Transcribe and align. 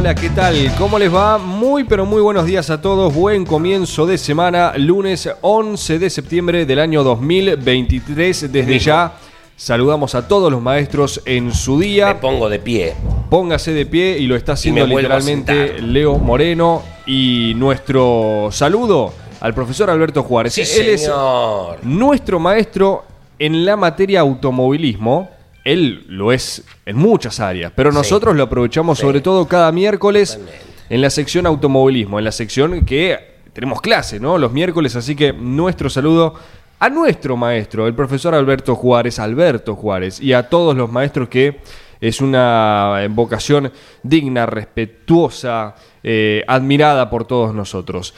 Hola, 0.00 0.14
¿qué 0.14 0.30
tal? 0.30 0.56
¿Cómo 0.78 0.98
les 0.98 1.14
va? 1.14 1.36
Muy, 1.36 1.84
pero 1.84 2.06
muy 2.06 2.22
buenos 2.22 2.46
días 2.46 2.70
a 2.70 2.80
todos. 2.80 3.14
Buen 3.14 3.44
comienzo 3.44 4.06
de 4.06 4.16
semana, 4.16 4.72
lunes 4.78 5.28
11 5.42 5.98
de 5.98 6.08
septiembre 6.08 6.64
del 6.64 6.78
año 6.78 7.04
2023. 7.04 8.50
Desde 8.50 8.78
ya 8.78 9.12
saludamos 9.56 10.14
a 10.14 10.26
todos 10.26 10.50
los 10.50 10.62
maestros 10.62 11.20
en 11.26 11.52
su 11.52 11.78
día. 11.78 12.06
Me 12.06 12.14
pongo 12.14 12.48
de 12.48 12.58
pie. 12.60 12.94
Póngase 13.28 13.74
de 13.74 13.84
pie 13.84 14.16
y 14.16 14.26
lo 14.26 14.36
está 14.36 14.52
haciendo 14.52 14.86
literalmente. 14.86 15.82
Leo 15.82 16.16
Moreno. 16.16 16.82
Y 17.04 17.52
nuestro 17.56 18.48
saludo 18.52 19.12
al 19.40 19.52
profesor 19.52 19.90
Alberto 19.90 20.22
Juárez. 20.22 20.54
Sí, 20.54 20.62
Él 20.62 20.88
es 20.88 21.02
señor. 21.02 21.76
nuestro 21.82 22.40
maestro 22.40 23.04
en 23.38 23.66
la 23.66 23.76
materia 23.76 24.20
automovilismo. 24.20 25.28
Él 25.64 26.04
lo 26.08 26.32
es 26.32 26.64
en 26.86 26.96
muchas 26.96 27.40
áreas, 27.40 27.72
pero 27.74 27.90
Sí. 27.90 27.98
nosotros 27.98 28.34
lo 28.36 28.44
aprovechamos 28.44 28.98
Sí. 28.98 29.02
sobre 29.02 29.20
todo 29.20 29.46
cada 29.46 29.70
miércoles 29.72 30.30
Totalmente. 30.38 30.60
en 30.88 31.00
la 31.02 31.10
sección 31.10 31.46
automovilismo, 31.46 32.18
en 32.18 32.24
la 32.24 32.32
sección 32.32 32.84
que 32.84 33.38
tenemos 33.52 33.80
clase, 33.80 34.20
¿no? 34.20 34.38
Los 34.38 34.52
miércoles, 34.52 34.96
así 34.96 35.14
que 35.16 35.32
nuestro 35.32 35.90
saludo 35.90 36.34
a 36.78 36.88
nuestro 36.88 37.36
maestro, 37.36 37.86
el 37.86 37.94
profesor 37.94 38.34
Alberto 38.34 38.74
Juárez, 38.74 39.18
Alberto 39.18 39.76
Juárez, 39.76 40.20
y 40.20 40.32
a 40.32 40.48
todos 40.48 40.74
los 40.76 40.90
maestros 40.90 41.28
que 41.28 41.60
es 42.00 42.22
una 42.22 43.06
vocación 43.10 43.70
digna, 44.02 44.46
respetuosa, 44.46 45.74
eh, 46.02 46.42
admirada 46.46 47.10
por 47.10 47.26
todos 47.26 47.54
nosotros. 47.54 48.14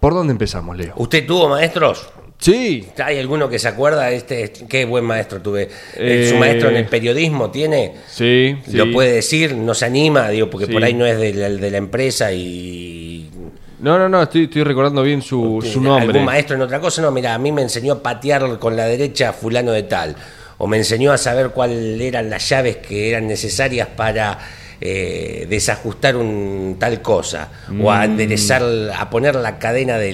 ¿Por 0.00 0.14
dónde 0.14 0.32
empezamos, 0.32 0.76
Leo? 0.76 0.94
¿Usted 0.96 1.26
tuvo 1.26 1.48
maestros? 1.50 2.08
Sí, 2.44 2.86
¿Hay 3.02 3.18
alguno 3.18 3.48
que 3.48 3.58
se 3.58 3.68
acuerda? 3.68 4.10
Este, 4.10 4.52
qué 4.68 4.84
buen 4.84 5.02
maestro 5.02 5.40
tuve. 5.40 5.66
Eh, 5.96 6.26
¿Su 6.28 6.34
Eh, 6.34 6.38
maestro 6.38 6.68
en 6.68 6.76
el 6.76 6.84
periodismo 6.84 7.50
tiene? 7.50 7.92
sí, 8.06 8.54
sí. 8.66 8.76
¿Lo 8.76 8.92
puede 8.92 9.12
decir? 9.12 9.54
¿No 9.54 9.72
se 9.72 9.86
anima? 9.86 10.28
Digo, 10.28 10.50
porque 10.50 10.66
Sí. 10.66 10.72
por 10.74 10.84
ahí 10.84 10.92
no 10.92 11.06
es 11.06 11.18
de 11.18 11.32
la, 11.32 11.48
de 11.48 11.70
la 11.70 11.78
empresa 11.78 12.30
y... 12.34 13.30
No, 13.80 13.98
no, 13.98 14.10
no, 14.10 14.22
estoy, 14.24 14.44
estoy 14.44 14.62
recordando 14.62 15.02
bien 15.02 15.22
su, 15.22 15.66
su 15.66 15.80
nombre. 15.80 16.04
¿Algún 16.08 16.24
maestro 16.26 16.54
en 16.56 16.60
otra 16.62 16.80
cosa? 16.80 17.00
No, 17.00 17.10
mira, 17.10 17.32
a 17.32 17.38
mí 17.38 17.50
me 17.50 17.62
enseñó 17.62 17.94
a 17.94 18.02
patear 18.02 18.58
con 18.58 18.76
la 18.76 18.84
derecha 18.86 19.30
a 19.30 19.32
fulano 19.32 19.72
de 19.72 19.84
tal. 19.84 20.14
O 20.58 20.66
me 20.66 20.76
enseñó 20.76 21.12
a 21.12 21.18
saber 21.18 21.48
cuáles 21.48 21.98
eran 21.98 22.28
las 22.28 22.46
llaves 22.46 22.76
que 22.76 23.08
eran 23.08 23.26
necesarias 23.26 23.88
para 23.96 24.38
eh, 24.86 25.46
desajustar 25.48 26.14
un 26.14 26.76
tal 26.78 27.00
cosa. 27.00 27.48
O 27.70 27.72
Mm. 27.72 27.88
a 27.88 28.04
enderezar, 28.04 28.62
a 28.94 29.08
poner 29.08 29.34
la 29.34 29.58
cadena 29.58 29.96
de 29.96 30.12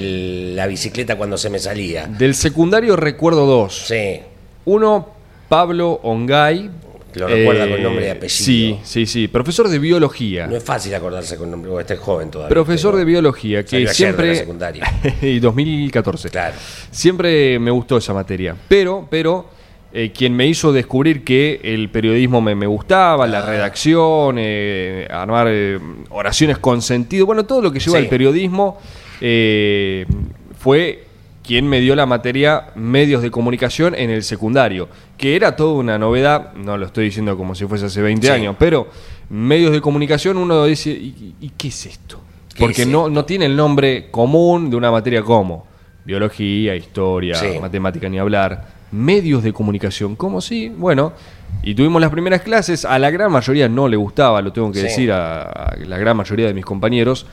la 0.55 0.69
bicicleta 0.69 1.17
cuando 1.17 1.37
se 1.37 1.51
me 1.51 1.59
salía. 1.59 2.07
Del 2.07 2.37
secundario 2.37 2.95
recuerdo 2.95 3.47
dos. 3.47 3.87
Sí. 3.89 4.21
Uno, 4.67 5.09
Pablo 5.49 5.99
Ongay. 6.05 6.71
Lo 7.15 7.27
recuerda 7.27 7.69
con 7.69 7.83
nombre 7.83 8.07
y 8.07 8.11
apellido. 8.11 8.29
Sí, 8.45 8.79
sí, 8.85 9.05
sí. 9.07 9.27
Profesor 9.27 9.69
de 9.69 9.81
biología. 9.81 10.47
No 10.47 10.55
es 10.57 10.63
fácil 10.63 10.95
acordarse 10.95 11.37
con 11.37 11.51
nombre, 11.51 11.69
porque 11.69 11.83
este 11.83 11.95
es 11.95 12.01
joven 12.01 12.31
todavía. 12.31 12.51
Profesor 12.51 12.95
de 12.95 13.05
biología, 13.05 13.65
que 13.65 13.75
ayer 13.79 13.89
de 13.89 13.95
siempre. 13.95 14.29
la 14.29 14.35
secundaria. 14.37 14.85
y 15.21 15.41
2014. 15.41 16.29
Claro. 16.31 16.55
Siempre 16.93 17.59
me 17.59 17.73
gustó 17.73 17.97
esa 17.97 18.15
materia. 18.15 18.55
Pero, 18.69 19.09
pero. 19.11 19.59
Eh, 19.93 20.13
quien 20.13 20.35
me 20.37 20.47
hizo 20.47 20.73
descubrir 20.73 21.25
que 21.25 21.61
el 21.65 21.89
periodismo 21.91 22.41
me, 22.41 22.55
me 22.55 22.67
gustaba, 22.67 23.25
Ah. 23.25 23.29
la 23.29 23.43
redacción, 23.45 24.37
eh, 24.39 25.09
armar 25.11 25.47
eh, 25.51 25.79
oraciones 26.11 26.59
con 26.59 26.81
sentido, 26.83 27.27
bueno, 27.27 27.45
todo 27.45 27.61
lo 27.63 27.73
que 27.73 27.81
lleva 27.81 27.99
Sí. 27.99 28.05
al 28.05 28.09
periodismo, 28.09 28.79
eh, 29.21 30.07
fue 30.59 31.05
quien 31.43 31.67
me 31.67 31.81
dio 31.81 31.97
la 31.97 32.07
materia 32.07 32.67
medios 32.77 33.23
de 33.23 33.31
comunicación 33.31 33.95
en 33.95 34.11
el 34.11 34.23
secundario, 34.23 34.89
que 35.17 35.35
era 35.35 35.57
toda 35.57 35.73
una 35.75 35.99
novedad, 35.99 36.53
no 36.55 36.77
lo 36.79 36.87
estoy 36.87 37.07
diciendo 37.07 37.37
como 37.37 37.55
si 37.55 37.67
fuese 37.67 37.87
hace 37.87 38.01
20 38.03 38.27
Sí. 38.29 38.33
años, 38.33 38.55
pero 38.59 38.89
medios 39.31 39.73
de 39.73 39.81
comunicación 39.81 40.37
uno 40.37 40.65
dice, 40.67 40.91
¿y, 40.91 41.35
y- 41.41 41.47
y 41.47 41.51
qué 41.57 41.69
es 41.69 41.87
esto? 41.87 42.21
¿Qué 42.55 42.61
Porque 42.61 42.83
es 42.83 42.89
no, 42.89 43.01
esto? 43.07 43.11
no 43.11 43.25
tiene 43.25 43.47
el 43.47 43.57
nombre 43.57 44.09
común 44.11 44.71
de 44.71 44.77
una 44.77 44.91
materia 44.93 45.23
como 45.23 45.67
biología, 46.05 46.77
historia, 46.77 47.35
Sí. 47.35 47.59
matemática 47.61 48.09
ni 48.09 48.19
hablar. 48.19 48.80
Medios 48.93 49.43
de 49.43 49.53
comunicación, 49.53 50.17
¿cómo 50.17 50.41
sí? 50.41 50.69
Bueno, 50.69 51.13
y 51.63 51.75
tuvimos 51.75 52.01
las 52.01 52.11
primeras 52.11 52.43
clases, 52.43 52.85
a 52.85 52.99
la 52.99 53.11
gran 53.11 53.31
mayoría 53.31 53.69
no 53.69 53.87
le 53.89 53.97
gustaba, 53.97 54.43
lo 54.43 54.53
tengo 54.53 54.73
que 54.73 54.79
Sí. 54.81 54.85
decir, 54.85 55.13
a, 55.13 55.43
a 55.43 55.77
la 55.77 55.99
gran 55.99 56.17
mayoría 56.17 56.47
de 56.47 56.55
mis 56.55 56.65
compañeros. 56.65 57.27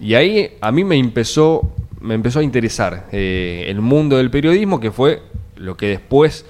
Y 0.00 0.14
ahí 0.14 0.52
a 0.60 0.70
mí 0.72 0.84
me 0.84 0.96
empezó, 0.96 1.72
me 2.00 2.14
empezó 2.14 2.38
a 2.40 2.42
interesar 2.42 3.06
eh, 3.12 3.64
el 3.68 3.80
mundo 3.80 4.16
del 4.16 4.30
periodismo, 4.30 4.78
que 4.80 4.90
fue 4.90 5.22
lo 5.56 5.76
que 5.76 5.86
después 5.88 6.44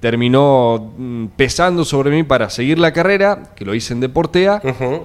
terminó 0.00 0.92
mm, 0.96 1.26
pesando 1.36 1.84
sobre 1.84 2.10
mí 2.10 2.22
para 2.22 2.50
seguir 2.50 2.78
la 2.78 2.92
carrera, 2.92 3.52
que 3.56 3.64
lo 3.64 3.74
hice 3.74 3.92
en 3.94 4.00
Deportea. 4.00 4.60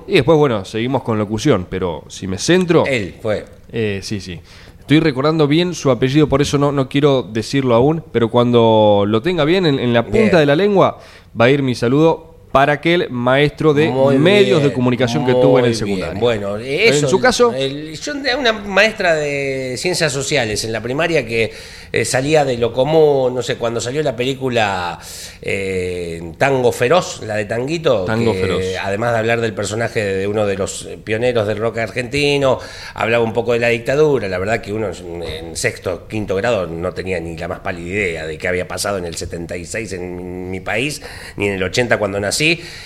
Y 0.07 0.13
después, 0.13 0.37
bueno, 0.37 0.65
seguimos 0.65 1.03
con 1.03 1.17
locución, 1.17 1.65
pero 1.69 2.03
si 2.09 2.27
me 2.27 2.37
centro... 2.37 2.85
Él 2.85 3.15
fue. 3.21 3.45
Eh, 3.71 3.99
sí, 4.03 4.21
sí. 4.21 4.39
Estoy 4.83 4.99
recordando 4.99 5.47
bien 5.47 5.75
su 5.75 5.91
apellido, 5.91 6.27
por 6.27 6.41
eso 6.41 6.57
no, 6.57 6.73
no 6.73 6.89
quiero 6.89 7.23
decirlo 7.23 7.73
aún, 7.73 8.03
pero 8.11 8.29
cuando 8.29 9.05
lo 9.07 9.21
tenga 9.21 9.45
bien 9.45 9.65
en, 9.65 9.79
en 9.79 9.93
la 9.93 10.03
punta 10.03 10.19
Bien. 10.19 10.31
de 10.39 10.45
la 10.45 10.57
lengua, 10.57 10.99
va 11.39 11.45
a 11.45 11.49
ir 11.49 11.63
mi 11.63 11.73
saludo 11.73 12.32
para 12.53 12.73
aquel 12.73 13.09
maestro 13.09 13.73
de 13.73 13.87
Muy 13.89 14.19
medios 14.19 14.59
bien, 14.59 14.69
de 14.69 14.73
comunicación 14.75 15.25
que 15.25 15.31
tuvo 15.33 15.57
en 15.57 15.65
el 15.65 15.71
bien. 15.71 15.79
secundario. 15.79 16.19
Bueno, 16.19 16.57
eso, 16.57 17.05
en 17.05 17.09
su 17.09 17.19
caso, 17.19 17.51
el- 17.51 17.99
yo 17.99 18.13
una 18.39 18.53
maestra 18.53 19.15
de 19.15 19.73
ciencias 19.79 20.13
sociales 20.13 20.63
en 20.63 20.71
la 20.71 20.79
primaria 20.79 21.25
que 21.25 21.51
eh, 21.91 22.05
salía 22.05 22.45
de 22.45 22.57
lo 22.57 22.71
común, 22.71 23.33
no 23.35 23.41
sé, 23.41 23.55
cuando 23.55 23.81
salió 23.81 24.01
la 24.03 24.15
película 24.15 24.99
eh, 25.41 26.21
Tango 26.37 26.71
Feroz, 26.71 27.21
la 27.23 27.35
de 27.35 27.45
Tanguito, 27.45 28.05
Tango 28.05 28.33
que, 28.33 28.39
Feroz. 28.41 28.63
además 28.83 29.13
de 29.13 29.19
hablar 29.19 29.41
del 29.41 29.53
personaje 29.53 30.03
de 30.03 30.27
uno 30.27 30.45
de 30.45 30.55
los 30.55 30.85
eh, 30.85 30.97
pioneros 31.03 31.47
del 31.47 31.57
rock 31.57 31.79
argentino, 31.79 32.59
hablaba 32.93 33.23
un 33.23 33.33
poco 33.33 33.53
de 33.53 33.59
la 33.59 33.69
dictadura, 33.69 34.27
la 34.27 34.37
verdad 34.37 34.61
que 34.61 34.73
uno 34.73 34.89
en 35.23 35.55
sexto, 35.55 36.07
quinto 36.07 36.35
grado 36.35 36.67
no 36.67 36.93
tenía 36.93 37.19
ni 37.19 37.35
la 37.37 37.47
más 37.47 37.59
pálida 37.61 37.87
idea 37.89 38.27
de 38.27 38.37
qué 38.37 38.47
había 38.47 38.67
pasado 38.67 38.97
en 38.99 39.05
el 39.05 39.15
76 39.15 39.93
en 39.93 40.49
mi 40.51 40.59
país, 40.59 41.01
ni 41.35 41.47
en 41.47 41.53
el 41.55 41.63
80 41.63 41.97
cuando 41.97 42.19
nací, 42.19 42.42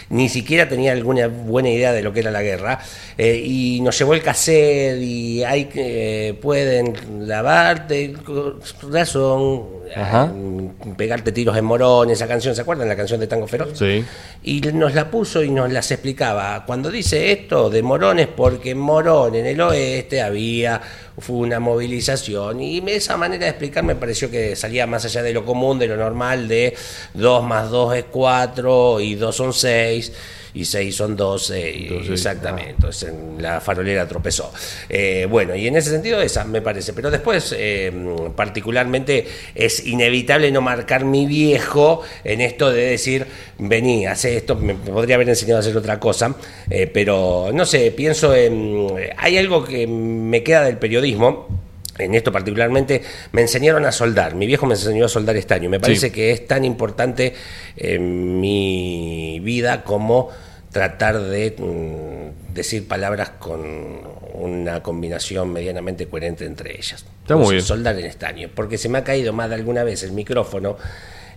ni 0.10 0.30
siquiera 0.30 0.68
tenía 0.68 0.92
alguna 0.92 1.28
buena 1.28 1.70
idea 1.70 1.94
de 1.94 2.02
lo 2.02 2.14
que 2.14 2.22
era 2.22 2.32
la 2.32 2.42
guerra, 2.42 2.80
eh, 3.18 3.42
y 3.44 3.82
nos 3.82 3.98
llevó 3.98 4.14
el 4.14 4.22
cassette 4.22 5.02
y 5.02 5.44
hay 5.44 5.66
que 5.66 6.38
pueden 6.42 7.28
lavarte 7.28 8.06
el 8.06 8.18
corazón, 8.22 9.66
Ajá. 9.96 10.32
eh, 10.36 10.70
pegarte 10.98 11.32
tiros 11.32 11.58
en 11.58 11.66
Morón, 11.66 12.10
esa 12.10 12.28
canción, 12.28 12.56
¿se 12.56 12.62
acuerdan 12.62 12.88
la 12.88 12.96
canción 12.96 13.20
de 13.20 13.28
Tango 13.28 13.48
Feroz? 13.48 13.78
Sí. 13.78 14.04
Y 14.44 14.62
nos 14.62 14.94
la 14.94 15.10
puso 15.10 15.44
y 15.44 15.50
nos 15.50 15.72
las 15.72 15.90
explicaba. 15.92 16.64
Cuando 16.66 16.90
dice 16.90 17.32
esto 17.32 17.70
de 17.70 17.82
Morón 17.82 18.20
es 18.20 18.28
porque 18.28 18.72
en 18.72 18.80
Morón, 18.80 19.36
en 19.36 19.46
el 19.46 19.60
oeste, 19.62 20.22
había 20.22 20.82
fue 21.20 21.38
una 21.38 21.60
movilización. 21.60 22.62
Y 22.62 22.84
esa 22.90 23.18
manera 23.18 23.46
de 23.46 23.50
explicar 23.50 23.84
me 23.84 23.96
pareció 23.96 24.30
que 24.30 24.56
salía 24.56 24.86
más 24.86 25.06
allá 25.06 25.24
de 25.24 25.34
lo 25.34 25.44
común, 25.44 25.80
de 25.80 25.88
lo 25.88 25.98
normal, 25.98 26.48
de 26.48 26.76
2 27.16 27.44
más 27.44 27.70
2 27.70 27.96
es 27.96 28.06
4 28.12 29.00
y 29.00 29.16
2 29.16 29.36
son 29.36 29.47
6 29.54 30.12
y 30.54 30.66
6 30.66 30.96
son 30.96 31.16
12. 31.16 31.72
y- 31.72 31.84
Entonces, 31.88 32.12
exactamente. 32.12 32.72
Entonces 32.72 33.10
en 33.10 33.42
la 33.42 33.62
farolera 33.62 34.08
tropezó. 34.08 34.52
Eh, 34.90 35.28
bueno, 35.30 35.56
y 35.56 35.68
en 35.68 35.76
ese 35.76 35.90
sentido 35.92 36.20
esa 36.22 36.46
me 36.46 36.62
parece. 36.62 36.94
Pero 36.94 37.12
después, 37.12 37.54
eh, 37.58 37.92
particularmente, 38.36 39.28
es 39.54 39.86
inevitable 39.86 40.52
no 40.52 40.62
marcar 40.62 41.06
mi 41.06 41.26
viejo 41.26 42.02
en 42.24 42.42
esto 42.42 42.72
de 42.72 42.82
decir, 42.92 43.26
vení, 43.60 44.06
hace 44.08 44.38
esto, 44.38 44.56
me 44.56 44.74
me 44.74 44.92
podría 44.92 45.16
haber 45.16 45.30
enseñado 45.30 45.58
a 45.58 45.60
hacer 45.62 45.76
otra 45.78 46.00
cosa, 46.00 46.36
eh, 46.70 46.88
pero 46.88 47.50
no 47.54 47.66
sé, 47.66 47.92
pienso 47.92 48.34
en... 48.36 48.88
Hay 49.18 49.38
algo 49.38 49.64
que 49.66 49.86
me 49.88 50.44
queda 50.44 50.64
del 50.64 50.78
periodismo 50.78 51.48
en 52.00 52.16
esto 52.16 52.32
particularmente, 52.32 53.02
me 53.32 53.42
enseñaron 53.42 53.86
a 53.86 53.92
soldar. 53.92 54.36
Mi 54.36 54.46
viejo 54.48 54.66
me 54.66 54.76
enseñó 54.76 55.06
a 55.06 55.10
soldar 55.10 55.36
estaño. 55.36 55.70
Me 55.70 55.80
parece 55.80 56.08
Sí. 56.08 56.12
que 56.14 56.32
es 56.32 56.48
tan 56.48 56.64
importante 56.66 57.34
en 57.76 58.40
mi 58.40 59.40
vida 59.44 59.84
como 59.84 60.30
tratar 60.72 61.20
de 61.20 61.56
mm, 61.58 62.54
decir 62.54 62.88
palabras 62.88 63.32
con 63.40 63.62
una 64.34 64.84
combinación 64.84 65.52
medianamente 65.52 66.08
coherente 66.08 66.46
entre 66.46 66.76
ellas. 66.78 67.06
Está 67.22 67.36
muy 67.36 67.56
bien. 67.56 67.62
Soldar 67.66 67.98
en 67.98 68.06
estaño. 68.06 68.50
Porque 68.54 68.78
se 68.78 68.90
me 68.90 69.00
ha 69.00 69.04
caído 69.04 69.34
más 69.34 69.50
de 69.50 69.56
alguna 69.56 69.84
vez 69.84 70.04
el 70.04 70.12
micrófono 70.12 70.78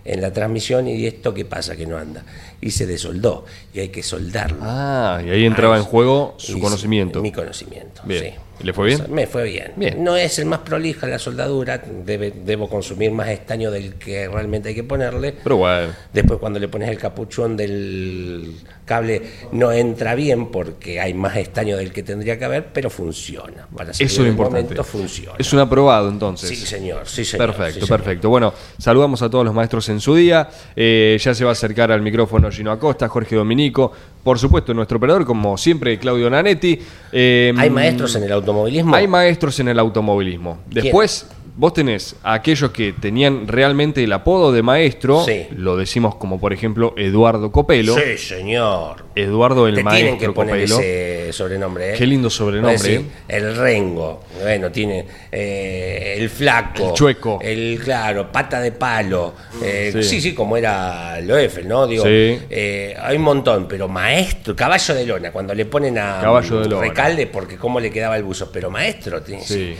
en 0.03 0.19
la 0.21 0.33
transmisión 0.33 0.87
y 0.87 1.05
esto 1.05 1.33
qué 1.33 1.45
pasa 1.45 1.75
que 1.75 1.85
no 1.87 1.97
anda. 1.97 2.23
Y 2.59 2.71
se 2.71 2.85
desoldó 2.85 3.45
y 3.73 3.79
hay 3.79 3.89
que 3.89 4.03
soldarlo. 4.03 4.57
Ah, 4.61 5.21
y 5.25 5.29
ahí 5.29 5.45
entraba 5.45 5.77
en 5.77 5.83
juego 5.83 6.35
su 6.37 6.59
conocimiento. 6.59 7.21
Mi 7.21 7.31
conocimiento. 7.31 8.01
Bien. 8.05 8.23
sí. 8.23 8.33
¿Y 8.61 8.65
le 8.65 8.73
fue 8.73 8.87
bien? 8.87 9.01
Me 9.09 9.27
fue 9.27 9.43
bien. 9.45 9.71
Bien. 9.75 10.03
No 10.03 10.15
es 10.15 10.37
el 10.39 10.45
más 10.45 10.59
prolija 10.59 11.07
la 11.07 11.17
soldadura, 11.19 11.81
debe- 12.05 12.31
debo 12.45 12.69
consumir 12.69 13.11
más 13.11 13.29
estaño 13.29 13.71
del 13.71 13.95
que 13.95 14.27
realmente 14.27 14.69
hay 14.69 14.75
que 14.75 14.83
ponerle. 14.83 15.33
Pero 15.43 15.57
bueno. 15.57 15.87
Después 16.13 16.39
cuando 16.39 16.59
le 16.59 16.67
pones 16.67 16.89
el 16.89 16.97
capuchón 16.97 17.57
del 17.57 18.53
cable 18.85 19.21
no 19.53 19.71
entra 19.71 20.15
bien 20.15 20.47
porque 20.51 20.99
hay 20.99 21.13
más 21.13 21.37
estaño 21.37 21.77
del 21.77 21.91
que 21.91 22.03
tendría 22.03 22.37
que 22.37 22.45
haber, 22.45 22.65
pero 22.73 22.89
funciona. 22.89 23.67
Para 23.75 23.91
Eso 23.91 24.03
es 24.03 24.17
lo 24.19 24.27
importante. 24.27 24.63
momento 24.63 24.83
funciona. 24.83 25.35
Es 25.37 25.51
un 25.53 25.59
aprobado 25.59 26.09
entonces. 26.09 26.49
Sí, 26.49 26.55
señor. 26.55 27.07
Sí, 27.07 27.23
señor. 27.25 27.47
Perfecto, 27.47 27.79
sí, 27.81 27.85
señor. 27.85 27.99
perfecto. 27.99 28.29
Bueno, 28.29 28.53
saludamos 28.77 29.21
a 29.21 29.29
todos 29.29 29.45
los 29.45 29.53
maestros 29.53 29.87
en 29.89 29.99
su 29.99 30.15
día. 30.15 30.49
Eh, 30.75 31.17
ya 31.19 31.33
se 31.33 31.43
va 31.43 31.51
a 31.51 31.53
acercar 31.53 31.91
al 31.91 32.01
micrófono 32.01 32.51
Gino 32.51 32.71
Acosta, 32.71 33.07
Jorge 33.07 33.35
Dominico. 33.35 33.91
Por 34.23 34.37
supuesto, 34.37 34.73
nuestro 34.73 34.97
operador, 34.97 35.25
como 35.25 35.57
siempre, 35.57 35.97
Claudio 35.97 36.29
Nanetti. 36.29 36.79
Eh, 37.11 37.53
¿Hay 37.57 37.69
maestros 37.71 38.15
en 38.15 38.23
el 38.23 38.31
automovilismo? 38.51 38.95
Hay 38.95 39.07
maestros 39.07 39.59
en 39.59 39.67
el 39.69 39.79
automovilismo. 39.79 40.59
Después, 40.69 41.27
vos 41.55 41.73
tenés 41.73 42.15
a 42.23 42.33
aquellos 42.33 42.71
que 42.71 42.93
tenían 42.93 43.47
realmente 43.47 44.03
el 44.03 44.13
apodo 44.13 44.51
de 44.51 44.61
maestro. 44.63 45.23
Sí. 45.25 45.47
Lo 45.51 45.75
decimos 45.77 46.15
como, 46.15 46.39
por 46.39 46.53
ejemplo, 46.53 46.93
Eduardo 46.97 47.51
Copelo. 47.51 47.95
Sí, 47.95 48.17
señor. 48.17 49.05
Eduardo 49.15 49.67
el 49.67 49.75
Te 49.75 49.83
maestro 49.83 50.03
tienen 50.05 50.19
que 50.19 50.29
poner 50.31 50.55
Copelo. 50.61 50.79
ese 50.79 51.33
sobrenombre. 51.33 51.91
¿eh? 51.93 51.95
Qué 51.97 52.07
lindo 52.07 52.29
sobrenombre, 52.29 52.77
decir, 52.77 52.99
¿eh? 53.01 53.05
El 53.27 53.55
rengo, 53.57 54.23
bueno, 54.41 54.71
tiene 54.71 55.05
eh, 55.31 56.15
el 56.17 56.29
flaco, 56.29 56.89
El 56.89 56.93
chueco. 56.93 57.39
el 57.41 57.79
claro, 57.83 58.31
pata 58.31 58.61
de 58.61 58.71
palo. 58.71 59.33
eh, 59.61 59.89
Sí. 59.93 60.03
sí. 60.03 60.21
sí, 60.21 60.33
como 60.33 60.55
era 60.55 61.19
Loeffel, 61.21 61.67
¿no? 61.67 61.87
Digo, 61.87 62.05
Sí. 62.05 62.39
hay 62.49 63.17
un 63.17 63.21
montón, 63.23 63.67
pero 63.67 63.87
maestro, 63.89 64.55
caballo 64.55 64.93
de 64.95 65.05
lona, 65.05 65.31
cuando 65.31 65.53
le 65.53 65.65
ponen 65.65 65.97
a 65.97 66.19
Caballo 66.21 66.61
de 66.61 66.69
lona. 66.69 66.87
recalde, 66.87 67.27
porque 67.27 67.57
cómo 67.57 67.79
le 67.81 67.91
quedaba 67.91 68.15
el 68.15 68.23
buzo, 68.23 68.40
pero 68.51 68.69
maestro, 68.69 69.21
Sí. 69.43 69.75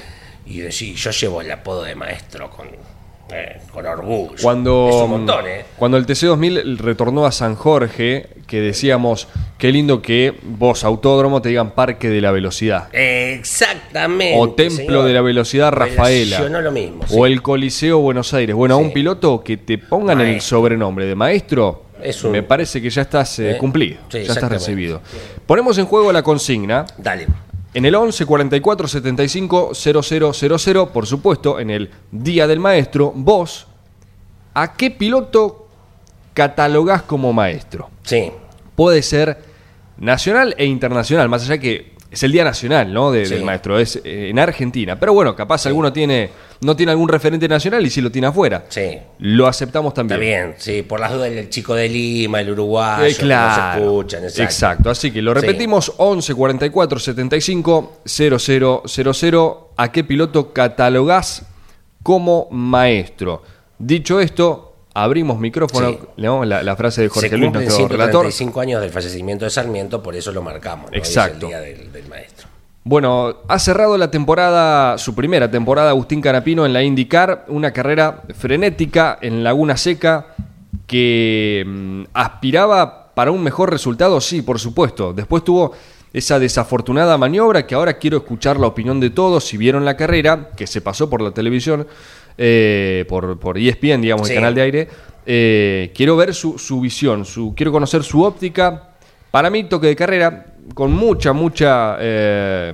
Y 0.46 0.60
decir, 0.60 0.96
yo 0.96 1.12
llevo 1.12 1.42
el 1.42 1.52
apodo 1.52 1.84
de 1.84 1.96
maestro 1.96 2.50
con, 2.50 2.68
eh, 3.31 3.62
con 3.72 3.86
orgullo. 3.86 4.34
Cuando, 4.42 4.90
es 4.90 4.96
un 4.96 5.10
montón, 5.12 5.48
¿eh? 5.48 5.63
cuando 5.78 5.98
el 5.98 6.06
TC2000 6.06 6.78
retornó 6.80 7.25
a 7.25 7.31
San 7.31 7.56
Jorge, 7.56 8.28
que 8.48 8.60
decíamos, 8.60 9.28
qué 9.58 9.72
lindo 9.72 10.02
que 10.02 10.34
vos, 10.44 10.84
autódromo, 10.84 11.42
te 11.42 11.50
digan 11.50 11.72
Parque 11.72 12.10
de 12.10 12.19
la 12.22 12.31
Velocidad. 12.31 12.90
Exactamente. 12.92 14.36
O 14.40 14.52
Templo 14.54 14.78
señor. 14.86 15.06
de 15.06 15.13
la 15.13 15.22
Velocidad 15.22 15.72
Rafaela. 15.72 16.38
Relacionó 16.38 16.62
lo 16.62 16.72
mismo. 16.72 17.04
sí. 17.08 17.16
O 17.18 17.25
el 17.28 17.42
Coliseo 17.42 18.00
Buenos 18.00 18.34
Aires. 18.34 18.56
Bueno, 18.56 18.75
a 18.75 18.78
un 18.78 18.92
piloto 18.92 19.44
que 19.44 19.58
te 19.58 19.78
pongan 19.78 20.22
el 20.22 20.42
sobrenombre 20.42 21.06
de 21.06 21.16
maestro, 21.16 21.86
un- 22.24 22.31
me 22.31 22.42
parece 22.44 22.81
que 22.81 22.90
ya 22.90 23.04
estás 23.04 23.38
eh, 23.40 23.58
cumplido, 23.60 24.00
ya 24.10 24.19
estás 24.19 24.50
recibido. 24.50 25.02
Ponemos 25.46 25.78
en 25.78 25.86
juego 25.86 26.12
la 26.12 26.24
consigna. 26.24 26.86
Dale. 26.98 27.28
En 27.73 27.85
el 27.85 27.95
11 27.95 28.25
44 28.25 28.88
75 28.88 29.71
0000, 29.73 30.88
por 30.91 31.07
supuesto, 31.07 31.59
en 31.59 31.69
el 31.69 31.89
Día 32.12 32.47
del 32.47 32.59
Maestro, 32.59 33.13
vos, 33.15 33.68
¿a 34.53 34.73
qué 34.73 34.91
piloto 34.91 35.68
catalogás 36.33 37.03
como 37.03 37.31
maestro? 37.31 37.89
Sí. 38.03 38.31
Puede 38.75 39.01
ser 39.01 39.38
nacional 39.97 40.53
e 40.57 40.65
internacional, 40.65 41.29
más 41.29 41.44
allá 41.44 41.59
que 41.59 41.90
es 42.12 42.22
el 42.24 42.31
Día 42.34 42.44
Nacional, 42.44 42.94
¿no? 42.94 43.10
de- 43.12 43.25
Sí. 43.25 43.36
Del 43.36 43.44
maestro, 43.46 43.80
es 43.80 43.96
eh, 44.04 44.28
en 44.30 44.38
Argentina. 44.38 45.00
Pero 45.00 45.13
bueno, 45.13 45.34
capaz 45.36 45.66
alguno 45.66 45.94
tiene, 45.94 46.30
no 46.62 46.75
tiene 46.75 46.92
algún 46.92 47.08
referente 47.08 47.48
nacional 47.48 47.86
y 47.86 47.90
sí 47.90 48.02
lo 48.02 48.12
tiene 48.12 48.28
afuera. 48.28 48.66
Sí. 48.68 48.98
Lo 49.19 49.48
aceptamos 49.48 49.94
también. 49.94 50.19
Está 50.22 50.30
bien, 50.44 50.56
sí, 50.58 50.81
por 50.84 51.00
las 51.00 51.13
dudas 51.13 51.30
el 51.31 51.50
chico 51.50 51.74
de 51.74 51.88
Lima, 51.88 52.42
el 52.42 52.52
uruguayo, 52.52 53.06
Eh, 53.06 53.16
que 53.16 53.25
no 53.25 53.56
se 53.56 53.80
escuchan, 53.80 54.24
exacto. 54.25 54.44
exacto. 54.44 54.90
Así 54.90 55.10
que 55.12 55.22
lo 55.22 55.34
Sí. 55.34 55.40
repetimos: 55.42 55.94
11 55.98 56.36
44 56.36 57.00
75 57.00 58.02
0000. 58.06 59.69
¿A 59.78 59.92
qué 59.92 60.04
piloto 60.04 60.52
catalogás 60.54 61.46
como 62.04 62.48
maestro? 62.52 63.42
Dicho 63.80 64.19
esto, 64.19 64.70
abrimos 64.93 65.39
micrófono. 65.39 65.89
Sí. 65.89 65.99
¿no? 66.17 66.45
La, 66.45 66.63
la 66.63 66.75
frase 66.75 67.01
de 67.01 67.09
Jorge 67.09 67.29
se 67.29 67.38
Luis, 67.38 67.51
nuestro 67.51 67.88
relator. 67.88 68.31
135 68.31 68.61
años 68.61 68.81
del 68.81 68.91
fallecimiento 68.91 69.45
de 69.45 69.51
Sarmiento, 69.51 70.01
por 70.01 70.15
eso 70.15 70.31
lo 70.31 70.41
marcamos. 70.41 70.91
¿no? 70.91 70.95
Hoy 70.95 71.01
es 71.01 71.07
Exacto. 71.09 71.45
el 71.45 71.49
día 71.49 71.59
del, 71.59 71.91
del 71.91 72.07
maestro. 72.07 72.47
Bueno, 72.83 73.35
ha 73.47 73.59
cerrado 73.59 73.95
la 73.97 74.09
temporada, 74.09 74.97
su 74.97 75.13
primera 75.13 75.51
temporada, 75.51 75.91
Agustín 75.91 76.19
Canapino 76.19 76.65
en 76.65 76.73
la 76.73 76.81
IndyCar, 76.81 77.45
una 77.47 77.71
carrera 77.71 78.23
frenética 78.35 79.19
en 79.21 79.43
Laguna 79.43 79.77
Seca 79.77 80.33
que 80.88 81.63
mm, 81.65 82.03
aspiraba 82.13 83.13
para 83.13 83.31
un 83.31 83.43
mejor 83.43 83.69
resultado, 83.69 84.19
sí, 84.19 84.41
por 84.41 84.59
supuesto. 84.59 85.13
Después 85.13 85.43
tuvo 85.43 85.73
esa 86.11 86.39
desafortunada 86.39 87.17
maniobra 87.17 87.65
que 87.65 87.75
ahora 87.75 87.97
quiero 87.99 88.17
escuchar 88.17 88.59
la 88.59 88.67
opinión 88.67 88.99
de 88.99 89.11
todos, 89.11 89.45
si 89.45 89.57
vieron 89.57 89.85
la 89.85 89.95
carrera, 89.95 90.49
que 90.57 90.67
se 90.67 90.81
pasó 90.81 91.09
por 91.09 91.21
la 91.21 91.31
televisión, 91.31 91.88
eh, 92.38 93.06
por, 93.07 93.38
por 93.39 93.57
ESPN, 93.57 94.01
digamos, 94.01 94.28
Sí. 94.28 94.33
el 94.33 94.39
canal 94.39 94.56
de 94.56 94.62
aire. 94.62 94.88
Eh, 95.25 95.92
quiero 95.95 96.16
ver 96.16 96.33
su, 96.33 96.57
su 96.57 96.80
visión, 96.81 97.25
su, 97.25 97.54
quiero 97.56 97.72
conocer 97.72 98.04
su 98.04 98.24
óptica. 98.24 98.89
Para 99.30 99.50
mí, 99.50 99.63
toque 99.66 99.88
de 99.88 99.95
carrera, 99.95 100.45
con 100.74 100.92
mucha, 100.92 101.31
mucha 101.33 101.98
eh, 102.00 102.74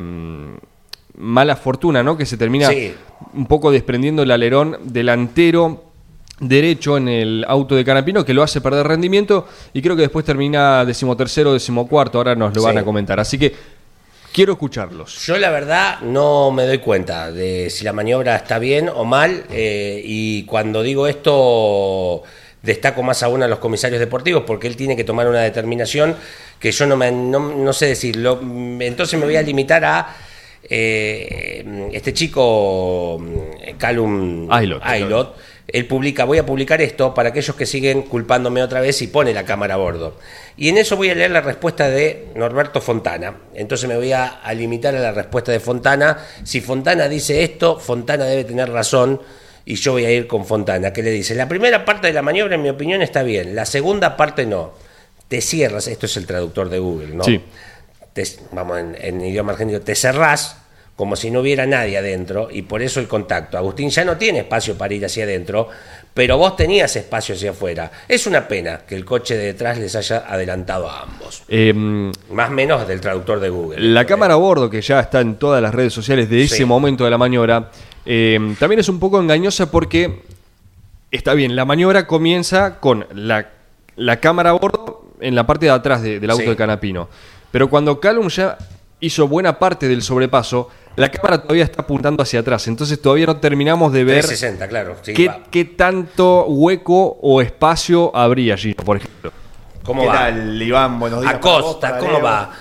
mala 1.18 1.56
fortuna, 1.56 2.04
¿no? 2.04 2.18
Que 2.18 2.26
se 2.26 2.38
termina 2.38 2.70
Sí. 2.70 2.94
un 3.34 3.46
poco 3.48 3.72
desprendiendo 3.72 4.24
el 4.24 4.32
alerón 4.32 4.78
delantero 4.84 5.84
derecho 6.40 6.98
en 6.98 7.08
el 7.08 7.46
auto 7.48 7.76
de 7.76 7.84
Canapino 7.84 8.24
que 8.24 8.32
lo 8.34 8.44
hace 8.44 8.62
perder 8.62 8.86
rendimiento 8.88 9.48
y 9.74 9.82
creo 9.82 9.96
que 9.96 10.04
después 10.04 10.24
termina 10.24 10.86
decimotercero, 10.86 11.52
decimocuarto, 11.52 12.20
ahora 12.20 12.36
nos 12.36 12.56
lo 12.56 12.62
van 12.62 12.78
a 12.78 12.84
comentar. 12.84 13.20
Así 13.20 13.40
que 13.40 13.56
quiero 14.38 14.54
escucharlos. 14.54 15.26
Yo 15.26 15.36
la 15.40 15.50
verdad 15.50 16.00
no 16.02 16.52
me 16.52 16.68
doy 16.68 16.78
cuenta 16.78 17.32
de 17.32 17.72
si 17.72 17.84
la 17.84 17.92
maniobra 17.92 18.36
está 18.36 18.60
bien 18.60 18.88
o 18.88 19.04
mal 19.04 19.46
eh, 19.50 20.00
y 20.06 20.44
cuando 20.44 20.84
digo 20.84 21.08
esto 21.08 22.22
destaco 22.62 23.02
más 23.02 23.24
aún 23.24 23.42
a 23.42 23.48
los 23.48 23.58
comisarios 23.58 24.00
deportivos 24.00 24.44
porque 24.46 24.68
él 24.68 24.76
tiene 24.76 24.96
que 24.96 25.04
tomar 25.04 25.28
una 25.28 25.40
determinación 25.40 26.16
que 26.60 26.72
yo 26.72 26.86
no, 26.86 26.96
me, 26.96 27.12
no, 27.12 27.40
no 27.40 27.74
sé 27.74 27.88
decirlo. 27.88 28.40
Entonces 28.80 29.20
me 29.20 29.26
voy 29.26 29.38
a 29.38 29.42
limitar 29.42 29.84
a 29.84 30.16
eh, 30.70 31.90
este 31.94 32.14
chico 32.14 33.18
mm, 33.20 33.78
Calum 33.80 34.52
Aylot. 34.52 34.84
Aylot. 34.84 35.36
Él 35.68 35.86
publica, 35.86 36.24
voy 36.24 36.38
a 36.38 36.46
publicar 36.46 36.82
esto 36.82 37.14
para 37.14 37.30
aquellos 37.30 37.56
que 37.56 37.66
siguen 37.66 38.04
culpándome 38.04 38.64
otra 38.64 38.80
vez 38.80 39.02
y 39.02 39.08
pone 39.08 39.34
la 39.34 39.44
cámara 39.44 39.74
a 39.74 39.78
bordo. 39.78 40.18
Y 40.56 40.70
en 40.70 40.78
eso 40.78 40.96
voy 40.96 41.10
a 41.10 41.16
leer 41.16 41.32
la 41.32 41.42
respuesta 41.42 41.90
de 41.90 42.28
Norberto 42.36 42.80
Fontana. 42.80 43.36
Entonces 43.54 43.88
me 43.90 43.98
voy 43.98 44.14
a, 44.14 44.26
a 44.42 44.54
limitar 44.54 44.96
a 44.96 45.00
la 45.00 45.12
respuesta 45.12 45.52
de 45.52 45.60
Fontana. 45.60 46.20
Si 46.44 46.62
Fontana 46.62 47.10
dice 47.10 47.44
esto, 47.44 47.80
Fontana 47.80 48.24
debe 48.26 48.46
tener 48.46 48.70
razón 48.72 49.22
y 49.66 49.76
yo 49.76 49.92
voy 49.92 50.06
a 50.06 50.12
ir 50.12 50.26
con 50.28 50.46
Fontana, 50.46 50.94
que 50.94 51.04
le 51.04 51.12
dice, 51.12 51.36
la 51.36 51.50
primera 51.50 51.84
parte 51.84 52.08
de 52.08 52.14
la 52.14 52.22
maniobra 52.22 52.56
en 52.56 52.62
mi 52.62 52.70
opinión 52.70 53.02
está 53.02 53.22
bien, 53.24 53.54
la 53.54 53.66
segunda 53.66 54.16
parte 54.16 54.46
no. 54.46 54.72
Te 55.28 55.42
cierras, 55.42 55.88
esto 55.88 56.06
es 56.06 56.16
el 56.16 56.26
traductor 56.26 56.70
de 56.70 56.80
Google, 56.80 57.14
¿no? 57.14 57.26
Sí. 57.26 57.44
Te- 58.14 58.24
vamos 58.54 58.80
en, 58.80 58.96
en 59.02 59.20
idioma 59.20 59.52
argentino, 59.52 59.82
te 59.82 59.94
cerrás 59.96 60.56
como 60.98 61.16
si 61.16 61.30
no 61.32 61.40
hubiera 61.42 61.66
nadie 61.68 61.98
adentro 61.98 62.50
y 62.52 62.64
por 62.64 62.82
eso 62.82 63.00
el 63.00 63.08
contacto. 63.08 63.58
Agustín 63.58 63.90
ya 63.92 64.04
no 64.04 64.18
tiene 64.18 64.40
espacio 64.40 64.76
para 64.78 64.94
ir 64.96 65.06
hacia 65.06 65.24
adentro, 65.26 65.70
pero 66.14 66.38
vos 66.40 66.56
tenías 66.56 66.96
espacio 66.96 67.36
hacia 67.36 67.52
afuera. 67.52 67.92
Es 68.08 68.26
una 68.26 68.48
pena 68.48 68.80
que 68.88 68.96
el 68.96 69.06
coche 69.06 69.38
de 69.38 69.46
detrás 69.46 69.78
les 69.78 69.96
haya 69.96 70.26
adelantado 70.28 70.90
a 70.90 71.04
ambos. 71.04 71.44
Eh, 71.48 71.72
Más 72.32 72.50
menos 72.50 72.88
del 72.88 73.00
traductor 73.00 73.40
de 73.40 73.50
Google. 73.50 73.80
La 73.80 74.06
cámara 74.06 74.34
a 74.34 74.38
bordo, 74.38 74.70
que 74.72 74.82
ya 74.82 75.00
está 75.00 75.22
en 75.22 75.36
todas 75.36 75.62
las 75.62 75.74
redes 75.74 75.94
sociales 75.94 76.30
de 76.32 76.42
ese 76.42 76.58
Sí. 76.58 76.66
momento 76.66 77.04
de 77.06 77.12
la 77.12 77.20
maniobra, 77.20 77.70
eh, 78.04 78.56
también 78.60 78.80
es 78.80 78.90
un 78.90 79.00
poco 79.00 79.20
engañosa 79.22 79.70
porque 79.70 80.24
está 81.12 81.36
bien, 81.36 81.56
la 81.56 81.66
maniobra 81.66 82.08
comienza 82.08 82.80
con 82.80 83.06
la, 83.14 83.50
la 83.96 84.20
cámara 84.20 84.50
a 84.50 84.54
bordo 84.54 85.06
en 85.22 85.36
la 85.36 85.46
parte 85.46 85.68
de 85.68 85.72
atrás 85.74 86.02
de- 86.02 86.20
del 86.20 86.30
auto 86.32 86.44
Sí. 86.44 86.50
de 86.50 86.56
Canapino. 86.56 87.08
Pero 87.52 87.70
cuando 87.70 88.00
Calum 88.00 88.30
ya 88.30 88.58
hizo 89.00 89.28
buena 89.28 89.60
parte 89.60 89.88
del 89.88 90.02
sobrepaso, 90.02 90.70
la 90.98 91.10
cámara 91.10 91.42
todavía 91.42 91.64
está 91.64 91.82
apuntando 91.84 92.22
hacia 92.24 92.42
atrás. 92.42 92.68
Entonces 92.68 93.02
todavía 93.02 93.28
no 93.28 93.38
terminamos 93.38 93.94
de 93.94 94.04
ver 94.04 94.26
360, 94.26 94.68
claro. 94.68 94.96
sí, 95.02 95.14
qué, 95.14 95.32
qué 95.50 95.64
tanto 95.66 96.46
hueco 96.48 97.18
o 97.22 97.42
espacio 97.42 98.14
habría 98.16 98.54
allí, 98.56 98.74
por 98.74 98.98
ejemplo. 98.98 99.32
¿Cómo 99.84 100.02
¿Qué 100.02 100.08
va? 100.08 100.14
tal, 100.14 100.62
Iván? 100.62 101.00
Buenos 101.00 101.22
días. 101.22 101.34
para 101.36 101.46
vos, 101.54 101.62
Acosta, 101.64 101.88
para 101.90 102.00
¿cómo 102.00 102.12
Leo. 102.14 102.22
va? 102.24 102.52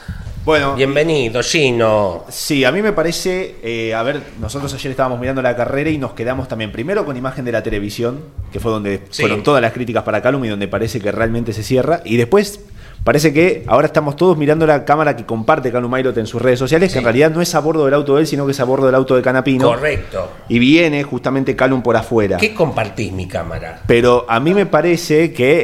Bueno, 0.44 0.76
Bienvenido, 0.76 1.42
Gino. 1.42 2.24
Sí, 2.28 2.64
a 2.64 2.70
mí 2.70 2.80
me 2.80 2.92
parece, 2.92 3.56
eh, 3.64 3.92
a 3.94 4.04
ver, 4.04 4.22
nosotros 4.40 4.72
ayer 4.74 4.92
estábamos 4.92 5.18
mirando 5.18 5.42
la 5.42 5.56
carrera 5.56 5.90
y 5.90 5.98
nos 5.98 6.12
quedamos 6.12 6.46
también 6.46 6.70
primero 6.70 7.04
con 7.04 7.16
imagen 7.16 7.44
de 7.44 7.50
la 7.50 7.64
televisión, 7.64 8.20
que 8.52 8.60
fue 8.60 8.70
donde 8.70 9.02
Sí. 9.10 9.22
fueron 9.22 9.42
todas 9.42 9.60
las 9.60 9.72
críticas 9.72 10.04
para 10.04 10.22
Calum 10.22 10.44
y 10.44 10.48
donde 10.48 10.68
parece 10.68 11.00
que 11.00 11.10
realmente 11.10 11.52
se 11.52 11.64
cierra, 11.64 12.00
y 12.04 12.16
después 12.16 12.60
parece 13.06 13.32
que 13.32 13.62
ahora 13.68 13.86
estamos 13.86 14.16
todos 14.16 14.36
mirando 14.36 14.66
la 14.66 14.84
cámara 14.84 15.14
que 15.14 15.24
comparte 15.24 15.70
Calum 15.70 15.88
Mailot 15.92 16.18
en 16.18 16.26
sus 16.26 16.42
redes 16.42 16.58
sociales, 16.58 16.90
Sí. 16.90 16.94
que 16.94 16.98
en 16.98 17.04
realidad 17.04 17.30
no 17.30 17.40
es 17.40 17.54
a 17.54 17.60
bordo 17.60 17.84
del 17.84 17.94
auto 17.94 18.16
de 18.16 18.22
él, 18.22 18.26
sino 18.26 18.44
que 18.46 18.50
es 18.50 18.58
a 18.58 18.64
bordo 18.64 18.86
del 18.86 18.96
auto 18.96 19.14
de 19.14 19.22
Canapino, 19.22 19.68
Correcto. 19.68 20.28
y 20.48 20.58
viene 20.58 21.04
justamente 21.04 21.54
Calum 21.54 21.82
por 21.82 21.96
afuera. 21.96 22.36
¿Qué 22.38 22.52
compartís 22.52 23.12
mi 23.12 23.28
cámara? 23.28 23.82
Pero 23.86 24.26
a 24.28 24.40
mí 24.40 24.54
me 24.54 24.66
parece 24.66 25.32
que 25.32 25.62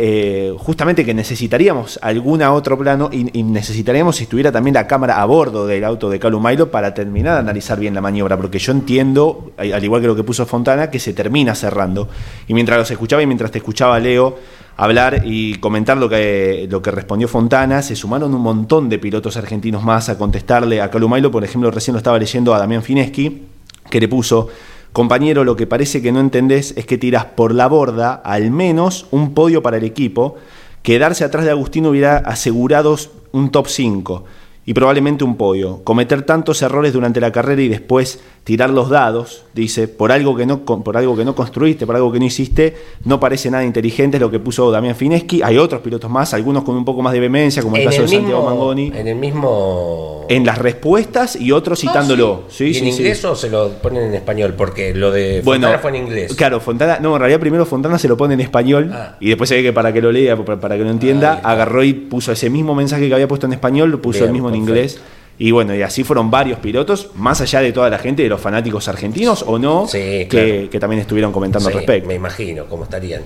eh, 0.50 0.54
justamente 0.56 1.04
que 1.04 1.14
necesitaríamos 1.14 1.99
algún 2.00 2.42
otro 2.42 2.78
plano 2.78 3.11
y, 3.12 3.37
y 3.37 3.42
necesitaríamos 3.42 4.14
si 4.16 4.22
estuviera 4.22 4.52
también 4.52 4.75
la 4.75 4.87
cámara 4.87 5.20
a 5.20 5.25
bordo 5.25 5.66
del 5.66 5.82
auto 5.84 6.08
de 6.11 6.20
Calum 6.20 6.42
Mailo 6.42 6.70
para 6.70 6.94
terminar 6.94 7.34
de 7.34 7.40
analizar 7.40 7.78
bien 7.80 7.92
la 7.94 8.00
maniobra, 8.00 8.37
porque 8.37 8.61
yo 8.61 8.70
entiendo, 8.70 9.50
al 9.56 9.82
igual 9.82 10.00
que 10.00 10.06
lo 10.06 10.14
que 10.14 10.22
puso 10.22 10.46
Fontana, 10.46 10.90
que 10.90 11.00
se 11.00 11.12
termina 11.12 11.54
cerrando. 11.56 12.08
Y 12.46 12.54
mientras 12.54 12.78
los 12.78 12.90
escuchaba 12.90 13.20
y 13.22 13.26
mientras 13.26 13.50
te 13.50 13.58
escuchaba 13.58 13.99
Leo 13.99 14.38
hablar 14.76 15.23
y 15.25 15.55
comentar 15.57 15.97
lo 15.97 16.09
que, 16.09 16.67
lo 16.71 16.83
que 16.83 16.91
respondió 16.91 17.29
Fontana, 17.29 17.83
se 17.83 17.97
sumaron 17.97 18.35
un 18.35 18.41
montón 18.41 18.88
de 18.88 18.99
pilotos 18.99 19.37
argentinos 19.37 19.83
más 19.83 20.09
a 20.09 20.19
contestarle 20.19 20.81
a 20.81 20.91
Calum 20.91 21.11
Mailo, 21.11 21.31
por 21.31 21.45
ejemplo, 21.45 21.71
recién 21.71 21.93
lo 21.95 21.99
estaba 21.99 22.19
leyendo 22.19 22.55
a 22.55 22.59
Damián 22.59 22.83
Fineschi, 22.83 23.43
que 23.91 24.00
le 24.00 24.09
puso... 24.09 24.49
Compañero, 24.93 25.43
lo 25.43 25.57
que 25.57 25.67
parece 25.67 26.02
que 26.02 26.12
no 26.12 26.21
entendés 26.21 26.75
es 26.76 26.85
que 26.85 26.99
tiras 26.99 27.25
por 27.25 27.55
la 27.55 27.67
borda 27.67 28.12
al 28.12 28.50
menos 28.50 29.07
un 29.11 29.33
podio 29.33 29.62
para 29.62 29.79
el 29.79 29.85
equipo. 29.85 30.37
Quedarse 30.83 31.25
atrás 31.25 31.47
de 31.47 31.50
Agustín 31.50 31.87
hubiera 31.87 32.19
asegurado 32.19 32.95
un 33.33 33.50
top 33.50 33.69
5 33.69 34.25
y 34.64 34.75
probablemente 34.75 35.25
un 35.25 35.37
podio. 35.37 35.83
Cometer 35.85 36.23
tantos 36.23 36.62
errores 36.62 36.92
durante 36.92 37.21
la 37.21 37.33
carrera 37.33 37.62
y 37.62 37.69
después 37.69 38.21
tirar 38.45 38.71
los 38.71 38.88
dados, 38.90 39.45
dice, 39.54 39.87
por 39.88 40.11
algo 40.12 40.37
que 40.37 40.47
no, 40.47 40.61
por 40.64 40.97
algo 40.97 41.16
que 41.16 41.25
no 41.25 41.35
construiste, 41.35 41.87
por 41.87 41.95
algo 41.97 42.11
que 42.12 42.19
no 42.19 42.25
hiciste, 42.25 42.75
no 43.04 43.19
parece 43.21 43.50
nada 43.50 43.64
inteligente, 43.64 44.16
es 44.16 44.21
lo 44.21 44.31
que 44.31 44.38
puso 44.40 44.71
Damián 44.71 44.95
Fineschi. 44.97 45.42
Hay 45.42 45.59
otros 45.59 45.81
pilotos 45.81 46.11
más, 46.11 46.33
algunos 46.35 46.62
con 46.64 46.76
un 46.76 46.85
poco 46.85 47.02
más 47.02 47.12
de 47.12 47.21
vehemencia, 47.21 47.62
como 47.62 47.76
el 47.76 47.83
en, 47.83 47.88
caso 47.88 48.02
el 48.02 48.09
de 48.11 48.16
Santiago 48.16 48.45
Mangoni. 48.45 48.92
en 48.95 49.09
el 49.09 49.16
mismo. 49.16 50.26
En 50.28 50.47
las 50.47 50.59
respuestas 50.59 51.37
y 51.37 51.52
otros 51.52 51.81
citándolo. 51.81 52.42
Ah, 52.45 52.49
Sí, 52.49 52.64
¿Y 52.66 52.75
sí, 52.75 52.81
en 52.87 52.92
sí. 52.92 52.99
inglés 53.02 53.25
o 53.25 53.35
se 53.37 53.50
lo 53.50 53.71
ponen 53.83 54.04
en 54.04 54.14
español? 54.14 54.54
Porque 54.57 54.95
lo 54.95 55.11
de 55.11 55.42
Fontana 55.45 55.78
fue 55.78 55.90
en 55.90 55.97
inglés. 55.97 56.35
Claro, 56.35 56.61
Fontana, 56.61 56.99
no, 57.00 57.14
en 57.14 57.21
realidad 57.21 57.40
primero 57.40 57.66
Fontana 57.66 57.99
se 57.99 58.09
lo 58.09 58.16
pone 58.16 58.35
en 58.35 58.40
español 58.40 58.90
Ah. 58.92 59.16
y 59.21 59.28
después 59.28 59.49
se 59.49 59.57
ve 59.57 59.62
que 59.62 59.73
para 59.73 59.92
que 59.92 60.00
lo 60.00 60.11
lea, 60.12 60.37
para, 60.37 60.61
para 60.61 60.76
que 60.76 60.85
lo 60.85 60.90
entienda, 60.90 61.35
está. 61.35 61.50
agarró 61.50 61.83
y 61.85 61.92
puso 61.92 62.33
ese 62.33 62.49
mismo 62.50 62.75
mensaje 62.75 63.09
que 63.09 63.14
había 63.14 63.28
puesto 63.28 63.47
en 63.47 63.52
español, 63.52 63.90
lo 63.90 64.00
puso 64.00 64.19
Bien, 64.21 64.26
el 64.26 64.33
mismo 64.33 64.50
en 64.54 64.64
perfecto. 64.66 64.80
inglés. 64.80 65.00
Y 65.38 65.50
bueno, 65.50 65.75
y 65.75 65.82
así 65.82 66.04
fueron 66.04 66.30
varios 66.30 66.59
pilotos, 66.61 67.11
más 67.16 67.40
allá 67.40 67.61
de 67.61 67.73
toda 67.73 67.90
la 67.90 67.99
gente, 67.99 68.23
de 68.23 68.28
los 68.28 68.40
fanáticos 68.40 68.87
argentinos 68.87 69.42
o 69.47 69.59
no, 69.59 69.88
Sí, 69.88 69.99
que, 69.99 70.26
claro. 70.28 70.71
que 70.71 70.78
también 70.80 71.00
estuvieron 71.00 71.32
comentando 71.32 71.68
Sí, 71.68 71.73
al 71.75 71.78
respecto. 71.80 72.06
Me 72.09 72.14
imagino 72.14 72.66
cómo 72.66 72.85
estarían. 72.85 73.23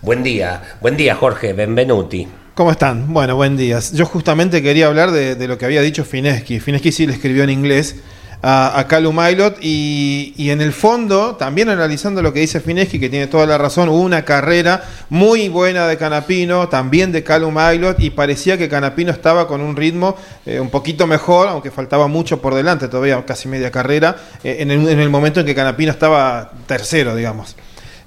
Buen 0.00 0.22
día, 0.22 0.76
buen 0.80 0.96
día 0.96 1.14
Jorge, 1.14 1.52
benvenuti. 1.52 2.26
¿Cómo 2.54 2.70
están? 2.72 3.12
Bueno, 3.12 3.36
buen 3.36 3.56
día. 3.56 3.78
Yo 3.94 4.04
justamente 4.06 4.60
quería 4.62 4.88
hablar 4.88 5.10
de, 5.12 5.36
de 5.36 5.48
lo 5.48 5.56
que 5.56 5.64
había 5.64 5.80
dicho 5.82 6.04
Fineschi. 6.04 6.58
Fineschi 6.58 6.90
sí 6.90 7.06
le 7.06 7.12
escribió 7.12 7.44
en 7.44 7.50
inglés 7.50 7.96
a, 8.42 8.78
a 8.78 8.88
Calum 8.88 9.14
Mailot 9.14 9.58
y, 9.62 10.34
y 10.36 10.50
en 10.50 10.60
el 10.60 10.72
fondo, 10.72 11.36
también 11.36 11.68
analizando 11.68 12.22
lo 12.22 12.32
que 12.32 12.40
dice 12.40 12.60
Fineschi, 12.60 12.98
que 12.98 13.08
tiene 13.08 13.28
toda 13.28 13.46
la 13.46 13.56
razón, 13.56 13.88
hubo 13.88 14.00
una 14.00 14.24
carrera 14.24 14.82
muy 15.10 15.48
buena 15.48 15.86
de 15.86 15.96
Canapino, 15.96 16.68
también 16.68 17.12
de 17.12 17.22
Calum 17.22 17.54
Mailot 17.54 18.00
y 18.00 18.10
parecía 18.10 18.58
que 18.58 18.68
Canapino 18.68 19.12
estaba 19.12 19.46
con 19.46 19.60
un 19.60 19.76
ritmo 19.76 20.16
eh, 20.44 20.58
un 20.58 20.70
poquito 20.70 21.06
mejor, 21.06 21.46
aunque 21.48 21.70
faltaba 21.70 22.08
mucho 22.08 22.40
por 22.42 22.54
delante, 22.54 22.88
todavía 22.88 23.24
casi 23.24 23.46
media 23.48 23.70
carrera, 23.70 24.16
eh, 24.42 24.56
en, 24.58 24.70
el, 24.72 24.88
en 24.88 24.98
el 24.98 25.08
momento 25.08 25.38
en 25.40 25.46
que 25.46 25.54
Canapino 25.54 25.92
estaba 25.92 26.50
tercero, 26.66 27.14
digamos. 27.14 27.54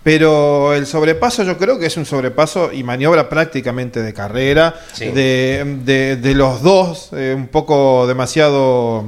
Pero 0.03 0.75
el 0.75 0.85
sobrepaso 0.85 1.41
yo 1.43 1.57
creo 1.57 1.79
que 1.79 1.87
es 1.87 1.97
un 1.97 2.05
sobrepaso 2.05 2.71
y 2.71 2.83
maniobra 2.83 3.27
prácticamente 3.27 4.03
de 4.03 4.13
carrera, 4.13 4.75
Sí. 4.93 5.05
de, 5.07 5.79
de- 5.83 6.15
de 6.17 6.35
los 6.35 6.61
dos, 6.61 7.09
eh, 7.13 7.33
un 7.35 7.47
poco 7.47 8.05
demasiado 8.05 9.03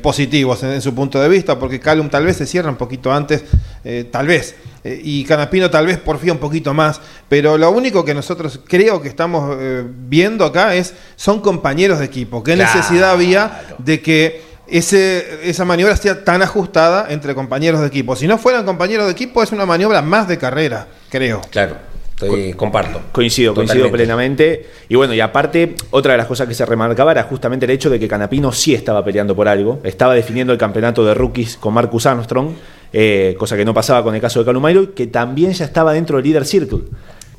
positivos 0.00 0.62
en, 0.62 0.70
en 0.70 0.80
su 0.80 0.94
punto 0.94 1.20
de 1.20 1.28
vista, 1.28 1.58
porque 1.58 1.80
Calum 1.80 2.08
tal 2.08 2.24
vez 2.24 2.36
se 2.36 2.46
cierra 2.46 2.70
un 2.70 2.76
poquito 2.76 3.12
antes, 3.12 3.44
eh, 3.84 4.08
tal 4.10 4.26
vez, 4.28 4.54
eh, 4.84 5.00
y 5.02 5.24
Canapino 5.24 5.70
tal 5.70 5.86
vez 5.86 5.98
porfía 5.98 6.32
un 6.32 6.38
poquito 6.38 6.72
más, 6.72 7.00
pero 7.28 7.58
lo 7.58 7.70
único 7.70 8.04
que 8.04 8.14
nosotros 8.14 8.60
creo 8.66 9.02
que 9.02 9.08
estamos 9.08 9.56
eh, 9.60 9.84
viendo 9.86 10.44
acá 10.44 10.74
es, 10.74 10.94
son 11.16 11.40
compañeros 11.40 11.98
de 11.98 12.04
equipo, 12.04 12.42
qué 12.44 12.54
Claro. 12.54 12.72
necesidad 12.74 13.10
había 13.10 13.62
de 13.78 14.00
que 14.00 14.42
ese, 14.68 15.40
esa 15.50 15.64
maniobra 15.64 15.96
sea 15.96 16.24
tan 16.24 16.42
ajustada 16.42 17.06
entre 17.10 17.34
compañeros 17.34 17.80
de 17.80 17.88
equipo. 17.88 18.16
Si 18.16 18.26
no 18.26 18.38
fueran 18.38 18.64
compañeros 18.64 19.06
de 19.06 19.12
equipo, 19.12 19.42
es 19.42 19.52
una 19.52 19.66
maniobra 19.66 20.00
más 20.00 20.28
de 20.28 20.38
carrera, 20.38 20.86
creo. 21.10 21.42
Claro, 21.50 21.76
estoy, 22.22 22.52
comparto. 22.54 23.00
Coincido, 23.12 23.54
coincido 23.54 23.90
plenamente. 23.90 24.66
Y 24.88 24.94
bueno, 24.94 25.14
y 25.14 25.20
aparte, 25.20 25.74
otra 25.90 26.12
de 26.12 26.18
las 26.18 26.26
cosas 26.26 26.48
que 26.48 26.54
se 26.54 26.64
remarcaba 26.66 27.12
era 27.12 27.24
justamente 27.24 27.66
el 27.66 27.70
hecho 27.70 27.90
de 27.90 27.98
que 27.98 28.08
Canapino 28.08 28.52
sí 28.52 28.74
estaba 28.74 29.04
peleando 29.04 29.34
por 29.36 29.48
algo. 29.48 29.80
Estaba 29.84 30.14
definiendo 30.14 30.52
el 30.52 30.58
campeonato 30.58 31.04
de 31.04 31.14
rookies 31.14 31.56
con 31.56 31.74
Marcus 31.74 32.06
Armstrong, 32.06 32.50
eh, 32.92 33.34
cosa 33.38 33.56
que 33.56 33.64
no 33.64 33.74
pasaba 33.74 34.02
con 34.02 34.14
el 34.14 34.20
caso 34.20 34.40
de 34.40 34.46
Calumairo, 34.46 34.94
que 34.94 35.06
también 35.06 35.52
ya 35.52 35.64
estaba 35.64 35.92
dentro 35.92 36.16
del 36.16 36.24
Leader 36.24 36.44
Circle. 36.44 36.80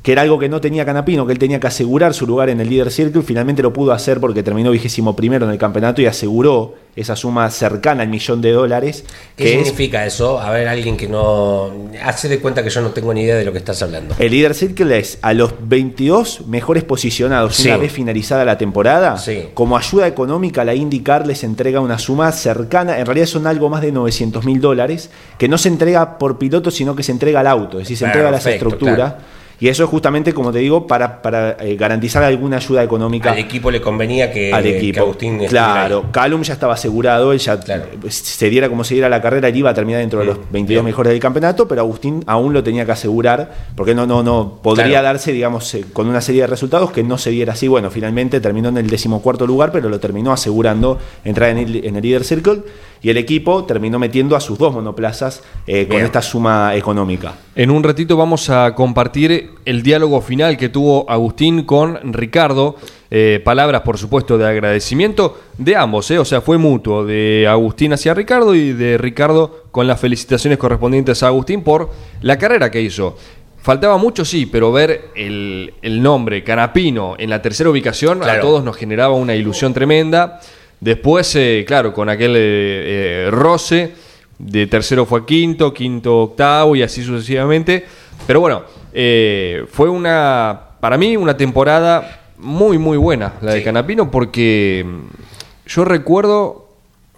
Que 0.04 0.12
era 0.12 0.20
algo 0.20 0.38
que 0.38 0.50
no 0.50 0.60
tenía 0.60 0.84
Canapino, 0.84 1.24
que 1.24 1.32
él 1.32 1.38
tenía 1.38 1.58
que 1.58 1.66
asegurar 1.66 2.12
su 2.12 2.26
lugar 2.26 2.50
en 2.50 2.60
el 2.60 2.68
Leader 2.68 2.90
Circle. 2.92 3.22
Finalmente 3.22 3.62
lo 3.62 3.72
pudo 3.72 3.90
hacer 3.92 4.20
porque 4.20 4.42
terminó 4.42 4.70
vigésimo 4.70 5.16
primero 5.16 5.46
en 5.46 5.50
el 5.52 5.56
campeonato 5.56 6.02
y 6.02 6.06
aseguró 6.06 6.74
esa 6.94 7.16
suma 7.16 7.50
cercana 7.50 8.02
al 8.02 8.08
millón 8.10 8.42
de 8.42 8.52
dólares. 8.52 9.06
¿Qué 9.34 9.44
que 9.44 9.50
es 9.54 9.66
significa 9.66 10.04
eso? 10.04 10.38
A 10.38 10.50
ver, 10.50 10.68
alguien 10.68 10.98
que 10.98 11.08
no. 11.08 11.70
Hace 12.04 12.28
de 12.28 12.38
cuenta 12.38 12.62
que 12.62 12.68
yo 12.68 12.82
no 12.82 12.90
tengo 12.90 13.14
ni 13.14 13.22
idea 13.22 13.34
de 13.36 13.46
lo 13.46 13.52
que 13.52 13.56
estás 13.56 13.80
hablando. 13.80 14.14
El 14.18 14.30
Leader 14.30 14.54
Circle 14.54 14.98
es 14.98 15.18
a 15.22 15.32
los 15.32 15.54
22 15.66 16.48
mejores 16.48 16.84
posicionados 16.84 17.56
Sí. 17.56 17.68
una 17.68 17.78
vez 17.78 17.90
finalizada 17.90 18.44
la 18.44 18.58
temporada. 18.58 19.16
Sí. 19.16 19.48
Como 19.54 19.74
ayuda 19.78 20.06
económica, 20.06 20.66
la 20.66 20.74
IndyCar 20.74 21.26
les 21.26 21.44
entrega 21.44 21.80
una 21.80 21.98
suma 21.98 22.30
cercana, 22.30 22.98
en 22.98 23.06
realidad 23.06 23.26
son 23.26 23.46
algo 23.46 23.70
más 23.70 23.80
de 23.80 23.90
900 23.90 24.44
mil 24.44 24.60
dólares, 24.60 25.08
que 25.38 25.48
no 25.48 25.56
se 25.56 25.68
entrega 25.70 26.18
por 26.18 26.36
piloto, 26.36 26.70
sino 26.70 26.94
que 26.94 27.02
se 27.02 27.12
entrega 27.12 27.40
al 27.40 27.46
auto, 27.46 27.78
es 27.78 27.84
decir, 27.84 27.96
se 27.96 28.04
entrega 28.04 28.28
a 28.28 28.32
la 28.32 28.36
estructura. 28.36 28.94
claro. 28.94 29.43
Y 29.64 29.68
eso 29.68 29.82
es 29.84 29.88
justamente, 29.88 30.34
como 30.34 30.52
te 30.52 30.58
digo, 30.58 30.86
para, 30.86 31.22
para 31.22 31.56
eh, 31.58 31.74
garantizar 31.76 32.22
alguna 32.22 32.58
ayuda 32.58 32.82
económica 32.82 33.32
Al 33.32 33.38
equipo 33.38 33.70
le 33.70 33.80
convenía 33.80 34.30
que, 34.30 34.52
al 34.52 34.62
que 34.62 34.76
equipo. 34.76 35.00
Agustín 35.00 35.38
claro. 35.46 36.04
Calum 36.12 36.42
ya 36.42 36.52
estaba 36.52 36.74
asegurado, 36.74 37.32
él 37.32 37.38
ya 37.38 37.58
Claro. 37.58 37.86
se 38.10 38.50
diera 38.50 38.68
como 38.68 38.84
se 38.84 38.92
diera 38.92 39.08
la 39.08 39.22
carrera, 39.22 39.48
él 39.48 39.56
iba 39.56 39.70
a 39.70 39.74
terminar 39.74 40.02
dentro 40.02 40.20
de 40.20 40.26
los 40.26 40.36
Mm, 40.36 40.52
22 40.52 40.82
bien. 40.82 40.84
mejores 40.84 41.12
del 41.12 41.18
campeonato, 41.20 41.66
pero 41.66 41.80
Agustín 41.80 42.22
aún 42.26 42.52
lo 42.52 42.62
tenía 42.62 42.84
que 42.84 42.92
asegurar, 42.92 43.54
porque 43.74 43.94
no, 43.94 44.04
no, 44.06 44.22
no 44.22 44.58
podría 44.62 44.86
Claro. 44.88 45.04
darse, 45.06 45.32
digamos, 45.32 45.74
eh, 45.74 45.86
con 45.94 46.08
una 46.08 46.20
serie 46.20 46.42
de 46.42 46.46
resultados 46.48 46.90
que 46.92 47.02
no 47.02 47.16
se 47.16 47.30
diera 47.30 47.54
así. 47.54 47.66
Bueno, 47.66 47.90
finalmente 47.90 48.40
terminó 48.40 48.68
en 48.68 48.76
el 48.76 48.90
decimocuarto 48.90 49.46
lugar, 49.46 49.72
pero 49.72 49.88
lo 49.88 49.98
terminó 49.98 50.30
asegurando 50.30 50.98
entrar 51.24 51.48
en 51.48 51.56
el, 51.56 51.84
en 51.86 51.96
el 51.96 52.02
Leader 52.02 52.24
Circle 52.24 52.58
y 53.04 53.10
el 53.10 53.18
equipo 53.18 53.64
terminó 53.64 53.98
metiendo 53.98 54.34
a 54.34 54.40
sus 54.40 54.58
dos 54.58 54.72
monoplazas 54.72 55.42
eh, 55.66 55.86
con 55.86 56.00
esta 56.00 56.22
suma 56.22 56.74
económica. 56.74 57.34
En 57.54 57.70
un 57.70 57.82
ratito 57.82 58.16
vamos 58.16 58.48
a 58.48 58.74
compartir 58.74 59.50
el 59.66 59.82
diálogo 59.82 60.22
final 60.22 60.56
que 60.56 60.70
tuvo 60.70 61.08
Agustín 61.10 61.64
con 61.64 62.14
Ricardo. 62.14 62.76
Eh, 63.10 63.42
palabras, 63.44 63.82
por 63.82 63.98
supuesto, 63.98 64.38
de 64.38 64.48
agradecimiento 64.48 65.38
de 65.58 65.76
ambos, 65.76 66.10
¿eh? 66.10 66.18
o 66.18 66.24
sea, 66.24 66.40
fue 66.40 66.56
mutuo, 66.56 67.04
de 67.04 67.46
Agustín 67.46 67.92
hacia 67.92 68.14
Ricardo 68.14 68.54
y 68.54 68.72
de 68.72 68.96
Ricardo 68.96 69.64
con 69.70 69.86
las 69.86 70.00
felicitaciones 70.00 70.58
correspondientes 70.58 71.22
a 71.22 71.26
Agustín 71.26 71.62
por 71.62 71.90
la 72.22 72.38
carrera 72.38 72.70
que 72.70 72.80
hizo. 72.80 73.18
Faltaba 73.60 73.98
mucho, 73.98 74.24
sí, 74.24 74.46
pero 74.46 74.72
ver 74.72 75.10
el, 75.14 75.74
el 75.82 76.02
nombre 76.02 76.42
Canapino 76.42 77.16
en 77.18 77.28
la 77.28 77.42
tercera 77.42 77.68
ubicación 77.68 78.22
a 78.22 78.40
todos 78.40 78.64
nos 78.64 78.76
generaba 78.76 79.14
una 79.14 79.34
ilusión 79.34 79.74
tremenda. 79.74 80.40
Después, 80.84 81.34
eh, 81.36 81.64
claro, 81.66 81.94
con 81.94 82.10
aquel 82.10 82.36
eh, 82.36 83.24
eh, 83.26 83.28
roce, 83.30 83.94
de 84.38 84.66
tercero 84.66 85.06
fue 85.06 85.20
a 85.20 85.24
quinto, 85.24 85.72
quinto 85.72 86.18
octavo 86.18 86.76
y 86.76 86.82
así 86.82 87.02
sucesivamente. 87.02 87.86
Pero 88.26 88.40
bueno, 88.40 88.64
eh, 88.92 89.64
fue 89.70 89.88
una, 89.88 90.60
para 90.80 90.98
mí, 90.98 91.16
una 91.16 91.38
temporada 91.38 92.26
muy, 92.36 92.76
muy 92.76 92.98
buena 92.98 93.32
la 93.40 93.54
de. 93.54 93.62
Canapino 93.62 94.10
porque 94.10 94.84
mm, 94.86 95.68
yo 95.68 95.86
recuerdo 95.86 96.68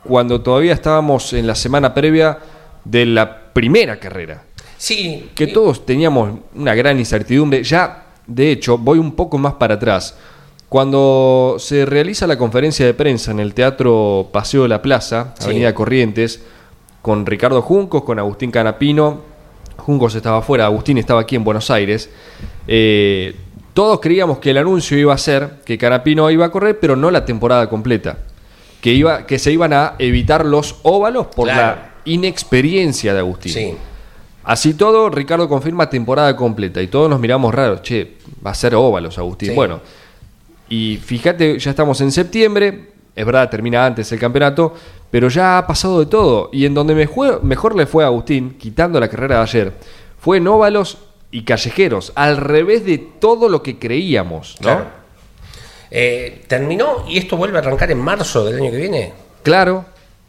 cuando 0.04 0.42
todavía 0.42 0.72
estábamos 0.72 1.32
en 1.32 1.48
la 1.48 1.56
semana 1.56 1.92
previa 1.92 2.38
de 2.84 3.04
la 3.04 3.52
primera 3.52 3.98
carrera 3.98 4.44
Sí, 4.78 5.30
que 5.34 5.48
todos 5.48 5.84
teníamos 5.84 6.38
una 6.54 6.72
gran 6.76 7.00
incertidumbre. 7.00 7.64
Ya, 7.64 8.04
de 8.28 8.52
hecho, 8.52 8.78
voy 8.78 9.00
un 9.00 9.16
poco 9.16 9.38
más 9.38 9.54
para 9.54 9.74
atrás. 9.74 10.16
Cuando 10.68 11.56
se 11.58 11.86
realiza 11.86 12.26
la 12.26 12.36
conferencia 12.36 12.84
de 12.84 12.94
prensa 12.94 13.30
en 13.30 13.40
el 13.40 13.54
Teatro 13.54 14.28
Paseo 14.32 14.62
de 14.64 14.68
la 14.68 14.82
Plaza, 14.82 15.34
Sí. 15.38 15.44
Avenida 15.46 15.74
Corrientes, 15.74 16.42
con 17.02 17.24
Ricardo 17.24 17.62
Juncos, 17.62 18.02
con 18.02 18.18
Agustín 18.18 18.50
Canapino, 18.50 19.20
Juncos 19.76 20.14
estaba 20.16 20.38
afuera, 20.38 20.64
Agustín 20.66 20.98
estaba 20.98 21.20
aquí 21.20 21.36
en 21.36 21.44
Buenos 21.44 21.70
Aires, 21.70 22.10
eh, 22.66 23.36
todos 23.74 24.00
creíamos 24.00 24.38
que 24.38 24.50
el 24.50 24.58
anuncio 24.58 24.98
iba 24.98 25.14
a 25.14 25.18
ser 25.18 25.60
que 25.64 25.78
Canapino 25.78 26.28
iba 26.30 26.46
a 26.46 26.50
correr, 26.50 26.80
pero 26.80 26.96
no 26.96 27.10
la 27.10 27.24
temporada 27.24 27.68
completa. 27.68 28.18
que, 28.80 28.92
iba, 28.92 29.26
que 29.26 29.38
se 29.40 29.50
iban 29.50 29.72
a 29.72 29.94
evitar 29.98 30.44
los 30.46 30.76
óvalos 30.84 31.26
por 31.28 31.48
Claro. 31.48 31.76
la 31.76 31.90
inexperiencia 32.04 33.12
de 33.14 33.18
Agustín. 33.18 33.52
Sí. 33.52 33.74
Así 34.44 34.74
todo, 34.74 35.10
Ricardo 35.10 35.48
confirma 35.48 35.90
temporada 35.90 36.36
completa 36.36 36.80
y 36.80 36.86
todos 36.86 37.10
nos 37.10 37.18
miramos 37.18 37.52
raros. 37.52 37.82
Che, 37.82 38.12
va 38.46 38.52
a 38.52 38.54
ser 38.54 38.76
óvalos, 38.76 39.18
Agustín. 39.18 39.48
Sí. 39.48 39.54
Bueno, 39.56 39.80
y 40.68 40.96
fíjate, 40.96 41.58
ya 41.58 41.70
estamos 41.70 42.00
en 42.00 42.12
septiembre, 42.12 42.90
es 43.14 43.24
verdad, 43.24 43.48
termina 43.48 43.86
antes 43.86 44.10
el 44.12 44.18
campeonato, 44.18 44.74
pero 45.10 45.28
ya 45.28 45.58
ha 45.58 45.66
pasado 45.66 46.00
de 46.00 46.06
todo. 46.06 46.50
Y 46.52 46.66
en 46.66 46.74
donde 46.74 46.94
mejor 46.94 47.76
le 47.76 47.86
fue 47.86 48.04
a 48.04 48.08
Agustín, 48.08 48.56
quitando 48.58 49.00
la 49.00 49.08
carrera 49.08 49.36
de 49.36 49.42
ayer, 49.42 49.72
fue 50.18 50.38
en 50.38 50.48
óvalos 50.48 50.98
y 51.30 51.42
callejeros, 51.42 52.12
al 52.14 52.36
revés 52.36 52.84
de 52.84 52.98
todo 52.98 53.48
lo 53.48 53.62
que 53.62 53.78
creíamos, 53.78 54.56
¿no? 54.60 54.68
Claro. 54.68 54.86
Eh, 55.90 56.44
terminó 56.48 57.04
y 57.08 57.18
esto 57.18 57.36
vuelve 57.36 57.58
a 57.58 57.60
arrancar 57.60 57.90
en 57.90 57.98
marzo 57.98 58.44
del 58.44 58.56
año 58.56 58.70
que 58.70 58.76
viene. 58.76 59.12
Claro, 59.42 59.84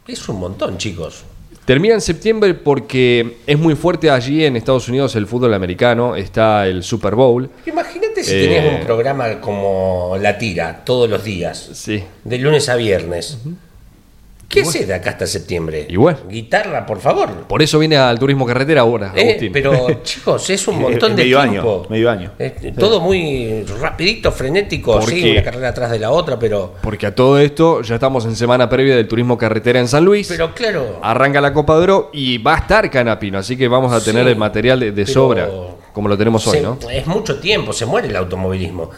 Es 0.06 0.28
un 0.28 0.40
montón, 0.40 0.78
chicos. 0.78 1.24
Termina 1.68 1.92
en 1.92 2.00
septiembre 2.00 2.54
porque 2.54 3.36
es 3.46 3.58
muy 3.58 3.74
fuerte 3.74 4.08
allí 4.10 4.42
en 4.42 4.56
Estados 4.56 4.88
Unidos 4.88 5.14
el 5.16 5.26
fútbol 5.26 5.52
americano, 5.52 6.16
está 6.16 6.66
el 6.66 6.82
Super 6.82 7.14
Bowl. 7.14 7.50
Imagínate 7.66 8.24
si 8.24 8.34
Eh. 8.36 8.40
tenías 8.40 8.74
un 8.80 8.86
programa 8.86 9.38
como 9.42 10.16
La 10.18 10.38
Tira 10.38 10.80
todos 10.86 11.10
los 11.10 11.22
días, 11.24 11.68
Sí. 11.74 12.02
de 12.24 12.38
lunes 12.38 12.70
a 12.70 12.76
viernes. 12.76 13.36
¿Qué 14.48 14.62
haces 14.62 14.88
de 14.88 14.94
acá 14.94 15.10
hasta 15.10 15.26
septiembre? 15.26 15.86
Y 15.90 15.96
bueno. 15.96 16.18
Guitarra, 16.26 16.86
por 16.86 17.00
favor. 17.00 17.28
Por 17.46 17.60
eso 17.60 17.78
viene 17.78 17.98
al 17.98 18.18
turismo 18.18 18.46
carretera 18.46 18.80
ahora, 18.80 19.12
Eh, 19.14 19.22
Agustín. 19.28 19.52
pero 19.52 20.00
chicos, 20.02 20.48
es 20.48 20.66
un 20.68 20.76
Es- 20.76 20.80
montón 20.80 21.10
es 21.10 21.16
de 21.18 21.22
medio 21.24 21.42
tiempo. 21.42 21.80
año, 21.82 21.90
medio 21.90 22.10
año. 22.10 22.32
Eh, 22.38 22.72
Todo 22.78 22.98
muy 23.00 23.62
rapidito, 23.80 24.32
frenético, 24.32 24.92
¿Por 24.92 25.04
sí, 25.10 25.20
qué? 25.22 25.32
una 25.32 25.42
carrera 25.42 25.68
atrás 25.68 25.90
de 25.90 25.98
la 25.98 26.10
otra, 26.12 26.38
pero, 26.38 26.74
Porque 26.82 27.06
a 27.06 27.14
todo 27.14 27.38
esto 27.38 27.82
ya 27.82 27.96
estamos 27.96 28.24
en 28.24 28.34
semana 28.36 28.70
previa 28.70 28.96
del 28.96 29.06
turismo 29.06 29.36
carretera 29.36 29.80
en 29.80 29.88
San 29.88 30.04
Luis. 30.06 30.28
pero 30.28 30.54
claro. 30.54 30.98
Arranca 31.02 31.42
la 31.42 31.52
Copa 31.52 31.76
de 31.76 31.82
Oro 31.82 32.10
y 32.14 32.38
va 32.38 32.54
a 32.54 32.58
estar 32.58 32.90
Canapino, 32.90 33.36
así 33.38 33.54
que 33.54 33.68
vamos 33.68 33.92
a 33.92 34.02
tener 34.02 34.24
Sí, 34.24 34.30
el 34.30 34.36
material 34.36 34.80
de, 34.80 34.92
de 34.92 35.02
pero 35.04 35.12
sobra, 35.12 35.48
como 35.92 36.08
lo 36.08 36.16
tenemos 36.16 36.46
hoy, 36.46 36.56
se- 36.56 36.62
¿no? 36.62 36.78
Es 36.90 37.06
mucho 37.06 37.38
tiempo, 37.38 37.74
se 37.74 37.84
muere 37.84 38.08
el 38.08 38.16
automovilismo. 38.16 38.90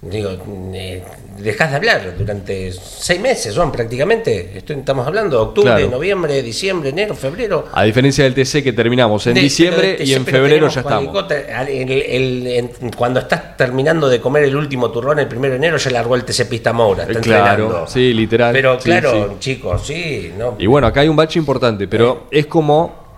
Digo, 0.00 0.30
eh, 0.74 1.02
dejás 1.40 1.70
de 1.70 1.76
hablar 1.76 2.14
durante 2.16 2.70
seis 2.72 3.20
meses, 3.20 3.52
son 3.52 3.72
prácticamente. 3.72 4.56
Estoy- 4.58 4.76
estamos 4.76 5.04
hablando 5.04 5.36
de 5.36 5.42
octubre, 5.42 5.72
Claro. 5.72 5.90
noviembre, 5.90 6.40
diciembre, 6.40 6.90
enero, 6.90 7.16
febrero. 7.16 7.66
A 7.72 7.82
diferencia 7.82 8.22
del 8.22 8.32
TC 8.32 8.62
que 8.62 8.72
terminamos 8.72 9.26
en 9.26 9.34
De- 9.34 9.40
diciembre 9.40 9.96
y 9.98 10.14
en 10.14 10.24
febrero 10.24 10.68
ya 10.68 10.84
cuando- 10.84 11.18
estamos. 11.20 11.68
el- 11.68 11.90
el- 11.90 12.46
en- 12.46 12.70
cuando 12.96 13.18
estás 13.18 13.56
terminando 13.56 14.08
de 14.08 14.20
comer 14.20 14.44
el 14.44 14.54
último 14.54 14.88
turrón 14.92 15.18
el 15.18 15.26
primero 15.26 15.54
de 15.54 15.58
enero, 15.58 15.78
ya 15.78 15.90
largó 15.90 16.14
el 16.14 16.24
TC 16.24 16.44
Pista 16.46 16.72
Moura. 16.72 17.02
Está 17.02 17.18
Eh, 17.18 17.22
claro, 17.22 17.62
entrenando. 17.64 17.86
sí, 17.88 18.12
literal. 18.14 18.52
Pero 18.52 18.78
Sí, 18.78 18.84
claro, 18.84 19.30
sí. 19.32 19.36
chicos, 19.40 19.84
sí. 19.84 20.32
No, 20.38 20.54
Y 20.60 20.66
bueno, 20.66 20.86
acá 20.86 21.00
hay 21.00 21.08
un 21.08 21.16
bache 21.16 21.40
importante, 21.40 21.88
pero 21.88 22.28
es 22.30 22.46
como 22.46 23.08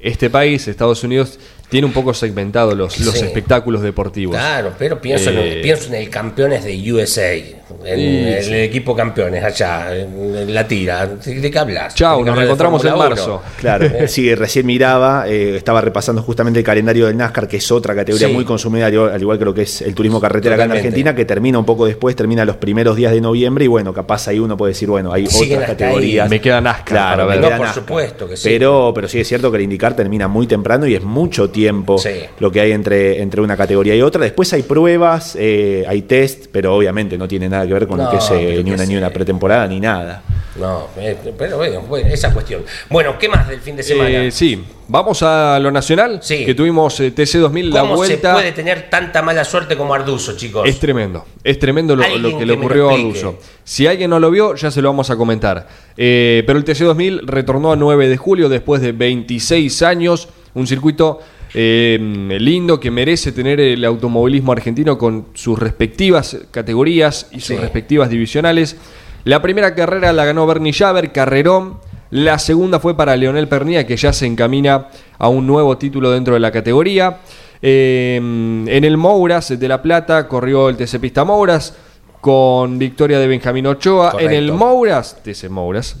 este 0.00 0.30
país, 0.30 0.66
Estados 0.66 1.04
Unidos, 1.04 1.38
tiene 1.70 1.86
un 1.86 1.92
poco 1.92 2.12
segmentado 2.12 2.74
los, 2.74 2.98
los 3.00 3.14
Sí. 3.14 3.24
espectáculos 3.24 3.80
deportivos. 3.82 4.34
Claro, 4.36 4.74
pero 4.78 5.00
pienso, 5.00 5.30
en, 5.30 5.38
Eh, 5.38 5.60
pienso 5.62 5.86
en 5.88 5.94
el 5.94 6.10
campeones 6.10 6.64
de 6.64 6.92
USA, 6.92 7.59
en, 7.84 7.98
Sí, 8.42 8.48
el 8.50 8.54
equipo 8.62 8.94
campeones 8.94 9.42
allá, 9.44 9.94
en, 9.96 10.34
en 10.36 10.54
la 10.54 10.66
tira. 10.66 11.06
¿De 11.06 11.50
qué 11.50 11.58
hablas? 11.58 11.94
Que 11.94 12.04
nos 12.04 12.38
encontramos 12.38 12.84
en 12.84 12.96
marzo. 12.96 13.42
Claro, 13.58 13.86
sí, 14.06 14.34
recién 14.34 14.66
miraba, 14.66 15.24
eh, 15.28 15.56
estaba 15.56 15.80
repasando 15.80 16.22
justamente 16.22 16.58
el 16.60 16.64
calendario 16.64 17.06
del 17.06 17.16
NASCAR, 17.16 17.48
que 17.48 17.56
es 17.58 17.70
otra 17.70 17.94
categoría 17.94 18.28
Sí. 18.28 18.32
muy 18.34 18.44
consumida, 18.44 18.86
al 18.86 18.92
igual, 18.94 19.12
al 19.12 19.20
igual 19.20 19.38
que 19.38 19.44
lo 19.44 19.54
que 19.54 19.62
es 19.62 19.82
el 19.82 19.94
turismo 19.94 20.20
carretera 20.20 20.54
acá 20.56 20.64
en. 20.64 20.72
Argentina, 20.72 21.14
que 21.14 21.24
termina 21.24 21.58
un 21.58 21.64
poco 21.64 21.86
después, 21.86 22.14
termina 22.16 22.44
los 22.44 22.56
primeros 22.56 22.96
días 22.96 23.12
de 23.12 23.20
noviembre, 23.20 23.64
y 23.64 23.68
bueno, 23.68 23.92
capaz 23.92 24.28
ahí 24.28 24.38
uno 24.38 24.56
puede 24.56 24.72
decir, 24.72 24.88
bueno, 24.88 25.12
hay 25.12 25.26
Siguen 25.26 25.58
otras 25.58 25.70
categorías. 25.70 26.28
Me 26.30 26.40
queda 26.40 26.60
NASCAR 26.60 26.84
Claro, 26.86 27.16
para 27.16 27.24
me 27.26 27.30
ver. 27.32 27.40
No, 27.40 27.46
queda 27.48 27.56
por 27.56 27.66
NASCAR. 27.66 27.82
supuesto 27.84 28.28
que 28.28 28.36
sí. 28.36 28.48
Pero, 28.48 28.92
pero 28.94 29.08
sí 29.08 29.20
es 29.20 29.28
cierto 29.28 29.50
que 29.50 29.56
el 29.58 29.62
indicar 29.64 29.94
termina 29.94 30.28
muy 30.28 30.46
temprano 30.46 30.86
y 30.86 30.94
es 30.94 31.02
mucho 31.02 31.50
tiempo 31.50 31.98
Sí. 31.98 32.10
lo 32.38 32.50
que 32.50 32.60
hay 32.60 32.72
entre, 32.72 33.20
entre 33.22 33.40
una 33.40 33.56
categoría 33.56 33.94
y 33.94 34.02
otra. 34.02 34.22
Después 34.22 34.52
hay 34.52 34.62
pruebas, 34.62 35.36
eh, 35.38 35.84
hay 35.88 36.02
test, 36.02 36.46
pero 36.52 36.74
obviamente 36.74 37.16
no 37.18 37.26
tiene 37.28 37.48
nada 37.48 37.59
que 37.66 37.72
ver 37.74 37.86
con 37.86 37.98
lo 37.98 38.10
que 38.10 38.16
es 38.16 38.30
eh, 38.30 38.56
ni 38.58 38.70
que 38.70 38.74
una, 38.74 38.86
ni 38.86 38.96
una 38.96 39.10
pretemporada 39.10 39.66
ni 39.66 39.80
nada. 39.80 40.22
No, 40.56 40.88
eh, 40.96 41.16
pero 41.38 41.56
bueno, 41.58 41.80
bueno, 41.82 42.08
esa 42.08 42.32
cuestión. 42.34 42.62
Bueno, 42.88 43.16
¿qué 43.18 43.28
más 43.28 43.48
del 43.48 43.60
fin 43.60 43.76
de 43.76 43.82
semana? 43.82 44.10
Eh, 44.10 44.30
sí, 44.30 44.62
vamos 44.88 45.22
a 45.22 45.58
lo 45.60 45.70
nacional, 45.70 46.18
Sí. 46.22 46.44
que 46.44 46.54
tuvimos 46.54 46.98
eh, 47.00 47.14
TC2000, 47.14 47.70
la 47.72 47.80
¿Cómo 47.82 47.92
se 48.04 48.08
vuelta. 48.14 48.34
puede 48.34 48.52
tener 48.52 48.90
tanta 48.90 49.22
mala 49.22 49.44
suerte 49.44 49.76
como 49.76 49.94
Arduzo, 49.94 50.36
chicos? 50.36 50.68
Es 50.68 50.78
tremendo, 50.80 51.24
es 51.44 51.58
tremendo 51.58 51.94
lo, 51.94 52.02
que 52.02 52.38
que 52.38 52.46
le 52.46 52.52
ocurrió 52.54 52.90
a. 52.90 52.94
Orduzo. 52.94 53.38
Si 53.64 53.86
alguien 53.86 54.10
no 54.10 54.18
lo 54.18 54.30
vio, 54.30 54.56
ya 54.56 54.70
se 54.70 54.82
lo 54.82 54.88
vamos 54.88 55.08
a 55.10 55.16
comentar. 55.16 55.68
Eh, 55.96 56.42
pero 56.46 56.58
el 56.58 56.64
TC2000 56.64 57.22
retornó 57.26 57.72
a 57.72 57.76
9 57.76 58.08
de 58.08 58.16
julio 58.16 58.48
después 58.48 58.82
de 58.82 58.92
26 58.92 59.82
años, 59.82 60.28
un 60.54 60.66
circuito 60.66 61.20
eh, 61.54 61.98
lindo 62.38 62.78
que 62.80 62.90
merece 62.90 63.32
tener 63.32 63.60
el 63.60 63.84
automovilismo 63.84 64.52
argentino 64.52 64.96
con 64.98 65.26
sus 65.34 65.58
respectivas 65.58 66.36
categorías 66.50 67.28
y 67.32 67.40
sus 67.40 67.56
Sí. 67.56 67.56
respectivas 67.56 68.08
divisionales. 68.10 68.76
La 69.24 69.42
primera 69.42 69.74
carrera 69.74 70.12
la 70.12 70.24
ganó 70.24 70.46
Bernie 70.46 70.72
Javer, 70.72 71.12
carrerón. 71.12 71.78
La 72.10 72.38
segunda 72.38 72.80
fue 72.80 72.96
para 72.96 73.16
Leonel 73.16 73.46
Pernía, 73.48 73.86
que 73.86 73.96
ya 73.96 74.12
se 74.12 74.26
encamina 74.26 74.88
a 75.18 75.28
un 75.28 75.46
nuevo 75.46 75.76
título 75.78 76.10
dentro 76.10 76.34
de 76.34 76.40
la 76.40 76.50
categoría. 76.50 77.18
Eh, 77.62 78.16
en 78.16 78.84
el 78.84 78.96
Mouras 78.96 79.58
de 79.58 79.68
La 79.68 79.82
Plata 79.82 80.26
corrió 80.26 80.68
el 80.68 80.76
TC 80.76 80.98
Pista 80.98 81.24
Mouras 81.24 81.76
con 82.20 82.78
victoria 82.78 83.18
de 83.18 83.26
Benjamín 83.26 83.66
Ochoa. 83.66 84.12
Correcto. 84.12 84.30
En 84.32 84.36
el 84.36 84.52
Mouras, 84.52 85.18
TC 85.22 85.48
Mouras, 85.48 85.96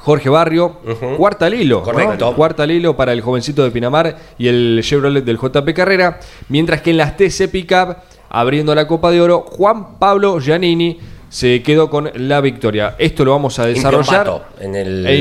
Jorge 0.00 0.28
Barrio, 0.28 0.76
cuarta 1.16 1.46
al 1.46 1.54
hilo. 1.54 1.78
¿no? 1.78 1.84
Correcto. 1.84 2.34
Cuarta 2.34 2.62
al 2.62 2.70
hilo 2.70 2.96
para 2.96 3.12
el 3.12 3.20
jovencito 3.20 3.62
de 3.64 3.70
Pinamar 3.70 4.16
y 4.38 4.48
el 4.48 4.80
Chevrolet 4.82 5.24
del 5.24 5.38
JP 5.38 5.72
Carrera. 5.74 6.18
Mientras 6.48 6.80
que 6.82 6.90
en 6.90 6.96
las 6.96 7.16
TC 7.16 7.48
Pickup, 7.50 7.96
abriendo 8.30 8.74
la 8.74 8.86
Copa 8.86 9.10
de 9.10 9.20
Oro, 9.20 9.40
Juan 9.48 9.98
Pablo 9.98 10.38
Giannini 10.40 10.98
se 11.28 11.62
quedó 11.62 11.90
con 11.90 12.10
la 12.14 12.40
victoria. 12.40 12.94
Esto 12.98 13.22
lo 13.24 13.32
vamos 13.32 13.58
a 13.58 13.66
desarrollar. 13.66 14.44
En 14.60 14.74
el- 14.74 15.06
E 15.06 15.18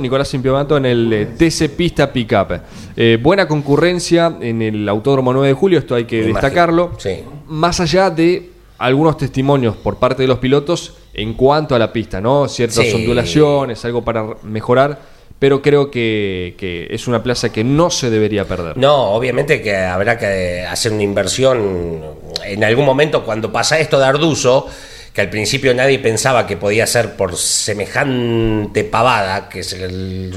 Nicolás 0.00 0.32
Impiombato 0.34 0.76
en 0.76 0.86
el 0.86 1.12
eh, 1.12 1.26
TC 1.36 1.68
Pista 1.70 2.12
Pickup. 2.12 2.52
Eh, 2.96 3.18
buena 3.20 3.48
concurrencia 3.48 4.36
en 4.40 4.62
el 4.62 4.88
Autódromo 4.88 5.32
9 5.32 5.48
de 5.48 5.54
Julio, 5.54 5.78
esto 5.80 5.96
hay 5.96 6.04
que 6.04 6.22
destacarlo. 6.22 6.92
Sí. 6.98 7.22
Más 7.48 7.80
allá 7.80 8.10
de 8.10 8.50
algunos 8.78 9.16
testimonios 9.16 9.74
por 9.76 9.96
parte 9.96 10.22
de 10.22 10.28
los 10.28 10.38
pilotos 10.38 10.94
en 11.14 11.34
cuanto 11.34 11.74
a 11.74 11.78
la 11.78 11.92
pista, 11.92 12.20
¿no? 12.20 12.48
Ciertas 12.48 12.84
Sí. 12.86 12.92
ondulaciones, 12.94 13.84
algo 13.84 14.02
para 14.04 14.26
mejorar, 14.42 14.98
pero 15.38 15.62
creo 15.62 15.90
que, 15.90 16.54
que 16.58 16.86
es 16.90 17.06
una 17.06 17.22
plaza 17.22 17.52
que 17.52 17.62
no 17.64 17.90
se 17.90 18.10
debería 18.10 18.44
perder. 18.46 18.76
No, 18.76 19.10
obviamente 19.12 19.60
que 19.62 19.76
habrá 19.76 20.18
que 20.18 20.64
hacer 20.68 20.92
una 20.92 21.02
inversión 21.02 22.02
en 22.44 22.64
algún 22.64 22.84
momento 22.84 23.24
cuando 23.24 23.50
pasa 23.52 23.78
esto 23.78 23.98
de 23.98 24.06
Arduzo, 24.06 24.66
que 25.14 25.20
al 25.20 25.30
principio 25.30 25.72
nadie 25.72 26.00
pensaba 26.00 26.44
que 26.44 26.56
podía 26.56 26.86
ser 26.88 27.12
por 27.14 27.36
semejante 27.36 28.82
pavada, 28.84 29.48
que 29.48 29.62
se 29.62 29.86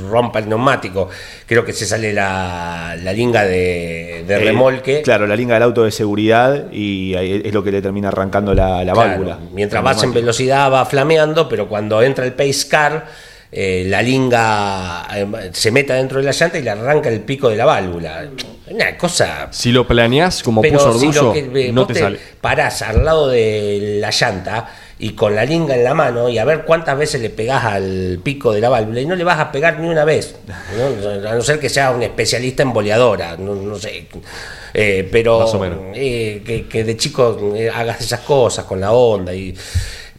rompa 0.10 0.38
el 0.40 0.48
neumático, 0.50 1.10
creo 1.48 1.66
que 1.66 1.74
se 1.74 1.86
sale 1.88 2.14
la, 2.14 2.96
la 3.02 3.12
linga 3.12 3.44
de, 3.44 4.24
de 4.28 4.36
Eh, 4.36 4.40
remolque. 4.40 5.02
claro, 5.02 5.26
la 5.26 5.36
linga 5.36 5.56
del 5.56 5.64
auto 5.64 5.84
de 5.84 5.92
seguridad 5.92 6.72
y 6.72 7.16
es 7.16 7.52
lo 7.54 7.64
que 7.64 7.72
le 7.72 7.82
termina 7.82 8.10
arrancando 8.10 8.54
la, 8.54 8.84
la 8.84 8.94
Claro, 8.94 9.10
válvula. 9.10 9.40
Mientras 9.52 9.84
vas 9.84 10.04
en 10.04 10.14
velocidad 10.14 10.72
va 10.72 10.86
flameando, 10.86 11.50
pero 11.50 11.68
cuando 11.68 12.02
entra 12.04 12.26
el 12.26 12.34
pace 12.34 12.68
car, 12.70 13.08
eh, 13.52 13.86
la 13.88 14.02
linga 14.02 15.08
eh, 15.16 15.50
se 15.54 15.72
mete 15.72 15.94
dentro 15.94 16.20
de 16.20 16.26
la 16.26 16.32
llanta 16.32 16.58
y 16.60 16.64
le 16.64 16.70
arranca 16.70 17.10
el 17.10 17.22
pico 17.22 17.50
de 17.50 17.56
la 17.56 17.66
válvula. 17.66 18.28
Una 18.70 18.98
cosa 18.98 19.48
Si 19.52 19.72
lo 19.72 19.88
planeás 19.88 20.44
como 20.44 20.62
pero 20.62 20.78
puso 20.78 21.00
si 21.00 21.06
Orduzo, 21.08 21.24
lo 21.24 21.34
que, 21.34 21.68
eh, 21.68 21.72
no 21.72 21.82
vos 21.82 21.88
te, 21.88 21.94
te 21.94 22.00
sale. 22.02 22.20
parás 22.42 22.82
al 22.82 23.06
lado 23.06 23.30
de 23.30 24.00
la 24.02 24.12
llanta 24.12 24.70
y 25.00 25.12
con 25.12 25.34
la 25.36 25.46
linga 25.46 25.76
en 25.76 25.84
la 25.86 25.94
mano 25.94 26.28
y 26.28 26.38
a 26.38 26.44
ver 26.44 26.66
cuántas 26.66 26.98
veces 26.98 27.22
le 27.22 27.30
pegás 27.30 27.64
al 27.64 28.20
pico 28.22 28.52
de 28.52 28.60
la 28.60 28.68
válvula 28.68 29.00
y 29.00 29.06
no 29.06 29.16
le 29.16 29.24
vas 29.24 29.40
a 29.40 29.52
pegar 29.52 29.80
ni 29.80 29.88
una 29.88 30.04
vez, 30.04 30.36
¿no? 30.76 31.30
a 31.30 31.36
no 31.36 31.42
ser 31.42 31.60
que 31.60 31.70
sea 31.70 31.92
un 31.92 32.04
especialista 32.04 32.64
en 32.64 32.74
boleadora, 32.74 33.38
no, 33.38 33.56
no 33.56 33.78
sé. 33.78 34.08
Eh, 34.74 35.08
pero 35.12 35.46
eh, 35.96 36.42
que, 36.46 36.68
que 36.68 36.84
de 36.84 36.98
chico 36.98 37.56
hagas 37.74 38.02
esas 38.02 38.20
cosas 38.22 38.66
con 38.66 38.82
la 38.82 38.92
onda 38.92 39.34
y 39.34 39.56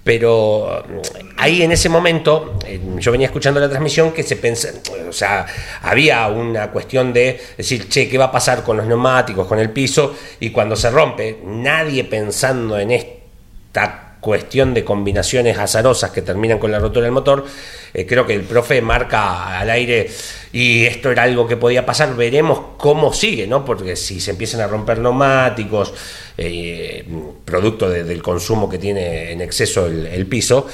pero 0.08 0.86
eh, 0.88 1.02
ahí 1.36 1.60
en 1.60 1.70
ese 1.70 1.90
momento 1.90 2.58
eh, 2.64 2.80
yo 2.96 3.12
venía 3.12 3.26
escuchando 3.26 3.60
la 3.60 3.68
transmisión 3.68 4.10
que 4.10 4.22
se 4.22 4.36
pensa, 4.36 4.70
o 5.06 5.12
sea, 5.12 5.44
había 5.82 6.26
una 6.28 6.70
cuestión 6.70 7.12
de 7.12 7.38
decir, 7.58 7.90
che, 7.90 8.08
¿qué 8.08 8.16
va 8.16 8.24
a 8.24 8.32
pasar 8.32 8.62
con 8.62 8.78
los 8.78 8.86
neumáticos, 8.86 9.46
con 9.46 9.58
el 9.58 9.68
piso? 9.68 10.16
Y 10.40 10.48
cuando 10.48 10.76
se 10.76 10.88
rompe, 10.88 11.40
nadie 11.44 12.04
pensando 12.04 12.78
en 12.78 12.92
esta 12.92 14.16
cuestión 14.20 14.72
de 14.72 14.82
combinaciones 14.82 15.58
azarosas 15.58 16.10
que 16.10 16.22
terminan 16.22 16.58
con 16.58 16.72
la 16.72 16.78
rotura 16.78 17.04
del 17.04 17.12
motor, 17.12 17.44
eh, 17.92 18.06
creo 18.06 18.26
que 18.26 18.34
el 18.34 18.44
profe 18.44 18.80
marca 18.80 19.58
al 19.58 19.68
aire 19.68 20.08
y 20.52 20.86
esto 20.86 21.10
era 21.10 21.24
algo 21.24 21.46
que 21.46 21.58
podía 21.58 21.84
pasar, 21.84 22.16
veremos 22.16 22.60
cómo 22.78 23.12
sigue, 23.12 23.46
¿no? 23.46 23.62
Porque 23.62 23.94
si 23.94 24.20
se 24.20 24.30
empiezan 24.30 24.62
a 24.62 24.66
romper 24.66 25.00
neumáticos, 25.00 25.92
eh, 26.38 27.04
producto 27.44 27.90
de- 27.90 28.04
del 28.04 28.22
consumo 28.22 28.68
que 28.68 28.78
tiene 28.78 29.32
en 29.32 29.40
exceso 29.40 29.86
el, 29.86 30.26
piso, 30.26 30.66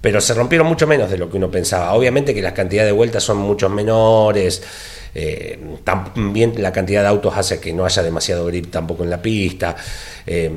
pero 0.00 0.20
se 0.20 0.32
rompieron 0.32 0.66
mucho 0.66 0.86
menos 0.86 1.10
de 1.10 1.18
lo 1.18 1.28
que 1.28 1.36
uno 1.36 1.50
pensaba. 1.50 1.92
Obviamente 1.92 2.32
que 2.32 2.40
las 2.40 2.52
cantidades 2.52 2.88
de 2.88 2.92
vueltas 2.92 3.24
son 3.24 3.38
mucho 3.38 3.68
menores, 3.68 4.62
eh, 5.14 5.58
también 5.82 6.52
la 6.58 6.70
cantidad 6.72 7.02
de 7.02 7.08
autos 7.08 7.36
hace 7.36 7.58
que 7.58 7.72
no 7.72 7.84
haya 7.84 8.02
demasiado 8.02 8.46
grip 8.46 8.70
tampoco 8.70 9.02
en 9.02 9.10
la 9.10 9.20
pista. 9.20 9.74
Eh, 10.24 10.50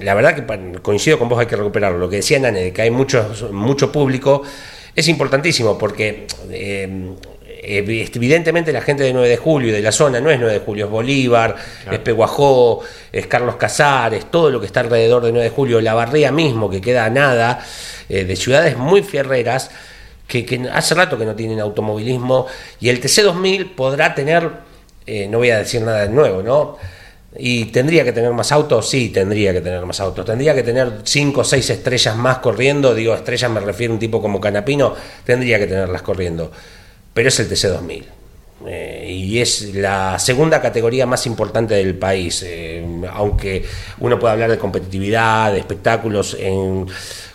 la 0.00 0.14
verdad 0.14 0.34
que 0.36 0.80
coincido 0.80 1.18
con 1.18 1.28
vos, 1.28 1.40
hay 1.40 1.46
que 1.46 1.56
recuperarlo. 1.56 1.98
Lo 1.98 2.08
que 2.08 2.16
decía 2.16 2.38
Nane, 2.38 2.72
que 2.72 2.82
hay 2.82 2.90
mucho, 2.90 3.34
mucho 3.50 3.90
público, 3.90 4.42
es 4.94 5.08
importantísimo 5.08 5.76
porque 5.76 6.26
evidentemente 7.66 8.72
la 8.72 8.80
gente 8.80 9.02
de 9.02 9.12
9 9.12 9.28
de 9.28 9.36
julio 9.36 9.68
y 9.70 9.72
de 9.72 9.82
la 9.82 9.92
zona 9.92 10.20
no 10.20 10.30
es 10.30 10.38
9 10.38 10.52
de 10.52 10.60
julio, 10.60 10.86
es 10.86 10.90
Bolívar, 10.90 11.56
es 11.90 11.98
Peguajó, 11.98 12.80
es 13.12 13.26
Carlos 13.26 13.56
Casares, 13.56 14.30
todo 14.30 14.50
lo 14.50 14.60
que 14.60 14.66
está 14.66 14.80
alrededor 14.80 15.22
de 15.24 15.32
9 15.32 15.44
de 15.44 15.54
julio, 15.54 15.80
la 15.80 15.94
barría 15.94 16.30
mismo 16.32 16.68
que 16.70 16.80
queda 16.80 17.04
a 17.04 17.10
nada, 17.10 17.64
de 18.08 18.36
ciudades 18.36 18.76
muy 18.76 19.02
fierreras 19.02 19.70
que, 20.26 20.68
hace 20.72 20.94
rato 20.94 21.18
que 21.18 21.24
no 21.24 21.34
tienen 21.34 21.60
automovilismo 21.60 22.46
y 22.80 22.88
el 22.88 23.00
TC2000 23.00 23.74
podrá 23.74 24.14
tener, 24.14 24.50
eh, 25.06 25.28
no 25.28 25.38
voy 25.38 25.50
a 25.50 25.58
decir 25.58 25.82
nada 25.82 26.02
de 26.02 26.08
nuevo, 26.08 26.42
¿no? 26.42 26.76
¿Y 27.36 27.66
tendría 27.66 28.04
que 28.04 28.12
tener 28.12 28.32
más 28.32 28.52
autos? 28.52 28.88
Sí, 28.88 29.08
tendría 29.08 29.52
que 29.52 29.60
tener 29.60 29.84
más 29.84 29.98
autos. 29.98 30.24
¿Tendría 30.24 30.54
que 30.54 30.62
tener 30.62 31.00
5 31.02 31.40
o 31.40 31.44
6 31.44 31.68
estrellas 31.68 32.14
más 32.14 32.38
corriendo? 32.38 32.94
Digo, 32.94 33.12
estrellas 33.12 33.50
me 33.50 33.58
refiero 33.58 33.92
a 33.92 33.94
un 33.94 33.98
tipo 33.98 34.22
como 34.22 34.40
Canapino, 34.40 34.94
tendría 35.24 35.58
que 35.58 35.66
tenerlas 35.66 36.02
corriendo. 36.02 36.52
Pero 37.14 37.28
es 37.28 37.40
el 37.40 37.48
TC2000. 37.48 38.04
Eh, 38.66 39.08
y 39.10 39.40
es 39.40 39.74
la 39.74 40.18
segunda 40.18 40.60
categoría 40.60 41.06
más 41.06 41.24
importante 41.26 41.74
del 41.74 41.96
país. 41.96 42.42
Eh, 42.46 42.84
aunque 43.12 43.64
uno 44.00 44.18
pueda 44.18 44.32
hablar 44.32 44.50
de 44.50 44.58
competitividad, 44.58 45.52
de 45.52 45.60
espectáculos 45.60 46.36
en 46.38 46.86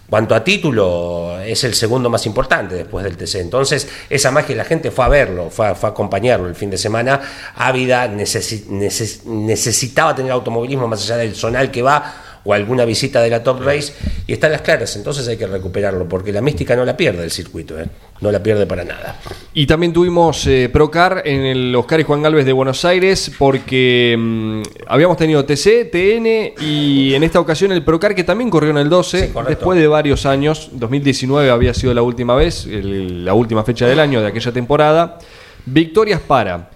cuanto 0.09 0.33
a 0.33 0.43
título, 0.43 1.39
es 1.41 1.63
el 1.63 1.75
segundo 1.75 2.09
más 2.09 2.25
importante 2.25 2.73
después 2.75 3.05
del 3.05 3.15
TC. 3.15 3.41
Entonces, 3.41 3.87
esa 4.09 4.31
magia, 4.31 4.55
la 4.55 4.65
gente 4.65 4.89
fue 4.91 5.05
a 5.05 5.07
verlo, 5.07 5.51
fue 5.51 5.67
a, 5.67 5.71
acompañarlo 5.71 6.47
el 6.47 6.55
fin 6.55 6.71
de 6.71 6.79
semana. 6.79 7.21
Ávida 7.55 8.07
necesitaba 8.07 10.15
tener 10.15 10.31
automovilismo 10.31 10.87
más 10.87 11.03
allá 11.03 11.17
del 11.17 11.35
zonal 11.35 11.69
que 11.69 11.83
va 11.83 12.28
o 12.49 12.53
alguna 12.53 12.83
visita 12.83 13.21
de 13.21 13.29
la 13.29 13.43
Top 13.43 13.61
Race 13.61 13.93
y 14.25 14.33
están 14.33 14.51
las 14.51 14.61
claras, 14.61 14.95
entonces 14.95 15.27
hay 15.27 15.37
que 15.37 15.45
recuperarlo 15.45 16.09
porque 16.09 16.31
la 16.31 16.41
mística 16.41 16.75
no 16.75 16.83
la 16.83 16.97
pierde 16.97 17.23
el 17.23 17.29
circuito, 17.29 17.79
¿eh? 17.79 17.85
no 18.21 18.31
la 18.31 18.41
pierde 18.41 18.65
para 18.65 18.83
nada. 18.83 19.19
Y 19.53 19.67
también 19.67 19.93
tuvimos 19.93 20.47
eh, 20.47 20.67
Procar 20.73 21.21
en 21.25 21.41
el 21.41 21.75
Oscar 21.75 21.99
y 21.99 22.03
Juan 22.03 22.23
Galvez 22.23 22.45
de 22.45 22.53
Buenos 22.53 22.83
Aires 22.85 23.31
porque 23.37 24.15
mm, 24.17 24.61
habíamos 24.87 25.17
tenido 25.17 25.45
TC, 25.45 25.91
TN 25.91 26.63
y 26.65 27.13
en 27.13 27.23
esta 27.23 27.39
ocasión 27.39 27.71
el 27.71 27.83
Procar 27.83 28.15
que 28.15 28.23
también 28.23 28.49
corrió 28.49 28.71
en 28.71 28.77
el 28.77 28.89
12 28.89 29.31
después 29.47 29.79
de 29.79 29.87
varios 29.87 30.25
años, 30.25 30.69
2019 30.71 31.51
había 31.51 31.75
sido 31.75 31.93
la 31.93 32.01
última 32.01 32.33
vez, 32.33 32.65
la 32.65 33.35
última 33.35 33.63
fecha 33.63 33.85
del 33.85 33.99
año 33.99 34.21
de 34.21 34.27
aquella 34.27 34.51
temporada. 34.51 35.19
Victorias 35.67 36.19
para 36.19 36.71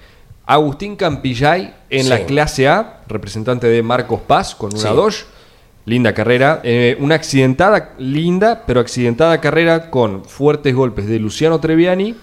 Agustín 0.46 0.96
Campillay 0.96 1.74
en 1.90 2.10
la 2.10 2.26
clase 2.26 2.68
A, 2.68 3.02
representante 3.08 3.68
de 3.68 3.82
Marcos 3.82 4.22
Paz 4.28 4.54
con 4.54 4.76
una 4.76 4.90
Dodge. 4.92 5.26
Linda 5.86 6.14
carrera, 6.14 6.62
eh, 6.64 6.96
una 7.00 7.16
accidentada, 7.16 7.94
linda, 7.98 8.64
pero 8.66 8.80
accidentada 8.80 9.42
carrera 9.42 9.90
con 9.90 10.24
fuertes 10.24 10.74
golpes 10.74 11.08
de 11.08 11.20
Luciano 11.20 11.60
Treviani 11.60 12.16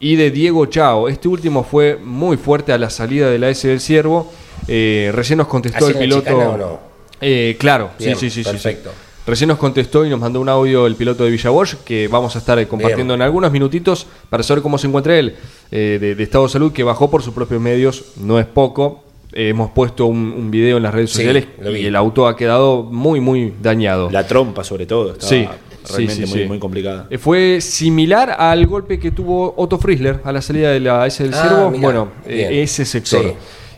y 0.00 0.16
de 0.16 0.32
Diego 0.32 0.66
Chao. 0.66 1.08
Este 1.08 1.28
último 1.28 1.62
fue 1.62 2.00
muy 2.02 2.36
fuerte 2.36 2.72
a 2.72 2.78
la 2.78 2.90
salida 2.90 3.30
de 3.30 3.38
la 3.38 3.48
S 3.48 3.68
del 3.68 3.80
Ciervo. 3.80 4.32
Eh, 4.66 5.12
recién 5.14 5.36
nos 5.36 5.46
contestó 5.46 5.86
el 5.88 5.96
piloto. 5.96 6.36
O 6.36 6.56
no? 6.56 6.80
Eh, 7.20 7.56
claro, 7.60 7.90
sí, 7.96 8.12
sí, 8.16 8.28
sí, 8.28 8.42
perfecto. 8.42 8.90
Recién 9.24 9.48
nos 9.48 9.58
contestó 9.58 10.04
y 10.04 10.10
nos 10.10 10.18
mandó 10.18 10.40
un 10.40 10.48
audio 10.48 10.86
el 10.86 10.96
piloto 10.96 11.22
de 11.24 11.30
Villa 11.30 11.50
que 11.84 12.08
vamos 12.08 12.34
a 12.34 12.40
estar 12.40 12.64
compartiendo 12.66 13.14
en 13.14 13.22
algunos 13.22 13.52
minutitos 13.52 14.06
para 14.28 14.42
saber 14.42 14.62
cómo 14.62 14.78
se 14.78 14.88
encuentra 14.88 15.16
él 15.16 15.36
de, 15.70 15.98
de, 15.98 16.22
estado 16.22 16.44
de 16.44 16.50
salud, 16.50 16.72
que 16.72 16.82
bajó 16.82 17.10
por 17.10 17.22
sus 17.22 17.34
propios 17.34 17.60
medios, 17.60 18.04
no 18.16 18.38
es 18.38 18.46
poco, 18.46 19.05
hemos 19.36 19.70
puesto 19.70 20.06
un, 20.06 20.50
video 20.50 20.78
en 20.78 20.82
las 20.82 20.94
redes 20.94 21.10
sociales 21.10 21.46
y 21.62 21.84
el 21.84 21.94
auto 21.94 22.26
ha 22.26 22.36
quedado 22.36 22.82
muy, 22.82 23.20
muy 23.20 23.52
dañado. 23.60 24.10
La 24.10 24.26
trompa, 24.26 24.64
sobre 24.64 24.86
todo, 24.86 25.12
estaba 25.12 25.28
sí, 25.28 25.48
realmente 25.92 26.26
muy, 26.26 26.46
muy, 26.46 26.58
complicada. 26.58 27.06
Eh, 27.10 27.18
fue 27.18 27.60
similar 27.60 28.34
al 28.38 28.66
golpe 28.66 28.98
que 28.98 29.10
tuvo 29.10 29.52
Otto 29.56 29.78
Frizzler 29.78 30.20
a 30.24 30.32
la 30.32 30.40
salida 30.40 30.70
de 30.70 30.80
la 30.80 31.06
S 31.06 31.22
del 31.22 31.34
ah, 31.34 31.70
bueno, 31.78 32.12
eh, 32.26 32.62
ese 32.62 32.84
sector. 32.84 33.34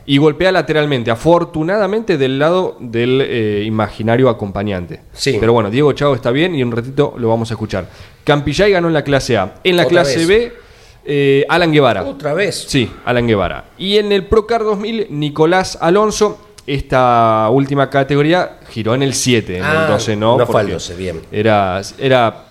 Y 0.06 0.16
golpea 0.16 0.50
lateralmente, 0.50 1.10
afortunadamente 1.10 2.16
del 2.16 2.38
lado 2.38 2.78
del 2.80 3.20
eh, 3.20 3.62
imaginario 3.66 4.30
acompañante. 4.30 5.00
Sí. 5.12 5.36
Pero 5.38 5.52
bueno, 5.52 5.70
Diego 5.70 5.92
Chao 5.92 6.14
está 6.14 6.30
bien 6.30 6.54
y 6.54 6.62
en 6.62 6.68
un 6.68 6.76
ratito 6.76 7.14
lo 7.18 7.28
vamos 7.28 7.50
a 7.50 7.54
escuchar. 7.54 7.90
Campillay 8.24 8.72
ganó 8.72 8.88
en 8.88 8.94
la 8.94 9.02
clase 9.02 9.36
A. 9.36 9.56
En 9.64 9.76
la 9.76 9.84
clase 9.84 10.24
B 10.24 10.52
eh, 11.10 11.46
Alan 11.48 11.72
Guevara. 11.72 12.04
Otra 12.04 12.34
vez. 12.34 12.66
Sí, 12.68 12.90
Alan 13.06 13.26
Guevara. 13.26 13.70
Y 13.78 13.96
en 13.96 14.12
el 14.12 14.26
Procar 14.26 14.62
2000, 14.62 15.06
Nicolás 15.10 15.78
Alonso. 15.80 16.44
Esta 16.66 17.48
última 17.50 17.88
categoría 17.88 18.58
giró 18.68 18.94
en 18.94 19.02
el 19.02 19.14
7, 19.14 19.56
en 19.56 19.64
el 19.64 19.86
12 19.88 20.12
ah, 20.12 20.16
no. 20.16 20.36
No 20.36 20.46
fue 20.46 20.60
el 20.60 20.70
12, 20.72 20.96
bien. 20.96 21.22
Era, 21.32 21.80
era, 21.98 22.44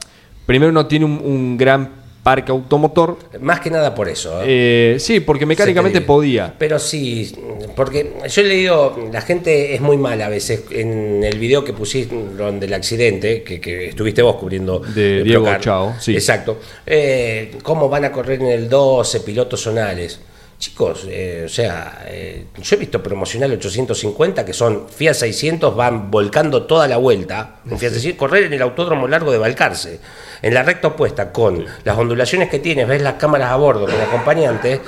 primero 0.48 0.72
no 0.72 0.88
tiene 0.88 1.06
un 1.06 1.56
gran 1.56 1.97
parque 2.28 2.52
automotor. 2.52 3.18
Más 3.40 3.62
que 3.62 3.70
nada 3.70 3.96
por 3.96 4.10
eso. 4.10 4.42
¿eh? 4.42 4.96
Eh, 4.96 5.00
sí, 5.00 5.22
porque 5.22 5.46
mecánicamente 5.46 6.02
podía. 6.02 6.54
Pero 6.58 6.78
sí, 6.78 7.34
porque 7.74 8.16
yo 8.28 8.42
he 8.42 8.46
leído, 8.46 8.98
la 9.14 9.22
gente 9.22 9.74
es 9.74 9.80
muy 9.80 9.96
mala 9.96 10.26
a 10.26 10.30
veces. 10.30 10.64
En 10.72 11.24
el 11.24 11.40
video 11.40 11.64
que 11.64 11.72
pusieron 11.72 12.60
del 12.60 12.74
accidente, 12.74 13.44
que, 13.44 13.88
estuviste 13.88 14.22
vos 14.22 14.36
cubriendo. 14.36 14.80
De 14.80 15.24
Diego 15.24 15.48
Chao, 15.62 15.96
sí. 16.02 16.16
Exacto. 16.16 16.60
Eh, 16.86 17.56
¿Cómo 17.64 17.88
van 17.88 18.04
a 18.04 18.12
correr 18.12 18.42
en 18.42 18.48
el 18.48 18.68
12 18.68 19.22
pilotos 19.22 19.62
zonales? 19.62 20.20
Chicos, 20.60 21.06
eh, 21.08 21.44
o 21.46 21.50
sea, 21.50 22.04
eh, 22.08 22.46
yo 22.60 22.76
he 22.76 22.80
visto 22.80 23.04
promocional 23.04 23.52
850 23.52 24.44
que 24.44 24.54
son 24.54 24.90
Fiat 24.90 25.14
600, 25.14 25.76
van 25.76 26.10
volcando 26.10 26.64
toda 26.64 26.88
la 26.88 26.98
vuelta, 26.98 27.58
correr 28.18 28.46
en 28.46 28.54
el 28.54 28.64
autódromo 28.64 29.08
largo 29.08 29.32
de 29.32 29.38
Balcarce, 29.38 30.00
en 30.42 30.54
la 30.56 30.64
recta 30.64 30.88
opuesta, 30.88 31.32
con 31.32 31.64
las 31.84 31.98
ondulaciones 31.98 32.50
que 32.50 32.58
tienes, 32.58 32.88
ves 32.88 33.04
las 33.04 33.16
cámaras 33.16 33.52
a 33.52 33.56
bordo 33.56 33.86
con 33.86 34.02
acompañante, 34.02 34.82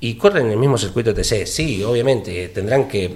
y 0.00 0.14
corren 0.14 0.46
en 0.46 0.52
el 0.52 0.58
mismo 0.58 0.78
circuito 0.78 1.14
TC. 1.14 1.46
Sí, 1.46 1.82
obviamente, 1.84 2.48
tendrán 2.48 2.88
que 2.88 3.10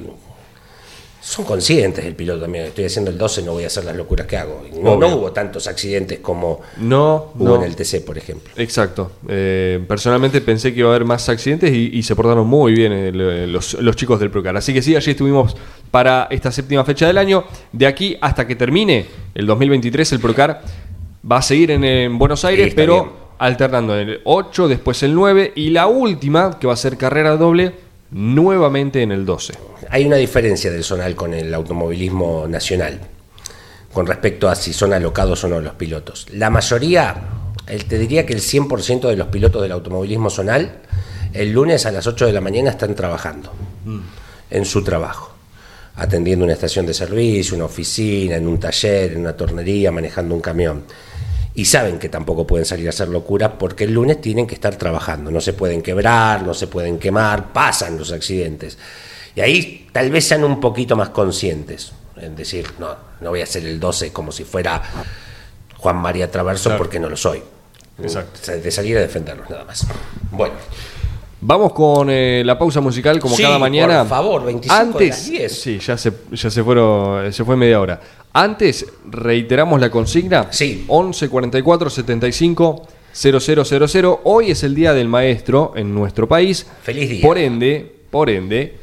son 1.22 1.44
conscientes 1.44 2.04
el 2.04 2.16
piloto 2.16 2.42
también. 2.42 2.64
Estoy 2.64 2.84
haciendo 2.84 3.10
el 3.10 3.16
12, 3.16 3.42
no 3.42 3.52
voy 3.52 3.62
a 3.62 3.68
hacer 3.68 3.84
las 3.84 3.94
locuras 3.94 4.26
que 4.26 4.36
hago. 4.36 4.64
No, 4.82 4.96
hubo 4.96 5.30
tantos 5.30 5.68
accidentes 5.68 6.18
como 6.18 6.60
no, 6.78 7.32
hubo 7.38 7.56
en 7.56 7.62
el 7.62 7.76
TC, 7.76 8.04
por 8.04 8.18
ejemplo. 8.18 8.52
Exacto. 8.56 9.12
Eh, 9.28 9.82
personalmente 9.86 10.40
pensé 10.40 10.74
que 10.74 10.80
iba 10.80 10.88
a 10.88 10.94
haber 10.94 11.04
más 11.04 11.28
accidentes 11.28 11.72
y, 11.72 12.02
se 12.02 12.16
portaron 12.16 12.46
muy 12.48 12.72
bien 12.72 12.92
eh, 12.92 13.46
los, 13.46 13.76
chicos 13.94 14.18
del 14.18 14.30
Procar. 14.30 14.56
Así 14.56 14.74
que 14.74 14.82
sí, 14.82 14.96
allí 14.96 15.12
estuvimos 15.12 15.56
para 15.92 16.26
esta 16.28 16.50
séptima 16.50 16.84
fecha 16.84 17.06
del 17.06 17.18
año. 17.18 17.44
De 17.70 17.86
aquí 17.86 18.16
hasta 18.20 18.44
que 18.44 18.56
termine 18.56 19.06
el 19.36 19.46
2023, 19.46 20.12
el 20.12 20.20
Procar 20.20 20.62
va 21.30 21.36
a 21.36 21.42
seguir 21.42 21.70
en, 21.70 22.18
Buenos 22.18 22.44
Aires, 22.44 22.72
pero 22.74 23.34
alternando 23.38 23.96
en 23.96 24.08
el 24.08 24.20
8, 24.24 24.66
después 24.66 25.00
el 25.04 25.14
9 25.14 25.52
y 25.54 25.70
la 25.70 25.86
última, 25.86 26.58
que 26.58 26.66
va 26.66 26.72
a 26.72 26.76
ser 26.76 26.96
carrera 26.96 27.36
doble 27.36 27.91
nuevamente 28.12 29.02
en 29.02 29.10
el 29.10 29.24
12. 29.24 29.54
Hay 29.90 30.06
una 30.06 30.16
diferencia 30.16 30.70
del 30.70 30.84
zonal 30.84 31.16
con 31.16 31.34
el 31.34 31.52
automovilismo 31.52 32.46
nacional 32.48 33.00
con 33.92 34.06
respecto 34.06 34.48
a 34.48 34.54
si 34.54 34.72
son 34.72 34.92
alocados 34.92 35.44
o 35.44 35.48
no 35.48 35.60
los 35.60 35.74
pilotos. 35.74 36.26
La 36.32 36.50
mayoría, 36.50 37.14
te 37.66 37.98
diría 37.98 38.24
que 38.24 38.32
el 38.32 38.40
100% 38.40 39.08
de 39.08 39.16
los 39.16 39.28
pilotos 39.28 39.62
del 39.62 39.72
automovilismo 39.72 40.30
zonal, 40.30 40.80
el 41.32 41.52
lunes 41.52 41.84
a 41.86 41.92
las 41.92 42.06
8 42.06 42.26
de 42.26 42.32
la 42.32 42.40
mañana 42.40 42.70
están 42.70 42.94
trabajando 42.94 43.52
mm. 43.84 44.00
en 44.50 44.64
su 44.64 44.82
trabajo, 44.82 45.32
atendiendo 45.96 46.44
una 46.44 46.54
estación 46.54 46.86
de 46.86 46.94
servicio, 46.94 47.54
una 47.54 47.66
oficina, 47.66 48.36
en 48.36 48.48
un 48.48 48.58
taller, 48.58 49.12
en 49.12 49.20
una 49.20 49.36
tornería, 49.36 49.92
manejando 49.92 50.34
un 50.34 50.40
camión 50.40 50.84
y 51.54 51.64
saben 51.66 51.98
que 51.98 52.08
tampoco 52.08 52.46
pueden 52.46 52.64
salir 52.64 52.86
a 52.86 52.90
hacer 52.90 53.08
locuras 53.08 53.52
porque 53.58 53.84
el 53.84 53.92
lunes 53.92 54.20
tienen 54.20 54.46
que 54.46 54.54
estar 54.54 54.76
trabajando, 54.76 55.30
no 55.30 55.40
se 55.40 55.52
pueden 55.52 55.82
quebrar, 55.82 56.42
no 56.42 56.54
se 56.54 56.66
pueden 56.66 56.98
quemar, 56.98 57.52
pasan 57.52 57.98
los 57.98 58.12
accidentes. 58.12 58.78
Y 59.34 59.40
ahí 59.40 59.88
tal 59.92 60.10
vez 60.10 60.26
sean 60.26 60.44
un 60.44 60.60
poquito 60.60 60.96
más 60.96 61.10
conscientes, 61.10 61.92
en 62.16 62.34
decir, 62.36 62.66
no, 62.78 62.94
no 63.20 63.30
voy 63.30 63.40
a 63.40 63.44
hacer 63.44 63.64
el 63.66 63.78
12 63.78 64.12
como 64.12 64.32
si 64.32 64.44
fuera 64.44 64.82
Juan 65.78 65.96
María 65.96 66.30
Traverso 66.30 66.76
porque 66.76 66.98
no 66.98 67.08
lo 67.08 67.16
soy. 67.16 67.42
Exacto. 68.02 68.52
De 68.52 68.70
salir 68.70 68.96
a 68.96 69.00
defenderlos 69.00 69.48
nada 69.50 69.64
más. 69.64 69.86
Bueno. 70.30 70.54
Vamos 71.44 71.72
con 71.72 72.08
eh, 72.08 72.42
la 72.46 72.56
pausa 72.56 72.80
musical 72.80 73.18
como 73.18 73.36
cada 73.36 73.58
mañana. 73.58 74.00
Por 74.00 74.08
favor, 74.08 74.44
25 74.44 74.80
Antes, 74.80 75.28
10. 75.28 75.60
Sí, 75.60 75.78
ya 75.80 75.98
se, 75.98 76.12
ya 76.30 76.50
se 76.50 76.62
fueron, 76.62 77.32
se 77.32 77.44
fue 77.44 77.56
media 77.56 77.80
hora. 77.80 78.00
Antes, 78.32 78.86
reiteramos 79.10 79.80
la 79.80 79.90
consigna. 79.90 80.46
Sí. 80.50 80.84
11 80.88 81.28
44 81.28 81.90
75 81.90 82.86
0000. 83.12 84.18
Hoy 84.24 84.50
es 84.50 84.62
el 84.62 84.74
día 84.74 84.94
del 84.94 85.08
maestro 85.08 85.72
en 85.76 85.94
nuestro 85.94 86.26
país. 86.26 86.66
Feliz 86.82 87.10
día. 87.10 87.22
Por 87.22 87.36
ende, 87.36 87.94
por 88.10 88.30
ende, 88.30 88.78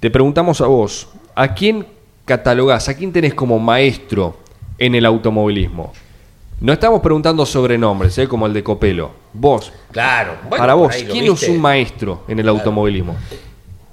te 0.00 0.10
preguntamos 0.10 0.60
a 0.60 0.66
vos, 0.66 1.08
¿a 1.34 1.54
quién 1.54 1.86
catalogás, 2.24 2.88
a 2.88 2.94
quién 2.96 3.12
tenés 3.12 3.34
como 3.34 3.58
maestro 3.58 4.38
en 4.76 4.94
el 4.96 5.06
automovilismo? 5.06 5.92
No 6.60 6.72
estamos 6.72 7.00
preguntando 7.00 7.46
sobrenombres, 7.46 8.18
¿eh? 8.18 8.26
como 8.26 8.46
el 8.46 8.52
de 8.52 8.64
Copelo. 8.64 9.12
Vos, 9.32 9.72
Claro. 9.92 10.32
bueno, 10.48 10.56
para 10.56 10.74
vos, 10.74 10.92
¿quién 11.08 11.32
es 11.32 11.48
un 11.48 11.60
maestro 11.60 12.24
en 12.26 12.40
el 12.40 12.48
automovilismo? 12.48 13.14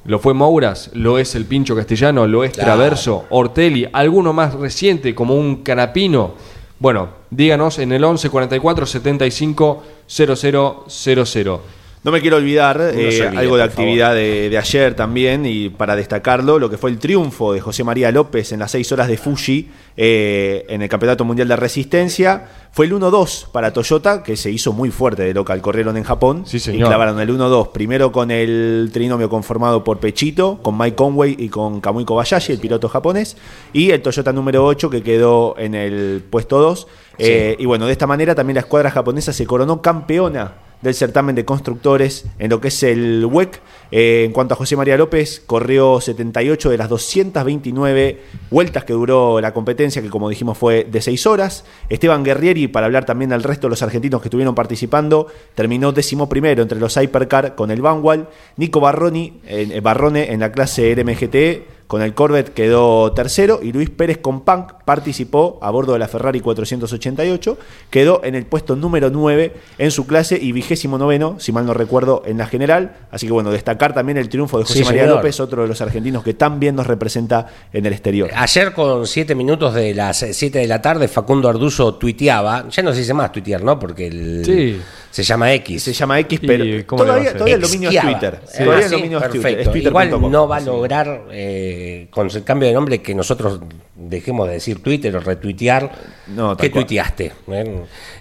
¿Lo 0.06 0.20
fue 0.20 0.36
Mouras? 0.36 0.92
¿Lo 0.94 1.18
es 1.18 1.34
el 1.34 1.46
Pincho 1.46 1.76
Castellano? 1.76 2.28
¿Lo 2.28 2.44
es. 2.44 2.52
Traverso? 2.54 3.26
¿Ortelli? 3.30 3.88
¿Alguno 3.92 4.34
más 4.34 4.54
reciente 4.54 5.16
como 5.16 5.36
un 5.36 5.64
Canapino? 5.64 6.34
Bueno, 6.78 7.10
díganos 7.32 7.80
en 7.80 7.92
el 7.92 8.04
11 8.04 8.30
44 8.30 8.86
75 8.86 9.84
0000. 10.06 11.60
No 12.06 12.12
me 12.12 12.22
quiero 12.22 12.38
olvidar 12.38 12.78
No 12.78 12.84
eh, 12.86 13.26
olvide, 13.26 13.38
algo 13.40 13.58
de 13.58 13.64
actividad 13.64 14.14
de, 14.14 14.52
de 14.52 14.58
ayer 14.60 14.94
también, 14.94 15.44
y 15.48 15.70
para 15.70 15.96
destacarlo, 15.96 16.60
lo 16.60 16.70
que 16.70 16.78
fue 16.78 16.92
el 16.92 17.00
triunfo 17.00 17.52
de 17.52 17.62
José 17.62 17.84
María 17.84 18.12
López 18.12 18.52
en 18.52 18.60
las 18.60 18.70
seis 18.70 18.92
horas 18.92 19.08
de 19.08 19.18
Fuji 19.18 19.72
eh, 19.98 20.68
en 20.70 20.84
el 20.84 20.88
Campeonato 20.88 21.26
Mundial 21.26 21.48
de 21.48 21.56
Resistencia. 21.56 22.46
Fue 22.72 22.86
el 22.86 22.94
1-2 22.94 23.50
para 23.52 23.74
Toyota, 23.74 24.22
que 24.22 24.38
se 24.38 24.52
hizo 24.52 24.72
muy 24.72 24.92
fuerte 24.92 25.24
de 25.24 25.34
local. 25.34 25.60
Corrieron 25.64 25.98
en 25.98 26.04
Japón 26.04 26.44
Sí, 26.46 26.58
y 26.58 26.78
clavaron 26.78 27.20
el 27.20 27.30
1-2. 27.30 27.72
Primero 27.72 28.12
con 28.12 28.30
el 28.30 28.92
trinomio 28.94 29.28
conformado 29.28 29.84
por 29.84 29.98
Pechito, 29.98 30.60
con 30.62 30.78
Mike 30.78 30.96
Conway 30.96 31.36
y 31.40 31.50
con 31.50 31.82
Kamui 31.82 32.06
Kobayashi, 32.06 32.54
el 32.54 32.60
piloto 32.60 32.88
japonés. 32.88 33.36
Y 33.74 33.90
el 33.90 34.04
Toyota 34.04 34.32
número 34.32 34.64
8, 34.64 34.92
que 34.92 35.02
quedó 35.02 35.56
en 35.58 35.74
el 35.74 36.24
puesto 36.30 36.60
2. 36.60 36.88
Eh, 37.18 37.56
y 37.58 37.66
bueno, 37.66 37.88
de 37.88 37.94
esta 37.94 38.06
manera 38.06 38.36
también 38.36 38.56
la 38.56 38.62
escuadra 38.62 38.92
japonesa 38.92 39.34
se 39.34 39.48
coronó 39.48 39.82
campeona 39.82 40.65
del 40.86 40.94
certamen 40.94 41.36
de 41.36 41.46
constructores 41.46 42.26
en 42.40 42.50
lo 42.52 42.62
que 42.62 42.70
es 42.70 42.84
el 42.84 43.26
WEC. 43.26 43.60
Eh, 43.92 44.24
en 44.26 44.32
cuanto 44.32 44.54
a 44.54 44.58
José 44.58 44.76
María 44.76 44.98
López, 44.98 45.42
corrió 45.46 46.00
78 46.00 46.70
de 46.70 46.78
las 46.78 46.90
229 46.90 48.22
vueltas 48.52 48.86
que 48.86 48.94
duró 48.94 49.42
la 49.42 49.54
competencia, 49.54 50.02
que 50.02 50.10
como 50.10 50.30
dijimos 50.30 50.58
fue 50.58 50.84
de 50.84 51.02
6 51.02 51.26
horas. 51.26 51.66
Esteban 51.90 52.24
Guerrieri, 52.24 52.68
para 52.68 52.86
hablar 52.86 53.06
también 53.06 53.34
al 53.34 53.44
resto 53.44 53.68
de 53.68 53.72
los 53.72 53.82
argentinos 53.82 54.22
que 54.22 54.28
estuvieron 54.28 54.56
participando, 54.56 55.28
terminó 55.56 55.92
décimo 55.92 56.30
primero 56.30 56.62
entre 56.62 56.80
los 56.80 56.96
Hypercar 56.96 57.56
con 57.56 57.72
el 57.72 57.82
Vanwall. 57.82 58.28
Nico 58.58 58.80
Barroni, 58.80 59.42
eh, 59.46 59.80
Barrone 59.82 60.32
en 60.32 60.40
la 60.40 60.52
clase 60.52 60.94
RMGT 60.94 61.75
con 61.88 62.02
el 62.02 62.14
Corvette 62.16 62.54
quedó 62.54 63.12
tercero 63.14 63.60
y 63.62 63.72
Luis 63.72 63.90
Pérez 63.90 64.18
con 64.18 64.42
Punk 64.42 64.74
participó 64.86 65.60
a 65.62 65.70
bordo 65.70 65.94
de 65.94 66.00
la 66.00 66.08
Ferrari 66.08 66.40
488, 66.40 67.58
quedó 67.90 68.22
en 68.24 68.36
el 68.36 68.46
puesto 68.46 68.76
número 68.76 69.10
9 69.10 69.54
en 69.78 69.92
su 69.92 70.08
clase 70.08 70.38
y 70.42 70.52
vigésimo 70.52 70.98
noveno, 70.98 71.36
si 71.40 71.52
mal 71.52 71.66
no 71.66 71.74
recuerdo, 71.74 72.24
en 72.26 72.38
la 72.38 72.48
general. 72.48 72.96
Así 73.12 73.28
que 73.28 73.34
bueno, 73.34 73.52
destacar 73.52 73.94
también 73.94 74.18
el 74.18 74.30
triunfo 74.30 74.58
de 74.58 74.64
José 74.66 74.80
Sí, 74.80 74.84
María 74.86 75.04
señor. 75.04 75.18
López, 75.18 75.40
otro 75.40 75.62
de 75.62 75.68
los 75.68 75.80
argentinos 75.82 76.24
que 76.24 76.34
tan 76.34 76.60
bien 76.60 76.76
nos 76.76 76.88
representa 76.88 77.48
en 77.72 77.86
el 77.86 77.94
exterior. 77.94 78.30
Ayer 78.36 78.74
con 78.74 79.06
siete 79.08 79.36
minutos 79.36 79.74
de 79.74 79.94
las 79.94 80.18
7 80.32 80.60
de 80.60 80.68
la 80.68 80.82
tarde, 80.82 81.08
Facundo 81.08 81.50
Arduzo 81.50 81.96
tuiteaba, 81.96 82.68
ya 82.70 82.84
no 82.84 82.92
se 82.94 83.00
dice 83.00 83.14
más 83.14 83.32
tuitear, 83.32 83.64
¿no? 83.64 83.78
Porque 83.80 84.08
el, 84.08 84.44
Sí. 84.46 84.82
Se 85.16 85.24
llama 85.24 85.54
X. 85.54 85.82
Se 85.84 85.94
llama 85.94 86.20
X, 86.20 86.40
¿Y 86.42 86.46
pero 86.46 86.86
todavía, 86.86 87.32
todavía 87.32 87.56
el 87.56 87.62
dominio 87.62 87.90
es. 87.90 88.02
Twitter. 88.02 88.40
Ah, 88.44 88.50
Todavía 88.58 88.84
el 88.84 88.90
sí, 88.90 88.96
dominio 88.96 89.18
es 89.20 89.24
Twitter. 89.24 89.42
perfecto. 89.42 89.62
Es 89.62 89.72
twitter 89.72 89.90
Igual 89.92 90.10
com. 90.10 90.32
no 90.32 90.48
va 90.48 90.58
a 90.58 90.60
Sí. 90.60 90.66
lograr 90.66 91.22
eh, 91.32 92.08
con 92.12 92.30
el 92.30 92.44
cambio 92.44 92.68
de 92.68 92.74
nombre 92.74 93.02
que 93.02 93.16
nosotros 93.16 93.62
dejemos 93.96 94.48
de 94.48 94.56
decir 94.56 94.84
Twitter 94.84 95.16
o 95.16 95.22
retuitear. 95.22 95.90
No, 96.28 96.58
¿Qué 96.58 96.70
tuiteaste? 96.70 97.32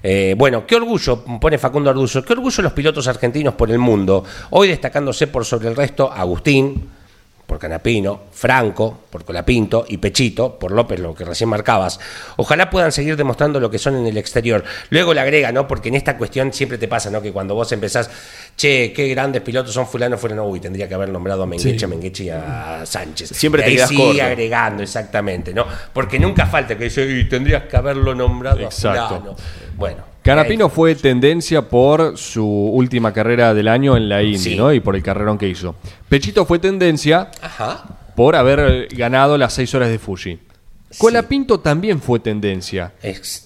Eh, 0.02 0.35
bueno, 0.38 0.64
qué 0.66 0.76
orgullo, 0.76 1.24
pone 1.40 1.59
Facundo 1.59 1.90
Arduzo, 1.90 2.22
qué 2.24 2.33
orgullo 2.35 2.62
los 2.62 2.72
pilotos 2.72 3.09
argentinos 3.09 3.54
por 3.54 3.70
el 3.72 3.78
mundo. 3.78 4.22
Hoy 4.50 4.68
destacándose 4.68 5.26
por 5.26 5.44
sobre 5.44 5.68
el 5.68 5.76
resto 5.76 6.12
Agustín, 6.12 6.90
por 7.46 7.59
Canapino, 7.59 8.22
Franco, 8.33 9.00
por 9.11 9.24
Colapinto 9.24 9.85
y 9.88 9.98
Pechito, 9.98 10.59
por 10.59 10.72
López, 10.72 10.98
lo 10.98 11.14
que 11.14 11.24
recién 11.24 11.48
marcabas. 11.50 12.00
Ojalá 12.37 12.70
puedan 12.70 12.90
seguir 12.90 13.16
demostrando 13.16 13.61
lo 13.61 13.70
que 13.70 13.78
son 13.78 13.96
en 13.96 14.07
el 14.07 14.16
exterior. 14.16 14.64
Luego 14.90 15.12
le 15.14 15.20
agrega, 15.20 15.52
¿no? 15.52 15.68
Porque 15.68 15.88
en 15.88 15.94
esta 15.96 16.16
cuestión 16.16 16.52
siempre 16.52 16.78
te 16.78 16.88
pasa, 16.88 17.11
¿no? 17.11 17.20
Que 17.20 17.33
cuando 17.33 17.54
vos 17.54 17.70
empezás, 17.72 18.11
che, 18.57 18.92
qué 18.92 19.09
grandes 19.09 19.42
pilotos 19.42 19.72
son 19.74 19.87
fulano, 19.87 20.16
fulano, 20.16 20.44
uy, 20.46 20.61
tendría 20.61 20.88
que 20.88 20.94
haber 20.94 21.11
nombrado 21.11 21.42
a 21.42 21.46
Mengueche, 21.46 21.85
a 21.85 21.88
Mengueche 21.88 22.24
y 22.24 22.30
a 22.30 22.83
Sánchez. 22.85 23.30
Siempre 23.30 23.62
Y 23.62 23.64
te 23.64 23.70
ahí 23.70 23.76
quedás 23.76 23.88
sigue 23.90 24.02
corto. 24.04 24.22
agregando, 24.22 24.83
exactamente, 24.83 25.52
¿no? 25.52 25.66
Porque 25.92 26.18
nunca 26.18 26.46
falta 26.46 26.76
que 26.78 26.85
dice, 26.85 27.04
y 27.04 27.28
tendrías 27.28 27.64
que 27.64 27.76
haberlo 27.76 28.14
nombrado 28.14 28.61
Exacto. 28.61 29.00
a 29.00 29.09
fulano. 29.09 29.37
Bueno. 29.76 30.13
Canapino 30.24 30.64
ahí- 30.64 30.70
fue 30.74 30.94
tendencia 30.94 31.62
por 31.68 32.16
su 32.18 32.44
última 32.46 33.12
carrera 33.12 33.54
del 33.54 33.68
año 33.68 33.96
en 33.96 34.08
la 34.08 34.22
Indy, 34.22 34.38
Sí. 34.38 34.56
¿no? 34.56 34.72
Y 34.72 34.80
por 34.80 34.96
el 34.96 35.02
carrerón 35.02 35.38
que 35.38 35.48
hizo. 35.48 35.76
Pechito 36.08 36.44
fue 36.46 36.58
tendencia 36.58 37.30
Ajá. 37.42 37.84
por 38.16 38.34
haber 38.34 38.88
ganado 38.90 39.37
las 39.38 39.52
6 39.52 39.74
horas 39.74 39.90
de 39.90 39.98
Fuji. 39.98 40.38
Colapinto 40.98 41.58
también 41.60 42.00
fue 42.00 42.20
tendencia. 42.20 42.92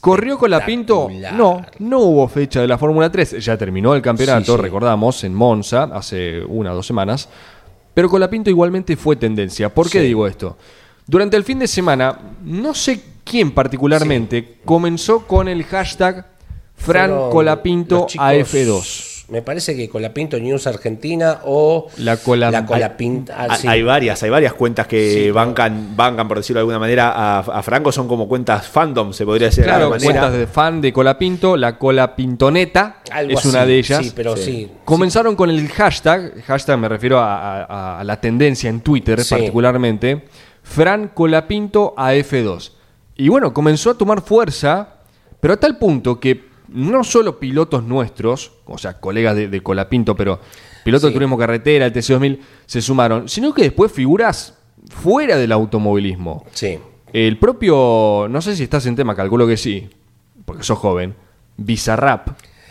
¿Corrió 0.01 0.37
Colapinto? 0.39 1.09
No, 1.35 1.65
no 1.79 1.99
hubo 2.01 2.29
fecha 2.29 2.61
de 2.61 2.69
la 2.69 2.77
Fórmula 2.77 3.11
3. 3.11 3.43
Ya 3.45 3.57
terminó 3.57 3.95
el 3.95 4.03
campeonato, 4.03 4.53
Sí, 4.53 4.53
sí. 4.53 4.63
recordamos, 4.63 5.25
en 5.25 5.35
Monza, 5.35 5.85
hace 5.85 6.43
una 6.47 6.73
o 6.73 6.75
dos 6.77 6.87
semanas. 6.87 7.29
Pero 7.95 8.09
Colapinto 8.11 8.51
igualmente 8.51 8.97
fue 8.97 9.17
tendencia. 9.17 9.75
¿Por 9.75 9.89
qué 9.91 10.01
digo 10.03 10.27
esto? 10.27 10.57
Durante 11.07 11.37
el 11.39 11.43
fin 11.45 11.59
de 11.59 11.67
semana, 11.67 12.19
no 12.45 12.75
sé 12.75 13.01
quién 13.25 13.51
particularmente 13.53 14.59
comenzó 14.67 15.27
con 15.27 15.49
el 15.49 15.65
hashtag 15.65 16.27
Fran 16.79 17.11
Fueron 17.11 17.31
Colapinto 17.31 17.95
los 17.97 18.07
chicos- 18.07 18.27
AF2. 18.27 19.05
Me 19.31 19.43
parece 19.43 19.77
que 19.77 19.91
Colapinto 19.91 20.39
News 20.41 20.67
Argentina 20.67 21.41
o 21.45 21.89
La 21.99 22.17
Cola- 22.17 22.51
la 22.51 22.65
Colapinto. 22.65 23.31
ah, 23.37 23.49
Hay- 23.51 23.59
sí. 23.61 23.69
Hay 23.69 23.83
varias, 23.83 24.23
hay 24.23 24.31
varias 24.31 24.55
cuentas 24.55 24.87
que 24.87 25.13
Sí, 25.25 25.31
bancan, 25.31 25.95
bancan, 25.95 26.27
por 26.27 26.39
decirlo 26.39 26.61
de 26.61 26.63
alguna 26.63 26.79
manera, 26.79 27.13
a, 27.13 27.39
a 27.41 27.63
Franco, 27.63 27.93
son 27.93 28.09
como 28.09 28.27
cuentas 28.27 28.67
fandom, 28.69 29.13
se 29.13 29.27
podría 29.27 29.49
decir 29.49 29.65
de 29.65 29.69
Claro, 29.69 29.85
alguna 29.93 29.99
manera. 30.01 30.21
cuentas 30.23 30.39
de 30.41 30.47
fan 30.47 30.81
de 30.81 30.95
Colapinto, 30.95 31.59
la 31.59 31.77
Colapintoneta 31.77 33.03
Algo 33.11 33.39
es 33.39 33.45
una 33.45 33.67
de 33.67 33.79
ellas. 33.79 34.03
Sí, 34.07 34.13
pero 34.17 34.35
sí. 34.35 34.71
Comenzaron 34.87 35.37
con 35.37 35.51
el 35.51 35.69
hashtag, 35.69 36.43
hashtag 36.45 36.79
me 36.79 36.89
refiero 36.89 37.19
a, 37.19 37.65
a- 37.65 38.01
a 38.01 38.05
la 38.05 38.19
tendencia 38.21 38.71
en 38.71 38.81
Twitter 38.81 39.23
Sí. 39.23 39.35
particularmente, 39.35 40.25
Fran 40.63 41.09
Colapinto 41.09 41.93
AF2. 41.99 42.73
Y 43.17 43.29
bueno, 43.29 43.53
comenzó 43.53 43.91
a 43.91 43.95
tomar 43.99 44.23
fuerza, 44.23 44.89
pero 45.39 45.53
a 45.53 45.57
tal 45.59 45.77
punto 45.77 46.19
que 46.19 46.48
no 46.69 47.05
solo 47.05 47.39
pilotos 47.39 47.83
nuestros, 47.85 48.53
o 48.67 48.79
sea, 48.79 49.01
colegas 49.01 49.35
de, 49.37 49.49
de 49.49 49.63
Colapinto, 49.63 50.15
pero 50.17 50.41
pilotos 50.85 51.09
Sí. 51.09 51.13
de 51.13 51.15
turismo 51.15 51.39
carretera, 51.39 51.87
el 51.87 51.93
TC2000, 51.93 52.39
se 52.67 52.81
sumaron, 52.83 53.29
sino 53.29 53.53
que 53.55 53.63
después 53.63 53.91
figuras 53.93 54.57
fuera 54.91 55.37
del 55.37 55.53
automovilismo. 55.53 56.45
Sí. 56.53 56.79
El 57.13 57.39
propio, 57.39 58.27
no 58.29 58.41
sé 58.43 58.55
si 58.55 58.63
estás 58.65 58.85
en 58.87 58.97
tema, 58.97 59.15
calculo 59.15 59.47
que 59.47 59.57
sí, 59.57 59.89
porque 60.45 60.63
sos 60.63 60.79
joven, 60.79 61.15
Bizarrap, 61.57 62.29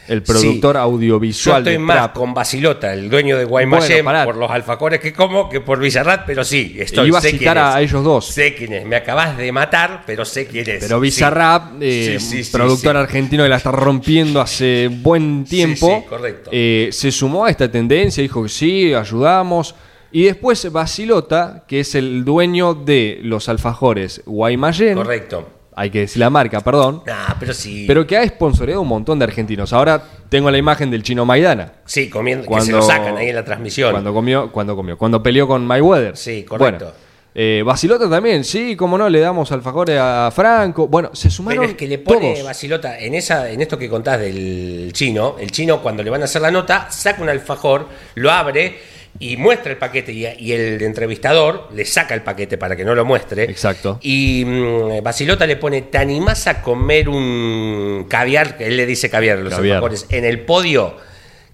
el 0.07 0.23
productor 0.23 0.75
Sí. 0.75 0.77
Yo 0.77 0.81
audiovisual 0.81 1.57
estoy 1.67 1.77
más 1.77 1.97
Trap. 1.97 2.13
con 2.15 2.33
Basilota, 2.33 2.93
el 2.93 3.09
dueño 3.09 3.37
de 3.37 3.45
Guaymallén, 3.45 4.03
Bueno, 4.05 4.23
por 4.25 4.37
los 4.37 4.49
alfacores 4.49 4.99
que 4.99 5.13
como, 5.13 5.49
que 5.49 5.61
por 5.61 5.79
Villarrat, 5.79 6.25
pero 6.25 6.43
sí, 6.43 6.75
estoy. 6.79 7.07
Iba 7.09 7.19
a 7.19 7.21
sé 7.21 7.31
citar 7.31 7.57
a 7.57 7.81
ellos 7.81 8.03
dos. 8.03 8.25
Sé 8.27 8.55
quién 8.55 8.73
es. 8.73 8.85
Me 8.85 8.95
acabas 8.95 9.37
de 9.37 9.51
matar, 9.51 10.03
pero 10.05 10.25
sé 10.25 10.47
quién 10.47 10.69
es. 10.69 10.83
Pero. 10.83 10.99
Bizarrap, 10.99 11.81
eh, 11.81 12.17
Sí, 12.19 12.25
sí, 12.37 12.43
sí, 12.43 12.51
productor 12.51 12.95
argentino 12.97 13.43
que 13.43 13.49
la 13.49 13.57
está 13.57 13.71
rompiendo 13.71 14.41
hace 14.41 14.87
buen 14.91 15.43
tiempo, 15.45 16.01
sí, 16.03 16.09
correcto. 16.09 16.49
eh, 16.53 16.89
se 16.91 17.11
sumó 17.11 17.45
a 17.45 17.49
esta 17.49 17.69
tendencia, 17.69 18.21
dijo 18.21 18.43
que 18.43 18.49
sí, 18.49 18.93
ayudamos. 18.93 19.75
Y 20.11 20.23
después 20.23 20.71
Basilota, 20.71 21.65
que 21.67 21.81
es 21.81 21.93
el 21.93 22.23
dueño 22.23 22.73
de 22.73 23.19
los 23.23 23.49
alfajores 23.49 24.21
Guaymallén, 24.25 24.95
Correcto. 24.95 25.49
Hay 25.79 25.89
que 25.91 25.99
decir 25.99 26.19
la 26.19 26.29
marca, 26.31 26.59
perdón, 26.61 27.03
Ah, 27.07 27.35
pero 27.39 27.53
sí. 27.53 27.85
pero 27.87 28.05
que 28.07 28.17
ha 28.17 28.27
sponsoreado 28.27 28.81
un 28.81 28.87
montón 28.87 29.19
de 29.19 29.25
argentinos. 29.25 29.71
Ahora 29.73 30.01
tengo 30.27 30.49
la 30.49 30.57
imagen 30.57 30.89
del 30.89 31.03
chino 31.03 31.23
Maidana. 31.25 31.71
sí, 31.85 32.09
comiendo, 32.09 32.41
que 32.43 32.47
Cuando- 32.47 32.65
se 32.65 32.71
lo 32.71 32.81
sacan 32.81 33.15
ahí 33.15 33.29
en 33.29 33.35
la 33.35 33.45
transmisión. 33.45 33.91
Cuando 33.91 34.13
comió, 34.13 34.51
cuando 34.51 34.75
comió, 34.75 34.97
cuando 34.97 35.21
peleó 35.21 35.47
con 35.47 35.65
Mayweather. 35.65 36.17
Sí, 36.17 36.43
correcto. 36.43 36.85
Bueno, 36.85 37.07
eh, 37.39 37.61
Basilota 37.63 38.09
también, 38.09 38.43
sí, 38.43 38.75
como 38.75 38.97
no, 38.97 39.07
le 39.07 39.19
damos 39.19 39.51
alfajores 39.51 39.99
a 40.01 40.31
Franco. 40.33 40.87
Bueno, 40.87 41.11
se 41.13 41.29
sumaron 41.29 41.59
Pero 41.61 41.71
es 41.71 41.77
que 41.77 41.87
le 41.87 41.99
pone 41.99 42.33
todos. 42.33 42.43
Basilota 42.45 42.97
en 42.97 43.13
esa, 43.13 43.47
en 43.51 43.61
esto 43.61 43.77
que 43.77 43.87
contás 43.87 44.19
del 44.19 44.89
chino, 44.93 45.35
el 45.39 45.51
chino 45.51 45.79
cuando 45.83 46.01
le 46.01 46.09
van 46.09 46.21
a 46.23 46.25
hacer 46.25 46.41
la 46.41 46.49
nota, 46.49 46.89
saca 46.89 47.21
un 47.21 47.29
alfajor, 47.29 47.87
lo 48.15 48.31
abre 48.31 48.79
y 49.19 49.37
muestra 49.37 49.71
el 49.71 49.77
paquete 49.77 50.11
y, 50.11 50.25
y 50.39 50.51
el 50.53 50.81
entrevistador 50.81 51.69
le 51.73 51.85
saca 51.85 52.13
el 52.13 52.21
paquete 52.21 52.57
para 52.57 52.75
que 52.75 52.85
no 52.85 52.95
lo 52.95 53.05
muestre. 53.05 53.43
Exacto. 53.43 53.99
Y 54.01 54.43
mm, 54.45 55.03
Basilota 55.03 55.45
le 55.47 55.55
pone, 55.57 55.83
¿te 55.83 55.97
animás 55.97 56.47
a 56.47 56.61
comer 56.61 57.09
un 57.09 58.05
caviar? 58.09 58.57
que 58.57 58.65
Él 58.67 58.77
le 58.77 58.85
dice 58.85 59.09
caviar 59.09 59.39
los 59.39 59.53
Caviar. 59.53 59.83
en 60.09 60.25
el 60.25 60.41
podio. 60.41 60.95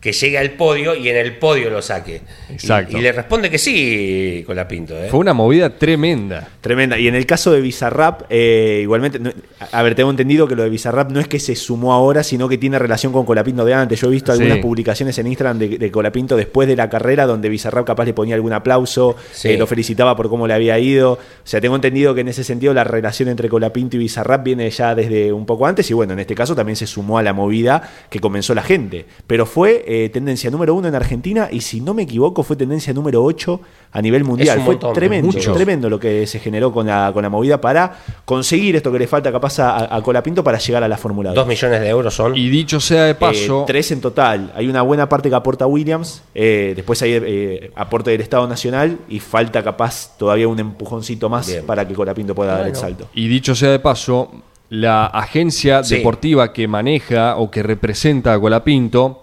Que 0.03 0.11
llegue 0.11 0.37
al 0.37 0.51
podio 0.51 0.93
y 0.95 1.07
en 1.07 1.15
el 1.15 1.37
podio 1.37 1.69
lo 1.69 1.81
saque. 1.81 2.19
Exacto. 2.49 2.97
Y, 2.97 2.99
y 2.99 3.03
le 3.03 3.13
responde 3.13 3.49
que 3.49 3.57
sí, 3.57 4.43
Colapinto. 4.45 4.97
¿eh? 5.01 5.07
Fue 5.09 5.19
una 5.21 5.33
movida 5.33 5.69
tremenda. 5.69 6.49
Tremenda. 6.59 6.99
Y 6.99 7.07
en 7.07 7.15
el 7.15 7.25
caso 7.25 7.53
de 7.53 7.61
Bizarrap, 7.61 8.23
eh, 8.29 8.79
igualmente, 8.83 9.17
no- 9.17 9.31
a 9.71 9.81
ver, 9.81 9.95
tengo 9.95 10.09
entendido 10.09 10.45
que 10.45 10.55
lo 10.57 10.63
de 10.63 10.69
Bizarrap 10.69 11.09
no 11.09 11.21
es 11.21 11.27
que 11.29 11.39
se 11.39 11.55
sumó 11.55 11.93
ahora, 11.93 12.21
sino 12.23 12.49
que 12.49 12.57
tiene 12.57 12.77
relación 12.79 13.13
con 13.13 13.25
Colapinto 13.25 13.63
de 13.63 13.73
antes. 13.73 14.01
Yo 14.01 14.07
he 14.07 14.11
visto 14.11 14.33
Sí. 14.35 14.41
algunas 14.41 14.61
publicaciones 14.61 15.17
en 15.19 15.27
Instagram 15.27 15.57
de, 15.59 15.77
de 15.77 15.91
Colapinto 15.91 16.35
después 16.35 16.67
de 16.67 16.75
la 16.75 16.89
carrera, 16.89 17.25
donde 17.25 17.47
Bizarrap 17.47 17.85
capaz 17.87 18.03
le 18.03 18.13
ponía 18.13 18.35
algún 18.35 18.51
aplauso, 18.51 19.15
Sí. 19.31 19.51
eh, 19.51 19.57
lo 19.57 19.67
felicitaba 19.67 20.17
por 20.17 20.27
cómo 20.27 20.47
le 20.47 20.53
había 20.53 20.77
ido. 20.79 21.13
O 21.13 21.19
sea, 21.45 21.61
tengo 21.61 21.75
entendido 21.75 22.13
que 22.13 22.21
en 22.21 22.27
ese 22.27 22.43
sentido 22.43 22.73
la 22.73 22.83
relación 22.83 23.29
entre 23.29 23.47
Colapinto 23.47 23.95
y 23.95 23.99
Bizarrap 23.99 24.43
viene 24.43 24.69
ya 24.69 24.95
desde 24.95 25.31
un 25.31 25.45
poco 25.45 25.65
antes. 25.65 25.89
Y 25.89 25.93
bueno, 25.93 26.11
en 26.11 26.19
este 26.19 26.35
caso 26.35 26.55
también 26.55 26.75
se 26.75 26.87
sumó 26.87 27.17
a 27.17 27.23
la 27.23 27.31
movida 27.31 27.89
que 28.09 28.19
comenzó 28.19 28.53
la 28.53 28.63
gente. 28.63 29.05
Pero 29.27 29.45
fue 29.45 29.85
eh, 30.05 30.09
tendencia 30.09 30.49
número 30.49 30.73
uno 30.73 30.87
en 30.87 30.95
Argentina 30.95 31.49
y 31.51 31.61
si 31.61 31.81
no 31.81 31.93
me 31.93 32.03
equivoco 32.03 32.41
fue 32.43 32.55
tendencia 32.55 32.93
número 32.93 33.23
8 33.23 33.59
a 33.91 34.01
nivel 34.01 34.23
mundial. 34.23 34.57
un 34.59 34.65
Fue 34.65 34.73
montón, 34.75 34.93
tremendo, 34.93 35.27
mucho. 35.31 35.53
tremendo 35.53 35.89
lo 35.89 35.99
que 35.99 36.25
se 36.27 36.39
generó 36.39 36.71
con 36.71 36.87
la, 36.87 37.11
con 37.13 37.21
la 37.23 37.29
movida 37.29 37.59
para 37.61 37.93
conseguir 38.25 38.75
esto 38.75 38.91
que 38.91 38.99
le 38.99 39.07
falta 39.07 39.31
capaz 39.31 39.59
a, 39.59 39.95
a 39.95 40.01
Colapinto 40.01 40.43
para 40.43 40.57
llegar 40.57 40.83
a 40.83 40.87
la 40.87 40.97
Fórmula 40.97 41.29
2. 41.29 41.35
Dos 41.35 41.47
millones 41.47 41.81
de 41.81 41.89
euros 41.89 42.13
son. 42.13 42.35
Y 42.37 42.49
dicho 42.49 42.79
sea 42.79 43.03
de 43.05 43.15
paso, 43.15 43.61
Eh, 43.61 43.65
tres 43.67 43.91
en 43.91 44.01
total. 44.01 44.51
Hay 44.55 44.67
una 44.67 44.81
buena 44.81 45.07
parte 45.09 45.29
que 45.29 45.35
aporta 45.35 45.67
Williams, 45.67 46.23
eh, 46.33 46.73
después 46.75 47.01
hay 47.01 47.11
eh, 47.13 47.71
aporte 47.75 48.11
del 48.11 48.21
Estado 48.21 48.47
Nacional 48.47 48.99
y 49.09 49.19
falta 49.19 49.63
capaz 49.63 50.17
todavía 50.17 50.47
un 50.47 50.59
empujoncito 50.59 51.29
más 51.29 51.47
Bien. 51.47 51.65
para 51.65 51.87
que 51.87 51.93
Colapinto 51.93 52.33
pueda 52.33 52.57
dar 52.57 52.67
el 52.67 52.75
salto. 52.75 53.07
y 53.13 53.27
dicho 53.27 53.55
sea 53.55 53.69
de 53.71 53.79
paso, 53.79 54.31
la 54.69 55.05
agencia 55.05 55.83
Sí. 55.83 55.97
deportiva 55.97 56.51
que 56.53 56.67
maneja 56.67 57.37
o 57.37 57.51
que 57.51 57.61
representa 57.61 58.33
a 58.33 58.39
Colapinto, 58.39 59.22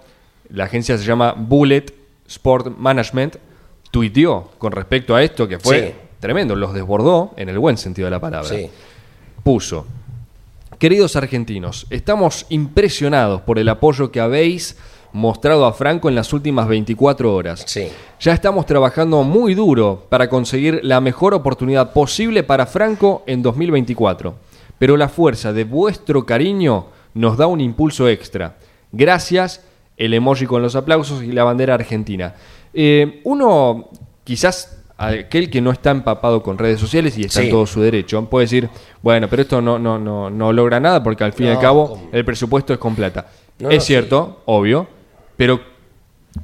la 0.52 0.64
agencia 0.64 0.96
se 0.98 1.04
llama 1.04 1.34
Bullet 1.36 1.86
Sport 2.26 2.76
Management, 2.78 3.36
tuiteó 3.90 4.50
con 4.58 4.72
respecto 4.72 5.14
a 5.14 5.22
esto 5.22 5.48
que 5.48 5.58
fue 5.58 5.88
Sí. 5.88 5.94
tremendo, 6.20 6.54
los 6.54 6.72
desbordó 6.72 7.32
en 7.36 7.48
el 7.48 7.58
buen 7.58 7.76
sentido 7.76 8.06
de 8.06 8.10
la 8.12 8.20
palabra. 8.20 8.48
Sí. 8.48 8.70
puso, 9.42 9.86
queridos 10.78 11.16
argentinos, 11.16 11.86
estamos 11.90 12.46
impresionados 12.50 13.40
por 13.40 13.58
el 13.58 13.68
apoyo 13.68 14.10
que 14.12 14.20
habéis 14.20 14.76
mostrado 15.12 15.64
a 15.66 15.72
Franco 15.72 16.08
en 16.08 16.14
las 16.14 16.32
últimas 16.32 16.68
24 16.68 17.34
horas. 17.34 17.64
Sí. 17.66 17.88
Ya 18.20 18.32
estamos 18.32 18.66
trabajando 18.66 19.22
muy 19.24 19.54
duro 19.54 20.06
para 20.08 20.28
conseguir 20.28 20.80
la 20.84 21.00
mejor 21.00 21.34
oportunidad 21.34 21.92
posible 21.92 22.42
para 22.44 22.66
Franco 22.66 23.22
en 23.26 23.42
2024. 23.42 24.34
Pero 24.78 24.96
la 24.96 25.08
fuerza 25.08 25.52
de 25.52 25.64
vuestro 25.64 26.24
cariño 26.24 26.86
nos 27.14 27.36
da 27.36 27.46
un 27.46 27.60
impulso 27.60 28.08
extra. 28.08 28.56
Gracias, 28.92 29.62
el 30.00 30.14
emoji 30.14 30.46
con 30.46 30.62
los 30.62 30.74
aplausos 30.76 31.22
y 31.22 31.30
la 31.30 31.44
bandera 31.44 31.74
argentina. 31.74 32.34
Eh, 32.72 33.20
uno, 33.24 33.90
quizás 34.24 34.78
aquel 34.96 35.50
que 35.50 35.60
no 35.60 35.70
está 35.70 35.90
empapado 35.90 36.42
con 36.42 36.56
redes 36.58 36.80
sociales 36.80 37.16
y 37.18 37.22
está 37.22 37.42
en 37.42 37.50
todo 37.50 37.66
su 37.66 37.80
derecho, 37.80 38.24
puede 38.24 38.44
decir, 38.44 38.68
bueno, 39.02 39.28
pero 39.28 39.42
esto 39.42 39.60
no, 39.60 39.78
no, 39.78 39.98
no, 39.98 40.30
no 40.30 40.52
logra 40.52 40.80
nada 40.80 41.02
porque 41.02 41.24
al 41.24 41.32
fin 41.32 41.46
y 41.46 41.50
al 41.50 41.58
cabo 41.58 41.90
¿cómo? 41.90 42.08
el 42.12 42.24
presupuesto 42.24 42.72
es 42.72 42.78
con 42.78 42.94
plata. 42.94 43.28
No, 43.58 43.70
es 43.70 43.84
cierto, 43.84 44.42
obvio, 44.46 44.88
pero 45.36 45.60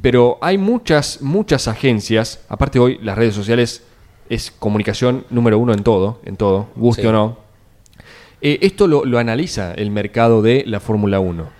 pero 0.03 0.37
hay 0.41 0.59
muchas, 0.59 1.23
muchas 1.23 1.69
agencias, 1.69 2.45
aparte 2.49 2.79
hoy 2.79 2.99
las 3.03 3.17
redes 3.17 3.35
sociales 3.35 3.85
es 4.29 4.51
comunicación 4.51 5.25
número 5.31 5.59
uno 5.59 5.73
en 5.73 5.83
todo, 5.83 6.21
en 6.25 6.37
todo, 6.37 6.69
guste 6.77 7.03
Sí. 7.03 7.09
o 7.09 7.13
no. 7.13 7.39
Eh, 8.43 8.59
esto 8.63 8.87
lo, 8.87 9.05
lo 9.05 9.19
analiza 9.19 9.73
el 9.75 9.91
mercado 9.91 10.43
de 10.43 10.65
la 10.67 10.81
Fórmula 10.81 11.21
1. 11.21 11.56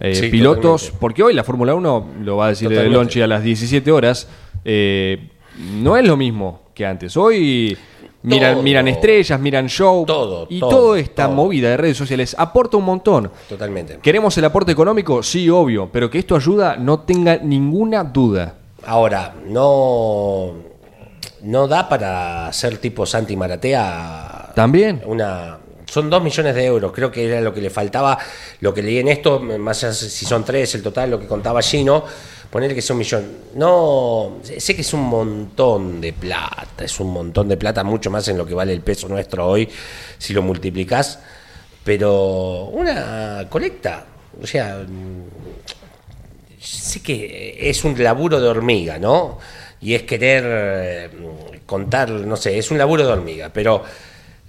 Eh, 0.00 0.14
Sí, 0.14 0.28
pilotos, 0.28 0.82
totalmente. 0.82 0.98
porque 1.00 1.22
hoy 1.22 1.34
la 1.34 1.44
Fórmula 1.44 1.74
1, 1.74 2.06
lo 2.22 2.36
va 2.38 2.46
a 2.46 2.48
decir 2.48 2.72
el. 2.72 2.90
Lonchi 2.92 3.20
a 3.20 3.26
las 3.26 3.42
17 3.42 3.92
horas, 3.92 4.28
eh, 4.64 5.28
no 5.74 5.96
es 5.96 6.06
lo 6.06 6.16
mismo 6.16 6.62
que 6.74 6.86
antes. 6.86 7.16
Hoy 7.18 7.76
miran, 8.22 8.54
Todo. 8.54 8.62
miran 8.62 8.88
estrellas, 8.88 9.38
miran 9.38 9.66
show, 9.68 10.04
Todo, 10.06 10.46
y 10.48 10.58
todo, 10.58 10.70
toda 10.70 10.98
esta 10.98 11.26
todo. 11.26 11.34
movida 11.34 11.68
de 11.70 11.76
redes 11.76 11.96
sociales 11.98 12.34
aporta 12.38 12.78
un 12.78 12.84
montón. 12.84 13.30
Totalmente. 13.48 13.98
¿Queremos 14.02 14.36
el 14.38 14.44
aporte 14.46 14.72
económico? 14.72 15.22
Sí, 15.22 15.50
obvio, 15.50 15.90
pero 15.92 16.08
que 16.08 16.18
esto 16.18 16.34
ayuda, 16.34 16.76
no 16.76 17.00
tenga 17.00 17.36
ninguna 17.36 18.02
duda. 18.04 18.54
Ahora, 18.86 19.34
no, 19.46 20.52
no 21.42 21.68
da 21.68 21.86
para 21.88 22.50
ser 22.54 22.78
tipo 22.78 23.04
Santi 23.04 23.36
Maratea. 23.36 24.52
También. 24.54 25.02
Una, 25.04 25.58
son 25.90 26.08
dos 26.08 26.22
millones 26.22 26.54
de 26.54 26.64
euros, 26.64 26.92
creo 26.92 27.10
que 27.10 27.26
era 27.26 27.40
lo 27.40 27.52
que 27.52 27.60
le 27.60 27.68
faltaba. 27.68 28.16
Lo 28.60 28.72
que 28.72 28.80
leí 28.80 28.98
en 28.98 29.08
esto, 29.08 29.40
más 29.40 29.82
allá 29.82 29.92
si 29.92 30.24
son 30.24 30.44
tres, 30.44 30.76
el 30.76 30.84
total, 30.84 31.10
lo 31.10 31.18
que 31.18 31.26
contaba 31.26 31.60
Gino, 31.62 32.04
ponerle 32.48 32.76
que 32.76 32.82
sea 32.82 32.94
un 32.94 33.00
millón. 33.00 33.26
No, 33.56 34.38
sé 34.42 34.76
que 34.76 34.82
es 34.82 34.92
un 34.94 35.02
montón 35.02 36.00
de 36.00 36.12
plata, 36.12 36.84
es 36.84 37.00
un 37.00 37.12
montón 37.12 37.48
de 37.48 37.56
plata, 37.56 37.82
mucho 37.82 38.08
más 38.08 38.28
en 38.28 38.38
lo 38.38 38.46
que 38.46 38.54
vale 38.54 38.72
el 38.72 38.82
peso 38.82 39.08
nuestro 39.08 39.48
hoy, 39.48 39.68
si 40.16 40.32
lo 40.32 40.42
multiplicás. 40.42 41.18
Pero 41.82 42.66
una 42.66 43.48
colecta, 43.50 44.06
o 44.40 44.46
sea, 44.46 44.86
sé 46.60 47.02
que 47.02 47.68
es 47.68 47.82
un 47.84 48.00
laburo 48.00 48.40
de 48.40 48.46
hormiga, 48.48 48.96
¿no? 48.96 49.38
Y 49.80 49.94
es 49.94 50.04
querer 50.04 50.44
eh, 50.46 51.10
contar, 51.66 52.10
no 52.10 52.36
sé, 52.36 52.58
es 52.58 52.70
un 52.70 52.78
laburo 52.78 53.04
de 53.04 53.12
hormiga, 53.12 53.50
pero 53.52 53.82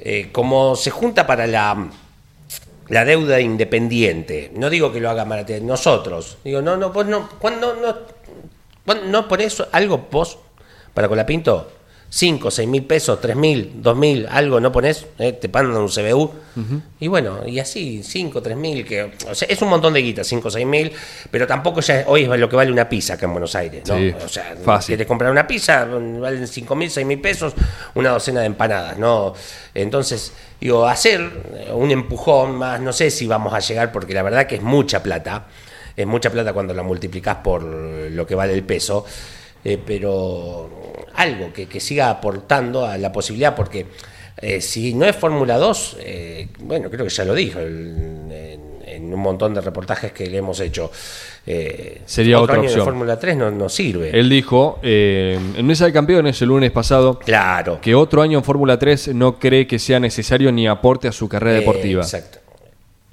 eh, 0.02 0.30
como 0.32 0.76
se 0.76 0.90
junta 0.90 1.28
para 1.28 1.48
la, 1.48 1.90
la 2.90 3.06
deuda 3.06 3.40
independiente, 3.40 4.52
no 4.56 4.70
digo 4.70 4.92
que 4.92 5.00
lo 5.00 5.10
haga 5.10 5.26
Maratea, 5.26 5.60
nosotros, 5.60 6.38
digo, 6.44 6.62
no, 6.62 6.76
no, 6.76 6.90
vos 6.90 7.06
no, 7.06 7.30
cuando 7.40 7.76
no, 7.76 7.96
cuándo 8.86 9.06
no 9.06 9.28
ponés 9.28 9.64
algo 9.72 10.08
vos 10.10 10.40
para 10.94 11.08
Colapinto? 11.08 11.72
5, 12.13 12.52
6 12.52 12.67
mil 12.67 12.84
pesos, 12.84 13.21
3 13.21 13.38
mil, 13.38 13.71
2 13.76 13.95
mil, 13.95 14.28
algo 14.30 14.60
no 14.60 14.69
pones, 14.69 15.06
eh, 15.17 15.32
te 15.32 15.47
mandan 15.47 15.82
un 15.82 15.88
CBU. 15.88 16.30
Y 17.00 17.08
bueno, 17.08 17.47
y 17.47 17.58
así, 17.60 18.04
5, 18.04 18.41
3 18.41 18.58
mil, 18.58 18.86
que 18.86 19.13
o 19.30 19.34
sea, 19.34 19.47
es 19.47 19.62
un 19.62 19.69
montón 19.69 19.93
de 19.93 20.02
guita, 20.02 20.21
5, 20.21 20.52
6 20.52 20.67
mil, 20.67 20.91
pero 21.32 21.47
tampoco 21.47 21.80
ya 21.80 22.04
hoy 22.08 22.24
es 22.24 22.30
lo 22.38 22.50
que 22.50 22.58
vale 22.58 22.69
una 22.69 22.89
pizza 22.89 23.13
acá 23.13 23.28
en 23.28 23.32
Buenos 23.32 23.56
Aires. 23.56 23.84
¿no? 23.88 23.97
Sí, 23.97 24.13
o 24.26 24.28
sea, 24.28 24.58
fácil. 24.62 24.88
quieres 24.88 25.08
comprar 25.08 25.32
una 25.32 25.47
pizza, 25.47 25.86
valen 25.86 26.45
5 26.45 26.76
mil, 26.76 26.91
6 26.91 27.08
mil 27.08 27.21
pesos, 27.21 27.54
una 27.95 28.10
docena 28.10 28.41
de 28.41 28.47
empanadas. 28.47 28.97
¿no? 28.97 29.34
Entonces, 29.74 30.34
digo, 30.60 30.86
hacer 30.86 31.21
un 31.74 31.91
empujón 31.91 32.58
más, 32.58 32.82
no 32.82 32.91
sé 32.91 33.10
si 33.10 33.26
vamos 33.26 33.54
a 33.54 33.60
llegar, 33.60 33.93
porque 33.93 34.13
la 34.13 34.24
verdad 34.24 34.47
que 34.47 34.56
es 34.56 34.62
mucha 34.62 35.02
plata, 35.02 35.47
es 35.95 36.06
mucha 36.06 36.30
plata 36.30 36.52
cuando 36.52 36.74
la 36.74 36.84
multiplicás 36.84 37.38
por 37.38 37.63
lo 37.63 38.28
que 38.28 38.36
vale 38.36 38.54
el 38.54 38.63
peso. 38.63 39.06
Eh, 39.63 39.78
pero 39.86 40.69
algo 41.15 41.54
que, 41.54 41.67
que 41.67 41.80
siga 41.80 42.10
aportando 42.10 42.86
a 42.86 42.97
la 42.97 43.12
posibilidad, 43.12 43.56
porque 43.56 43.86
eh, 44.41 44.60
si 44.62 44.93
no 44.93 45.06
es 45.06 45.15
Fórmula 45.15 45.58
2, 45.58 45.97
eh, 46.00 46.47
bueno, 46.62 46.89
creo 46.89 47.06
que 47.06 47.12
ya 47.12 47.26
lo 47.26 47.36
dijo 47.36 47.60
el- 47.60 48.28
en, 48.32 48.62
en 48.88 49.13
un 49.13 49.19
montón 49.19 49.54
de 49.54 49.62
reportajes 49.62 50.12
que 50.12 50.28
le 50.30 50.38
hemos 50.38 50.60
hecho. 50.60 50.91
Sería 52.06 52.38
otro 52.38 52.43
otra 52.54 52.56
año 52.56 52.65
opción. 52.65 52.86
Fórmula 52.86 53.17
3 53.19 53.38
no, 53.38 53.52
no 53.52 53.69
sirve. 53.69 54.17
Él 54.17 54.30
dijo 54.30 54.80
eh, 54.84 55.39
en 55.56 55.65
Mesa 55.65 55.86
de 55.86 55.93
Campeones 55.93 56.41
el 56.41 56.50
lunes 56.50 56.71
pasado 56.71 57.17
claro. 57.19 57.80
que 57.82 57.95
otro 57.95 58.21
año 58.21 58.38
en 58.39 58.43
Fórmula 58.43 58.78
3 58.78 59.13
no 59.15 59.39
cree 59.39 59.65
que 59.67 59.80
sea 59.80 60.00
necesario 60.00 60.52
ni 60.52 60.67
aporte 60.67 61.08
a 61.08 61.12
su 61.12 61.28
carrera 61.30 61.60
deportiva. 61.60 62.04
exacto. 62.04 62.39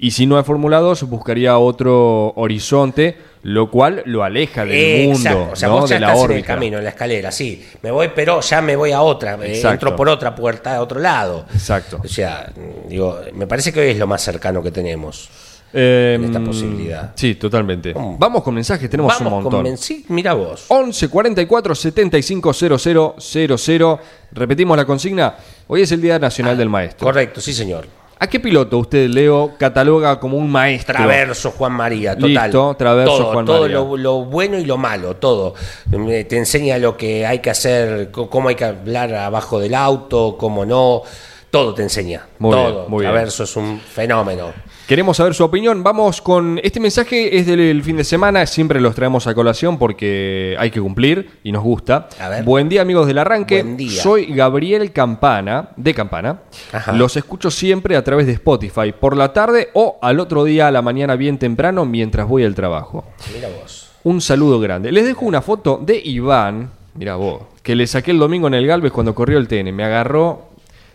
Y 0.01 0.11
si 0.11 0.25
no 0.25 0.39
es 0.39 0.45
Fórmula 0.45 0.79
2, 0.79 1.03
buscaría 1.09 1.57
otro 1.57 2.31
horizonte, 2.37 3.17
lo 3.43 3.69
cual 3.69 4.01
lo 4.05 4.23
aleja 4.23 4.63
del 4.63 5.09
mundo, 5.09 5.49
O 5.51 5.55
sea, 5.57 5.67
¿no? 5.67 5.79
vos 5.81 5.89
ya 5.89 5.95
de 5.95 5.99
la 5.99 6.07
estás 6.07 6.19
en 6.23 6.25
el 6.25 6.31
órbita. 6.37 6.47
camino, 6.53 6.77
en 6.77 6.83
la 6.85 6.89
escalera, 6.91 7.31
sí. 7.33 7.65
Me 7.81 7.91
voy, 7.91 8.09
pero 8.15 8.39
ya 8.39 8.61
me 8.61 8.77
voy 8.77 8.93
a 8.93 9.01
otra. 9.01 9.37
eh, 9.43 9.61
entro 9.61 9.97
por 9.97 10.07
otra 10.07 10.33
puerta 10.33 10.77
a 10.77 10.81
otro 10.81 11.01
lado. 11.01 11.45
Exacto. 11.53 11.99
O 12.01 12.07
sea, 12.07 12.49
digo, 12.87 13.19
me 13.33 13.45
parece 13.45 13.73
que 13.73 13.81
hoy 13.81 13.89
es 13.89 13.97
lo 13.97 14.07
más 14.07 14.21
cercano 14.21 14.63
que 14.63 14.71
tenemos. 14.71 15.29
Eh, 15.73 16.13
en 16.17 16.23
esta 16.23 16.39
posibilidad. 16.39 17.11
Sí, 17.15 17.35
totalmente. 17.35 17.93
Vamos 17.93 18.41
con 18.41 18.55
mensajes, 18.55 18.89
tenemos 18.89 19.13
Vamos 19.19 19.33
un 19.33 19.43
montón. 19.43 19.63
con 19.65 19.77
sí, 19.77 20.05
mira 20.07 20.33
vos. 20.33 20.63
11 20.69 21.09
44 21.09 21.75
75 21.75 22.53
00 22.53 23.15
00. 23.19 23.99
Repetimos 24.31 24.77
la 24.77 24.85
consigna. 24.85 25.35
Hoy 25.67 25.81
es 25.81 25.91
el 25.91 26.01
Día 26.01 26.17
Nacional 26.17 26.57
del 26.57 26.69
Maestro. 26.69 27.05
Correcto, 27.05 27.41
sí, 27.41 27.53
señor. 27.53 27.98
¿A 28.21 28.27
qué 28.27 28.41
piloto 28.41 28.77
usted, 28.79 29.07
Leo, 29.07 29.53
cataloga 29.57 30.19
como 30.19 30.35
un 30.35 30.51
maestro? 30.51 30.93
Traverso 30.93 31.51
Juan 31.51 31.71
María, 31.71 32.17
total. 32.17 32.47
Listo, 32.47 32.75
Traverso 32.77 33.17
todo, 33.17 33.31
Juan 33.31 33.45
todo 33.45 33.61
María. 33.61 33.75
Lo, 33.77 33.95
lo 33.95 34.25
bueno 34.25 34.57
y 34.57 34.65
lo 34.65 34.75
malo, 34.75 35.15
todo. 35.15 35.53
Te 35.89 36.37
enseña 36.37 36.77
lo 36.79 36.97
que 36.97 37.25
hay 37.25 37.39
que 37.39 37.49
hacer, 37.49 38.11
cómo 38.11 38.49
hay 38.49 38.55
que 38.55 38.65
hablar 38.65 39.15
abajo 39.15 39.57
del 39.57 39.73
auto, 39.73 40.35
cómo 40.37 40.65
no. 40.65 41.03
Todo 41.51 41.73
te 41.73 41.81
enseña. 41.81 42.27
Muy 42.37 42.55
bien, 42.55 42.67
todo. 42.67 42.89
muy 42.89 43.01
bien. 43.01 43.11
Traverso 43.11 43.43
es 43.43 43.55
un 43.55 43.79
fenómeno. 43.79 44.53
Queremos 44.87 45.17
saber 45.17 45.35
su 45.35 45.43
opinión. 45.43 45.83
Vamos 45.83 46.21
con 46.21 46.59
este 46.63 46.79
mensaje, 46.79 47.37
es 47.37 47.45
del 47.45 47.83
fin 47.83 47.97
de 47.97 48.03
semana, 48.03 48.45
siempre 48.45 48.81
los 48.81 48.95
traemos 48.95 49.27
a 49.27 49.35
colación 49.35 49.77
porque 49.77 50.55
hay 50.59 50.71
que 50.71 50.81
cumplir 50.81 51.29
y 51.43 51.51
nos 51.51 51.63
gusta. 51.63 52.09
A 52.19 52.29
ver. 52.29 52.43
Buen 52.43 52.69
día 52.69 52.81
amigos 52.81 53.05
del 53.05 53.19
arranque. 53.19 53.61
Buen 53.61 53.77
día. 53.77 54.01
Soy 54.01 54.33
Gabriel 54.33 54.91
Campana, 54.91 55.69
de 55.75 55.93
Campana. 55.93 56.39
Ajá. 56.71 56.91
Los 56.93 57.17
escucho 57.17 57.51
siempre 57.51 57.95
a 57.95 58.03
través 58.03 58.25
de 58.25 58.33
Spotify, 58.33 58.91
por 58.99 59.15
la 59.15 59.31
tarde 59.31 59.69
o 59.73 59.99
al 60.01 60.19
otro 60.19 60.43
día 60.43 60.67
a 60.67 60.71
la 60.71 60.81
mañana 60.81 61.15
bien 61.15 61.37
temprano 61.37 61.85
mientras 61.85 62.27
voy 62.27 62.43
al 62.43 62.55
trabajo. 62.55 63.05
Mira 63.33 63.47
vos. 63.61 63.91
un 64.03 64.21
saludo 64.21 64.59
grande. 64.59 64.91
Les 64.91 65.05
dejo 65.05 65.25
una 65.25 65.41
foto 65.41 65.79
de 65.83 66.01
Iván, 66.03 66.71
mira 66.95 67.15
vos, 67.15 67.43
que 67.61 67.75
le 67.75 67.85
saqué 67.85 68.09
el 68.11 68.17
domingo 68.17 68.47
en 68.47 68.55
el 68.55 68.65
Galvez 68.65 68.91
cuando 68.91 69.13
corrió 69.13 69.37
el 69.37 69.47
TN. 69.47 69.71
Me 69.71 69.83
agarró. 69.83 70.48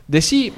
Decí, 0.06 0.52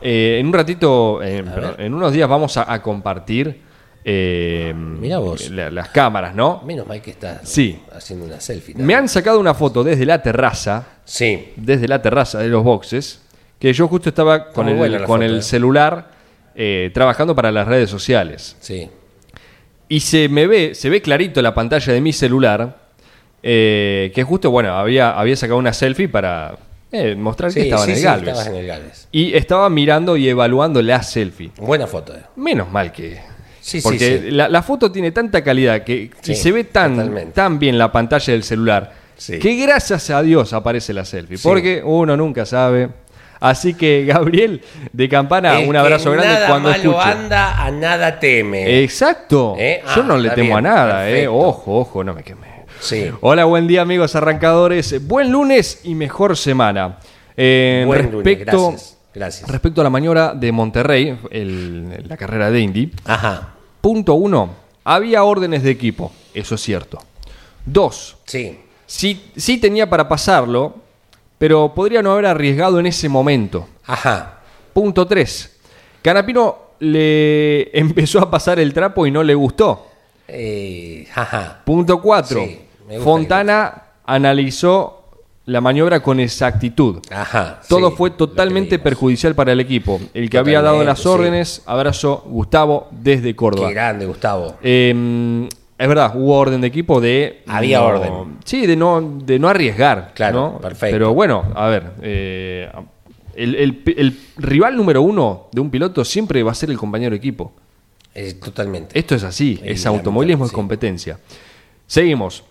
eh, 0.00 0.38
en 0.40 0.46
un 0.46 0.52
ratito, 0.52 1.22
eh, 1.22 1.42
perdón, 1.42 1.74
en 1.78 1.94
unos 1.94 2.12
días 2.12 2.28
vamos 2.28 2.56
a, 2.56 2.72
a 2.72 2.80
compartir 2.82 3.62
eh, 4.08 4.72
Mirá 4.76 5.18
vos. 5.18 5.50
la- 5.50 5.70
las 5.70 5.88
cámaras, 5.88 6.34
¿no? 6.34 6.62
Menos 6.64 6.86
mal 6.86 7.02
que 7.02 7.10
estás 7.10 7.40
Sí. 7.48 7.80
haciendo 7.92 8.24
una 8.26 8.40
selfie. 8.40 8.74
¿no? 8.76 8.84
Me 8.84 8.94
han 8.94 9.08
sacado 9.08 9.40
una 9.40 9.52
foto 9.52 9.82
desde 9.82 10.06
la 10.06 10.22
terraza, 10.22 10.84
Sí, 11.04 11.52
desde 11.56 11.88
la 11.88 12.00
terraza 12.02 12.38
de 12.38 12.48
los 12.48 12.62
boxes, 12.62 13.22
que 13.58 13.72
yo 13.72 13.88
justo 13.88 14.08
estaba 14.08 14.50
con, 14.52 14.66
muy 14.66 14.86
el, 14.86 14.98
con 14.98 15.06
foto, 15.06 15.22
el 15.22 15.38
eh. 15.38 15.42
celular 15.42 16.10
eh, 16.54 16.90
trabajando 16.94 17.34
para 17.34 17.50
las 17.52 17.66
redes 17.66 17.90
sociales. 17.90 18.56
sí. 18.60 18.88
Y 19.88 20.00
se 20.00 20.28
me 20.28 20.48
ve, 20.48 20.74
se 20.74 20.90
ve 20.90 21.00
clarito 21.00 21.40
la 21.42 21.54
pantalla 21.54 21.92
de 21.92 22.00
mi 22.00 22.12
celular, 22.12 22.76
que 23.40 24.24
justo, 24.26 24.50
bueno, 24.50 24.72
había, 24.76 25.16
había 25.16 25.36
sacado 25.36 25.60
una 25.60 25.72
selfie 25.72 26.08
para 26.08 26.56
eh, 26.96 27.14
mostrar 27.16 27.52
que 27.52 27.60
Sí, 27.60 27.66
estaba 27.68 27.84
sí, 27.84 27.90
en 27.90 27.94
el 27.94 27.98
sí, 28.00 28.04
Galvez. 28.04 28.28
estabas 28.28 28.46
en 28.48 28.54
el 28.56 28.66
Galvez. 28.66 29.08
Y 29.12 29.34
estaba 29.36 29.70
mirando 29.70 30.16
y 30.16 30.28
evaluando 30.28 30.82
la 30.82 31.02
selfie. 31.02 31.50
Buena 31.58 31.86
foto. 31.86 32.14
eh. 32.14 32.22
Menos 32.36 32.70
mal 32.70 32.92
que. 32.92 33.14
Sí, 33.60 33.80
sí, 33.80 33.80
porque 33.82 34.20
sí. 34.24 34.30
La, 34.30 34.48
la 34.48 34.62
foto 34.62 34.92
tiene 34.92 35.10
tanta 35.10 35.42
calidad 35.42 35.82
que 35.82 36.10
Sí, 36.22 36.34
se 36.34 36.52
ve 36.52 36.64
tan, 36.64 36.94
totalmente. 36.96 37.32
tan 37.32 37.58
bien 37.58 37.76
la 37.78 37.90
pantalla 37.90 38.32
del 38.32 38.42
celular 38.44 38.92
Sí. 39.16 39.38
que 39.38 39.56
gracias 39.56 40.10
a 40.10 40.22
Dios 40.22 40.52
aparece 40.52 40.92
la 40.92 41.04
selfie. 41.04 41.36
Sí. 41.38 41.42
Porque 41.48 41.82
uno 41.84 42.16
nunca 42.16 42.44
sabe. 42.46 42.90
Así 43.40 43.74
que, 43.74 44.04
Gabriel 44.06 44.62
de 44.92 45.08
Campana, 45.08 45.60
El 45.60 45.68
un 45.68 45.76
abrazo 45.76 46.10
grande 46.10 46.32
nada 46.32 46.48
cuando 46.48 46.70
malo 46.70 46.90
escuche. 46.92 47.08
anda, 47.10 47.62
a 47.64 47.70
nada 47.70 48.18
teme. 48.18 48.82
Exacto. 48.82 49.56
¿Eh? 49.58 49.82
Yo 49.94 50.02
Ah, 50.02 50.04
no 50.06 50.16
le 50.16 50.28
está 50.28 50.36
temo 50.36 50.56
a 50.56 50.62
nada, 50.62 51.06
eh. 51.08 51.12
perfecto. 51.12 51.34
Ojo, 51.36 51.78
ojo, 51.80 52.04
no 52.04 52.14
me 52.14 52.22
queme. 52.22 52.55
Sí. 52.80 53.10
Hola, 53.20 53.44
buen 53.44 53.66
día, 53.66 53.82
amigos 53.82 54.14
arrancadores. 54.16 55.06
Buen 55.06 55.30
lunes 55.32 55.80
y 55.84 55.94
mejor 55.94 56.36
semana. 56.36 56.98
Eh, 57.36 57.84
Buen 57.86 58.10
lunes, 58.10 58.24
respecto, 58.24 58.68
gracias. 58.70 58.96
Gracias. 59.14 59.50
respecto 59.50 59.80
a 59.80 59.84
la 59.84 59.90
maniobra 59.90 60.34
de 60.34 60.52
Monterrey, 60.52 61.18
el- 61.30 62.04
la 62.06 62.16
carrera 62.16 62.50
de 62.50 62.60
Indy, 62.60 62.92
Ajá. 63.06 63.54
punto 63.80 64.14
uno, 64.14 64.50
había 64.84 65.24
órdenes 65.24 65.62
de 65.62 65.70
equipo, 65.70 66.12
eso 66.34 66.54
es 66.54 66.60
cierto. 66.60 66.98
Dos, 67.64 68.16
Sí. 68.26 68.58
sí, 68.86 69.30
sí 69.36 69.58
tenía 69.58 69.88
para 69.88 70.06
pasarlo, 70.08 70.76
pero 71.38 71.72
podría 71.74 72.02
no 72.02 72.12
haber 72.12 72.26
arriesgado 72.26 72.78
en 72.78 72.86
ese 72.86 73.08
momento. 73.08 73.68
Ajá. 73.86 74.40
Punto 74.74 75.06
3. 75.06 75.56
Canapino 76.02 76.56
le 76.80 77.70
empezó 77.78 78.20
a 78.20 78.30
pasar 78.30 78.58
el 78.60 78.72
trapo 78.74 79.06
y 79.06 79.10
no 79.10 79.22
le 79.22 79.34
gustó. 79.34 79.86
Eh, 80.28 81.06
ajá. 81.14 81.62
Punto 81.64 82.00
4. 82.02 82.38
Sí, 82.40 82.44
me 82.46 82.54
gusta 82.54 82.65
Fontana 83.02 83.82
analizó 84.04 84.92
la 85.46 85.60
maniobra 85.60 86.00
con 86.02 86.18
exactitud. 86.20 86.98
Ajá. 87.10 87.60
Todo 87.68 87.90
sí, 87.90 87.96
fue 87.96 88.10
totalmente 88.10 88.78
perjudicial 88.78 89.34
para 89.34 89.52
el 89.52 89.60
equipo. 89.60 90.00
El 90.12 90.28
que 90.28 90.38
había 90.38 90.60
dado 90.60 90.82
las 90.84 91.00
sí. 91.00 91.08
órdenes, 91.08 91.62
abrazo 91.66 92.24
Gustavo 92.26 92.88
desde 92.90 93.28
Qué 93.28 93.36
Córdoba. 93.36 93.70
grande, 93.70 94.06
Gustavo. 94.06 94.56
Eh, 94.62 95.48
es 95.78 95.88
verdad, 95.88 96.12
hubo 96.16 96.36
orden 96.36 96.60
de 96.62 96.66
equipo 96.66 97.00
de. 97.00 97.42
Había 97.46 97.78
no- 97.78 97.86
orden. 97.86 98.12
Sí, 98.44 98.66
de 98.66 98.76
no, 98.76 99.00
de 99.24 99.38
no 99.38 99.48
arriesgar. 99.48 100.12
Claro, 100.14 100.52
¿no? 100.54 100.58
perfecto. 100.60 100.94
Pero 100.94 101.14
bueno, 101.14 101.44
a 101.54 101.66
ver. 101.68 101.92
eh, 102.02 102.68
el, 103.36 103.54
el- 103.54 103.82
el 103.98 104.18
rival 104.38 104.76
número 104.76 105.02
uno 105.02 105.48
de 105.52 105.60
un 105.60 105.70
piloto 105.70 106.04
siempre 106.04 106.42
va 106.42 106.52
a 106.52 106.54
ser 106.54 106.70
el 106.70 106.78
compañero 106.78 107.10
de 107.10 107.18
equipo. 107.18 107.52
Eh, 108.14 108.32
totalmente. 108.42 108.98
Esto 108.98 109.14
es 109.14 109.22
así, 109.24 109.60
es 109.62 109.84
automovilismo, 109.86 110.44
es 110.46 110.50
sí. 110.50 110.54
competencia. 110.54 111.18
Seguimos. 111.86 112.42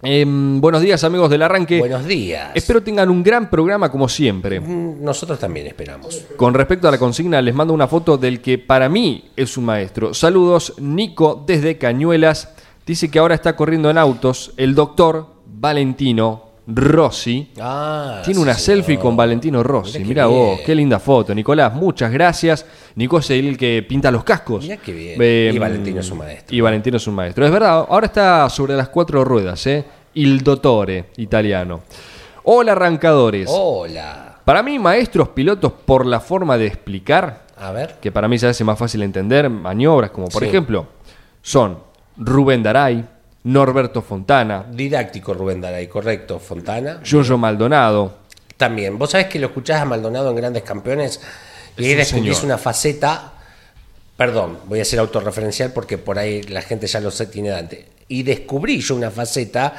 Em, 0.00 0.60
buenos 0.60 0.80
días, 0.80 1.02
amigos 1.02 1.28
del 1.28 1.42
arranque. 1.42 1.80
Buenos 1.80 2.06
días. 2.06 2.52
Espero 2.54 2.82
tengan 2.82 3.10
un 3.10 3.22
gran 3.22 3.50
programa 3.50 3.90
como 3.90 4.08
siempre. 4.08 4.60
Mm, 4.60 5.02
Nosotros 5.02 5.40
también 5.40 5.66
esperamos. 5.66 6.24
Con 6.36 6.54
respecto 6.54 6.86
a 6.86 6.92
la 6.92 6.98
consigna, 6.98 7.42
les 7.42 7.54
mando 7.54 7.74
una 7.74 7.88
foto 7.88 8.16
del 8.16 8.40
que 8.40 8.58
para 8.58 8.88
mí 8.88 9.30
es 9.34 9.56
un 9.56 9.64
maestro. 9.64 10.14
Saludos, 10.14 10.74
Nico 10.78 11.42
desde 11.44 11.78
Cañuelas. 11.78 12.54
Dice 12.86 13.10
que 13.10 13.18
ahora 13.18 13.34
está 13.34 13.56
corriendo 13.56 13.90
en 13.90 13.98
autos 13.98 14.52
el 14.56 14.76
doctor 14.76 15.26
Valentino 15.46 16.47
Rossi. 16.70 17.50
Ah, 17.60 18.20
Tiene 18.24 18.40
una 18.40 18.52
selfie 18.52 18.98
con 18.98 19.16
Valentino 19.16 19.62
Rossi. 19.62 20.00
Mira 20.04 20.26
vos, 20.26 20.60
qué 20.66 20.74
linda 20.74 20.98
foto. 20.98 21.34
Nicolás, 21.34 21.72
muchas 21.74 22.12
gracias. 22.12 22.66
Nico 22.96 23.18
es 23.18 23.30
el 23.30 23.56
que 23.56 23.82
pinta 23.88 24.10
los 24.10 24.22
cascos. 24.22 24.62
Mirá 24.64 24.76
qué 24.76 24.92
bien. 24.92 25.16
Eh, 25.18 25.50
Y 25.54 25.58
Valentino 25.58 26.00
es 26.00 26.10
un 26.10 26.18
maestro. 26.18 26.54
Y 26.54 26.60
Valentino 26.60 26.96
es 26.98 27.06
un 27.06 27.14
maestro. 27.14 27.46
Es 27.46 27.50
verdad, 27.50 27.86
ahora 27.88 28.06
está 28.06 28.50
sobre 28.50 28.74
las 28.76 28.90
cuatro 28.90 29.24
ruedas, 29.24 29.66
¿eh? 29.66 29.84
Il 30.14 30.42
dottore, 30.42 31.06
italiano. 31.16 31.80
Hola, 32.44 32.72
arrancadores. 32.72 33.48
Hola. 33.50 34.36
Para 34.44 34.62
mí, 34.62 34.78
maestros 34.78 35.30
pilotos, 35.30 35.72
por 35.72 36.04
la 36.06 36.20
forma 36.20 36.58
de 36.58 36.66
explicar, 36.66 37.46
A 37.56 37.70
ver. 37.72 37.96
que 38.00 38.12
para 38.12 38.28
mí 38.28 38.38
se 38.38 38.46
hace 38.46 38.64
más 38.64 38.78
fácil 38.78 39.02
entender, 39.02 39.48
maniobras 39.48 40.10
como 40.10 40.28
por 40.28 40.42
Sí. 40.42 40.48
ejemplo, 40.48 40.86
son 41.42 41.78
Rubén 42.16 42.62
Daray, 42.62 43.04
Norberto 43.48 44.02
Fontana, 44.02 44.66
Didáctico 44.70 45.32
Rubén 45.32 45.62
Daray, 45.62 45.86
correcto. 45.86 46.38
Fontana. 46.38 47.00
Giorgio 47.02 47.38
Maldonado. 47.38 48.18
También. 48.58 48.98
Vos 48.98 49.12
sabés 49.12 49.28
que 49.28 49.38
lo 49.38 49.46
escuchás 49.46 49.80
a 49.80 49.84
Maldonado 49.86 50.28
en 50.28 50.36
Grandes 50.36 50.62
Campeones 50.64 51.18
y 51.78 51.86
ahí 51.86 51.92
un 51.92 51.96
descubrís 51.96 52.36
señor. 52.36 52.44
una 52.44 52.58
faceta. 52.58 53.32
Perdón, 54.18 54.58
voy 54.66 54.80
a 54.80 54.84
ser 54.84 54.98
autorreferencial 54.98 55.72
porque 55.72 55.96
por 55.96 56.18
ahí 56.18 56.42
la 56.42 56.60
gente 56.60 56.86
ya 56.86 57.00
lo 57.00 57.10
sé, 57.10 57.26
tiene 57.26 57.48
Dante. 57.48 57.86
Y 58.08 58.22
descubrí 58.22 58.80
yo 58.80 58.94
una 58.94 59.10
faceta 59.10 59.74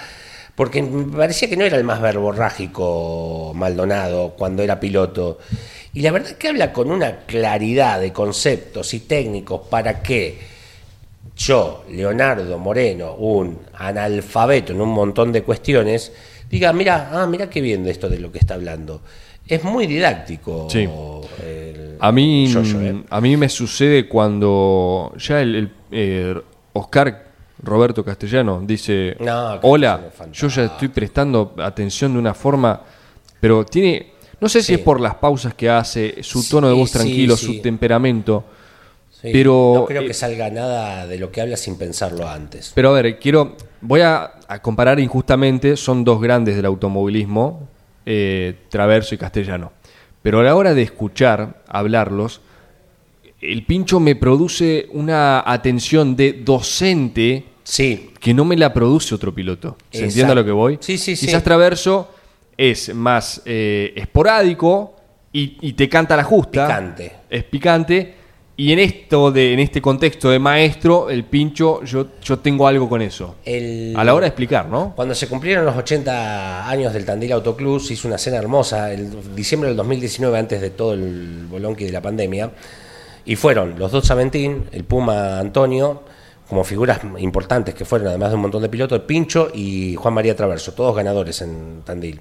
porque 0.56 0.82
me 0.82 1.16
parecía 1.16 1.48
que 1.48 1.56
no 1.56 1.64
era 1.64 1.78
el 1.78 1.84
más 1.84 2.02
verborrágico 2.02 3.52
Maldonado 3.54 4.34
cuando 4.36 4.64
era 4.64 4.80
piloto. 4.80 5.38
Y 5.94 6.02
la 6.02 6.12
verdad 6.12 6.32
que 6.32 6.48
habla 6.48 6.74
con 6.74 6.90
una 6.90 7.18
claridad 7.20 8.00
de 8.00 8.12
conceptos 8.12 8.96
y 8.96 9.02
técnicos 9.02 9.68
para 9.70 10.02
que 10.02 10.40
yo, 11.36 11.84
Leonardo 11.90 12.58
Moreno, 12.58 13.14
un 13.16 13.60
analfabeto 13.78 14.74
en 14.74 14.82
un 14.82 14.90
montón 14.90 15.32
de 15.32 15.44
cuestiones, 15.44 16.12
diga, 16.50 16.74
mira, 16.74 17.10
ah, 17.14 17.28
mira 17.28 17.50
qué 17.50 17.62
bien 17.62 17.84
de 17.84 17.92
esto 17.92 18.10
de 18.10 18.20
lo 18.20 18.32
que 18.32 18.40
está 18.40 18.56
hablando. 18.56 19.02
Es 19.48 19.64
muy 19.64 19.88
didáctico. 19.88 20.68
Sí. 20.70 20.88
el- 21.46 21.98
A 22.00 22.12
mí, 22.12 22.48
Yo-Yo, 22.48 22.82
¿eh? 22.82 23.04
a 23.10 23.20
mí 23.22 23.36
me 23.38 23.50
sucede 23.50 24.08
cuando 24.08 25.14
ya 25.18 25.42
el, 25.42 25.56
el, 25.56 25.72
eh, 25.92 26.36
Oscar 26.74 27.26
Roberto 27.64 28.06
Castellano 28.06 28.62
dice, 28.66 29.18
No, 29.20 29.60
hola, 29.64 30.00
yo 30.04 30.12
fantástico". 30.12 30.48
ya 30.50 30.64
estoy 30.66 30.88
prestando 30.90 31.54
atención 31.58 32.14
de 32.14 32.20
una 32.20 32.34
forma, 32.34 32.82
pero 33.42 33.66
tiene, 33.66 34.14
no 34.40 34.48
sé 34.48 34.62
si 34.64 34.76
es 34.76 34.80
por 34.80 35.02
las 35.02 35.16
pausas 35.16 35.54
que 35.56 35.70
hace, 35.70 36.22
su 36.24 36.48
tono 36.48 36.68
de 36.70 36.74
voz 36.74 36.92
tranquilo, 36.92 37.36
su 37.36 37.60
temperamento, 37.62 38.46
Sí, 39.22 39.30
pero- 39.34 39.74
No 39.76 39.86
creo 39.86 40.02
eh, 40.04 40.08
que 40.08 40.14
salga 40.14 40.50
nada 40.50 41.06
de 41.08 41.18
lo 41.20 41.32
que 41.32 41.42
habla 41.42 41.58
sin 41.58 41.78
pensarlo 41.78 42.28
antes. 42.28 42.72
Pero 42.76 42.90
a 42.90 43.02
ver, 43.02 43.20
quiero. 43.20 43.56
Voy 43.82 44.02
a, 44.02 44.32
a 44.48 44.62
comparar 44.62 45.00
injustamente. 45.00 45.76
Son 45.78 46.04
dos 46.04 46.22
grandes 46.22 46.56
del 46.56 46.66
automovilismo, 46.66 47.68
eh, 48.06 48.56
Traverso 48.70 49.16
y 49.16 49.18
Castellano. 49.18 49.74
Pero 50.22 50.40
a 50.40 50.44
la 50.44 50.56
hora 50.56 50.74
de 50.74 50.82
escuchar 50.84 51.62
hablarlos, 51.68 52.42
el 53.42 53.66
pincho 53.66 54.00
me 54.00 54.16
produce 54.16 54.88
una 54.92 55.44
atención 55.46 56.16
de 56.16 56.34
docente 56.34 57.46
Sí, 57.64 58.12
que 58.20 58.34
no 58.34 58.46
me 58.46 58.58
la 58.58 58.74
produce 58.74 59.14
otro 59.14 59.34
piloto. 59.34 59.78
¿Se 59.92 60.06
entiende 60.06 60.32
a 60.32 60.36
lo 60.36 60.44
que 60.44 60.52
voy? 60.52 60.78
Sí, 60.82 60.98
sí, 60.98 61.16
sí. 61.16 61.28
Quizás 61.28 61.44
Traverso 61.44 62.14
es 62.58 62.94
más 62.96 63.42
eh, 63.46 63.94
esporádico 63.96 64.96
y, 65.32 65.58
y 65.62 65.74
te 65.74 65.88
canta 65.88 66.18
la 66.18 66.24
justa. 66.24 66.66
Picante. 66.68 67.12
Es 67.30 67.44
picante. 67.44 68.16
Y 68.60 68.74
en 68.74 68.80
esto 68.80 69.32
de, 69.32 69.54
en 69.54 69.60
este 69.60 69.82
contexto 69.82 70.30
de 70.30 70.38
maestro, 70.38 71.10
el 71.10 71.24
pincho, 71.24 71.82
yo, 71.86 72.08
yo 72.22 72.40
tengo 72.40 72.68
algo 72.68 72.90
con 72.90 73.02
eso. 73.02 73.38
el... 73.46 73.94
A 73.96 74.04
la 74.04 74.14
hora 74.14 74.26
de 74.26 74.28
explicar, 74.28 74.68
¿no? 74.68 74.92
Cuando 74.98 75.16
se 75.16 75.30
cumplieron 75.30 75.64
los 75.64 75.78
80 75.78 76.70
años 76.70 76.92
del 76.92 77.06
Tandil 77.06 77.32
Autoclub, 77.32 77.80
se 77.80 77.94
hizo 77.94 78.10
una 78.10 78.18
cena 78.18 78.36
hermosa, 78.36 78.92
el 78.92 79.34
diciembre 79.34 79.70
del 79.70 79.78
2019, 79.78 80.38
antes 80.38 80.60
de 80.60 80.72
todo 80.72 80.94
el 80.94 81.46
bolonqui 81.50 81.86
de 81.86 81.94
la 81.94 82.02
pandemia, 82.02 82.52
y 83.24 83.38
fueron 83.38 83.80
los 83.80 83.94
dos 83.94 84.12
Aventín, 84.12 84.66
el 84.74 84.84
Puma 84.84 85.40
Antonio, 85.40 86.04
como 86.50 86.66
figuras 86.66 87.00
importantes 87.18 87.74
que 87.74 87.86
fueron, 87.86 88.10
además 88.10 88.32
de 88.32 88.36
un 88.36 88.42
montón 88.42 88.62
de 88.62 88.68
pilotos, 88.68 89.00
Pincho 89.04 89.50
y 89.54 89.96
Juan 89.96 90.14
María 90.14 90.36
Traverso, 90.36 90.74
todos 90.74 90.94
ganadores 90.94 91.42
en 91.42 91.84
Tandil. 91.86 92.20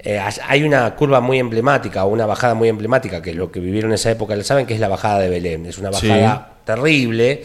Eh, 0.00 0.20
hay 0.46 0.62
una 0.62 0.94
curva 0.94 1.20
muy 1.20 1.38
emblemática, 1.38 2.04
o 2.04 2.08
una 2.08 2.24
bajada 2.26 2.54
muy 2.54 2.68
emblemática, 2.68 3.20
que 3.20 3.34
lo 3.34 3.50
que 3.50 3.58
vivieron 3.60 3.90
en 3.90 3.96
esa 3.96 4.10
época 4.10 4.36
lo 4.36 4.44
saben, 4.44 4.64
que 4.66 4.74
es 4.74 4.80
la 4.80 4.88
bajada 4.88 5.18
de 5.18 5.28
Belén. 5.28 5.66
Es 5.66 5.78
una 5.78 5.92
Sí. 5.92 6.08
bajada 6.08 6.52
terrible. 6.64 7.42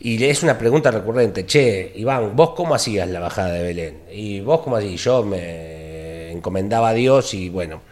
Y 0.00 0.24
es 0.24 0.42
una 0.42 0.58
pregunta 0.58 0.90
recurrente, 0.90 1.46
che, 1.46 1.92
Iván, 1.94 2.34
¿vos 2.34 2.50
cómo 2.56 2.74
hacías 2.74 3.08
la 3.08 3.20
bajada 3.20 3.52
de 3.52 3.62
Belén? 3.62 3.98
Y 4.10 4.40
vos 4.40 4.60
cómo 4.62 4.76
hacías, 4.76 5.00
yo 5.04 5.22
me 5.22 6.32
encomendaba 6.32 6.88
a 6.88 6.92
Dios 6.94 7.34
y 7.34 7.48
bueno. 7.50 7.82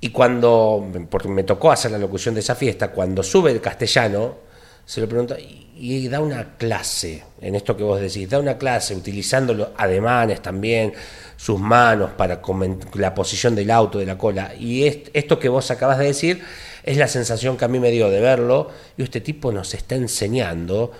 Y 0.00 0.10
cuando, 0.10 0.86
porque 1.10 1.28
me 1.28 1.42
tocó 1.42 1.72
hacer 1.72 1.90
la 1.90 1.98
locución 1.98 2.34
de 2.34 2.40
esa 2.40 2.54
fiesta, 2.54 2.88
cuando 2.88 3.22
sube 3.22 3.50
el 3.50 3.60
castellano, 3.60 4.34
se 4.86 5.00
lo 5.02 5.08
pregunta 5.08 5.36
y, 5.38 5.66
y 5.78 6.08
da 6.08 6.20
una 6.20 6.56
clase 6.56 7.22
en 7.42 7.54
esto 7.54 7.76
que 7.76 7.82
vos 7.82 8.00
decís, 8.00 8.30
da 8.30 8.38
una 8.38 8.56
clase 8.56 8.94
utilizando 8.94 9.52
los 9.52 9.68
ademanes 9.76 10.40
también, 10.40 10.92
sus 11.36 11.60
manos 11.60 12.12
para 12.16 12.40
la 12.94 13.14
posición 13.14 13.54
del 13.54 13.70
auto, 13.70 13.98
de 13.98 14.06
la 14.06 14.16
cola. 14.16 14.54
Y 14.58 14.84
est- 14.84 15.08
esto 15.12 15.38
que 15.38 15.48
vos 15.50 15.70
acabas 15.70 15.98
de 15.98 16.06
decir 16.06 16.40
es 16.82 16.96
la 16.96 17.08
sensación 17.08 17.56
que 17.58 17.64
a 17.66 17.68
mí 17.68 17.78
me 17.78 17.90
dio 17.90 18.08
de 18.08 18.20
verlo. 18.20 18.70
Y 18.96 19.02
este 19.02 19.20
tipo 19.20 19.52
nos 19.52 19.74
está 19.74 19.96
enseñando 19.96 20.92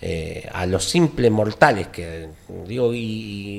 eh, 0.00 0.48
a 0.52 0.66
los 0.66 0.84
simples 0.84 1.30
mortales 1.30 1.88
que 1.88 2.28
digo 2.66 2.92
y, 2.92 2.98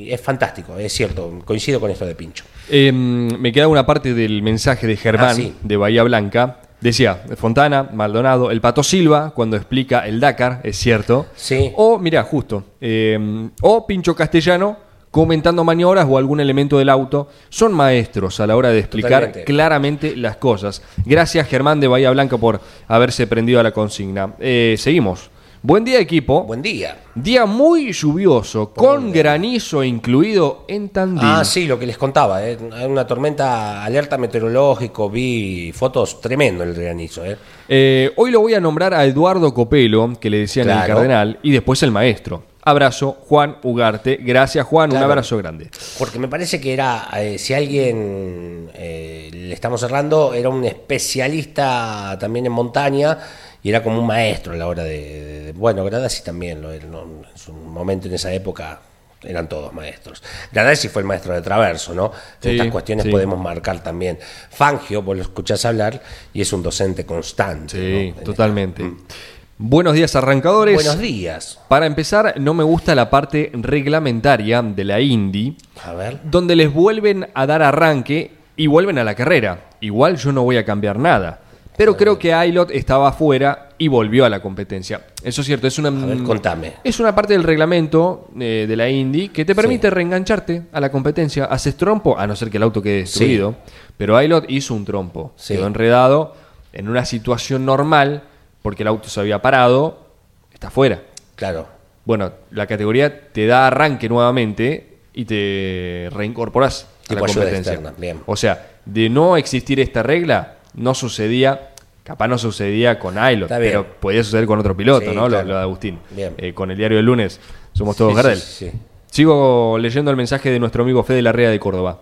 y 0.07 0.11
es 0.13 0.19
fantástico, 0.19 0.77
es 0.77 0.91
cierto, 0.91 1.41
coincido 1.45 1.79
con 1.79 1.89
esto 1.89 2.05
de 2.05 2.15
Pincho. 2.15 2.43
Eh, 2.69 2.91
me 2.91 3.51
queda 3.53 3.67
una 3.69 3.85
parte 3.85 4.13
del 4.13 4.41
mensaje 4.41 4.87
de 4.87 4.97
Germán 4.97 5.29
Ah, 5.29 5.33
sí. 5.35 5.53
de 5.63 5.77
Bahía 5.77 6.03
Blanca. 6.03 6.59
Decía, 6.81 7.23
Fontana, 7.35 7.89
Maldonado, 7.93 8.51
el 8.51 8.61
Pato 8.61 8.83
Silva, 8.83 9.31
cuando 9.35 9.55
explica 9.57 10.05
el 10.07 10.19
Dakar, 10.19 10.59
es 10.63 10.77
cierto. 10.77 11.25
Sí. 11.35 11.71
O, 11.75 11.97
mira, 11.97 12.23
justo. 12.23 12.63
eh, 12.81 13.49
o 13.61 13.87
Pincho 13.87 14.15
Castellano 14.15 14.77
comentando 15.09 15.63
maniobras 15.63 16.05
o 16.09 16.17
algún 16.17 16.41
elemento 16.41 16.77
del 16.77 16.89
auto. 16.89 17.29
Son 17.49 17.73
maestros 17.73 18.41
a 18.41 18.47
la 18.47 18.57
hora 18.57 18.69
de 18.69 18.79
explicar 18.79 19.11
Totalmente. 19.21 19.45
claramente 19.45 20.15
las 20.17 20.35
cosas. 20.35 20.81
Gracias, 21.05 21.47
Germán 21.47 21.79
de 21.79 21.87
Bahía 21.87 22.11
Blanca, 22.11 22.37
por 22.37 22.59
haberse 22.89 23.25
prendido 23.25 23.61
a 23.61 23.63
la 23.63 23.71
consigna. 23.71 24.33
Eh, 24.39 24.75
seguimos. 24.77 25.29
Buen 25.67 25.83
día, 25.83 25.99
equipo. 25.99 26.43
Buen 26.43 26.61
día. 26.61 26.95
Día 27.15 27.47
muy 27.47 27.91
lluvioso, 27.91 28.71
con 28.71 29.11
granizo 29.11 29.83
incluido 29.83 30.63
en 30.67 30.89
Tandil. 30.89 31.23
Ah, 31.23 31.43
sí, 31.43 31.65
lo 31.65 31.79
que 31.79 31.87
les 31.87 31.97
contaba, 31.97 32.47
¿eh? 32.47 32.55
Una 32.87 33.07
tormenta, 33.07 33.83
alerta 33.83 34.15
meteorológico, 34.19 35.09
vi 35.09 35.71
fotos 35.71 36.21
tremendo 36.21 36.63
el 36.63 36.75
granizo. 36.75 37.25
¿eh? 37.25 37.35
Eh, 37.67 38.13
hoy 38.15 38.29
lo 38.29 38.41
voy 38.41 38.53
a 38.53 38.59
nombrar 38.59 38.93
a 38.93 39.05
Eduardo 39.05 39.55
Copelo, 39.55 40.13
que 40.19 40.29
le 40.29 40.37
decían 40.37 40.69
el 40.69 40.85
cardenal, 40.85 41.39
y 41.41 41.51
después 41.51 41.81
el 41.81 41.89
maestro. 41.89 42.43
Abrazo, 42.61 43.17
Juan 43.27 43.57
Ugarte. 43.63 44.19
Gracias, 44.21 44.65
Juan. 44.67 44.91
Claro. 44.91 45.05
Un 45.05 45.11
abrazo 45.11 45.37
grande. 45.37 45.69
Porque 45.97 46.19
me 46.19 46.27
parece 46.27 46.61
que 46.61 46.73
era, 46.73 47.09
eh, 47.15 47.39
si 47.39 47.55
alguien 47.55 48.69
eh, 48.75 49.29
le 49.31 49.53
estamos 49.53 49.81
cerrando, 49.81 50.33
era 50.35 50.49
un 50.49 50.63
especialista 50.63 52.17
también 52.19 52.47
en 52.47 52.51
montaña 52.51 53.17
y 53.65 53.69
era 53.69 53.81
como 53.81 53.99
un 53.99 54.05
maestro 54.05 54.53
a 54.53 54.57
la 54.57 54.67
hora 54.67 54.83
de. 54.83 54.91
de- 54.99 55.39
de- 55.45 55.51
bueno, 55.53 55.83
Gradasi 55.83 56.23
también 56.23 56.61
lo 56.61 56.71
era, 56.71 56.85
¿no? 56.85 57.01
en 57.01 57.25
su 57.37 57.51
momento 57.51 58.07
en 58.07 58.13
esa 58.13 58.31
época 58.31 58.79
eran 59.23 59.49
todos 59.49 59.73
maestros. 59.73 60.21
Gradasi 60.51 60.87
fue 60.87 61.01
el 61.01 61.07
maestro 61.07 61.33
de 61.33 61.41
Traverso, 61.41 61.95
¿no? 61.95 62.11
Sí, 62.39 62.51
estas 62.51 62.67
cuestiones 62.67 63.05
sí. 63.05 63.09
podemos 63.11 63.39
marcar 63.39 63.81
también. 63.81 64.19
Fangio, 64.51 65.01
vos 65.01 65.15
lo 65.17 65.23
escuchás 65.23 65.65
hablar 65.65 65.99
y 66.31 66.41
es 66.41 66.53
un 66.53 66.61
docente 66.61 67.07
constante. 67.07 68.13
Sí, 68.13 68.23
totalmente. 68.23 68.83
esta- 68.85 69.15
Buenos 69.57 69.93
días, 69.93 70.15
arrancadores. 70.15 70.75
Buenos 70.75 70.99
días. 70.99 71.59
Para 71.69 71.85
empezar, 71.87 72.35
no 72.39 72.53
me 72.53 72.63
gusta 72.63 72.93
la 72.93 73.09
parte 73.09 73.49
reglamentaria 73.53 74.61
de 74.61 74.83
la 74.83 74.99
Indy, 74.99 75.57
A 75.83 75.93
ver. 75.93 76.19
donde 76.25 76.55
les 76.57 76.71
vuelven 76.71 77.29
a 77.33 77.45
dar 77.47 77.61
arranque 77.63 78.31
y 78.57 78.67
vuelven 78.67 78.97
a 78.99 79.03
la 79.05 79.15
carrera. 79.15 79.61
Igual 79.79 80.17
yo 80.17 80.31
no 80.33 80.43
voy 80.43 80.57
a 80.57 80.65
cambiar 80.65 80.99
nada. 80.99 81.39
Pero 81.77 81.97
creo 81.97 82.17
que 82.17 82.33
Ailot 82.33 82.71
estaba 82.71 83.09
afuera 83.09 83.69
y 83.77 83.87
volvió 83.87 84.23
a 84.25 84.29
la 84.29 84.41
competencia. 84.41 85.01
Eso 85.23 85.41
es 85.41 85.47
cierto, 85.47 85.67
es 85.67 85.77
una, 85.77 85.89
A 85.89 86.05
ver, 86.05 86.23
contame. 86.23 86.73
es 86.83 86.99
una 86.99 87.13
parte 87.13 87.33
del 87.33 87.43
reglamento 87.43 88.29
eh, 88.39 88.65
de 88.67 88.75
la 88.75 88.89
Indy 88.89 89.29
que 89.29 89.43
te 89.43 89.53
permite 89.53 89.89
reengancharte 89.89 90.63
a 90.71 90.79
la 90.79 90.89
competencia. 90.91 91.45
Haces 91.45 91.75
trompo, 91.75 92.17
a 92.17 92.25
no 92.27 92.35
ser 92.35 92.49
que 92.49 92.57
el 92.57 92.63
auto 92.63 92.81
quede 92.81 92.99
destruido. 92.99 93.55
Pero 93.97 94.15
Ailot 94.15 94.45
hizo 94.49 94.73
un 94.73 94.85
trompo. 94.85 95.33
Sí. 95.35 95.55
Quedó 95.55 95.67
enredado 95.67 96.35
en 96.71 96.87
una 96.87 97.05
situación 97.05 97.65
normal 97.65 98.23
porque 98.61 98.83
el 98.83 98.87
auto 98.87 99.09
se 99.09 99.19
había 99.19 99.41
parado. 99.41 100.05
Está 100.53 100.67
afuera. 100.67 101.01
Claro. 101.35 101.67
Bueno, 102.05 102.31
la 102.51 102.67
categoría 102.67 103.31
te 103.31 103.47
da 103.47 103.67
arranque 103.67 104.07
nuevamente 104.07 104.97
y 105.13 105.25
te 105.25 106.09
reincorporas 106.11 106.87
a 107.09 107.13
la 107.15 107.19
competencia. 107.21 107.73
externa, 107.73 107.93
bien. 107.97 108.21
O 108.25 108.35
sea, 108.35 108.67
de 108.85 109.09
no 109.09 109.37
existir 109.37 109.79
esta 109.79 110.03
regla, 110.03 110.54
no 110.75 110.93
sucedía, 110.93 111.71
capaz 112.03 112.27
no 112.27 112.37
sucedía 112.37 112.99
con 112.99 113.17
Ailot, 113.17 113.49
pero 113.49 113.85
podía 113.99 114.23
suceder 114.23 114.45
con 114.45 114.59
otro 114.59 114.75
piloto, 114.75 115.09
Sí, 115.09 115.15
¿no? 115.15 115.23
Lo- 115.23 115.29
claro. 115.29 115.47
Lo, 115.47 115.55
de 115.55 115.61
Agustín. 115.61 115.99
Bien. 116.11 116.33
Eh, 116.37 116.53
con 116.53 116.71
el 116.71 116.77
diario 116.77 116.97
del 116.97 117.05
lunes, 117.05 117.39
somos 117.73 117.95
todos 117.95 118.11
Sí, 118.11 118.15
Gardel. 118.17 118.37
sí, 118.37 118.69
sí. 118.71 118.77
Sigo 119.11 119.77
leyendo 119.79 120.11
el 120.11 120.17
mensaje 120.17 120.49
de 120.51 120.59
nuestro 120.59 120.83
amigo 120.83 121.03
Fede 121.03 121.21
Larrea 121.21 121.49
de 121.49 121.59
Córdoba. 121.59 121.99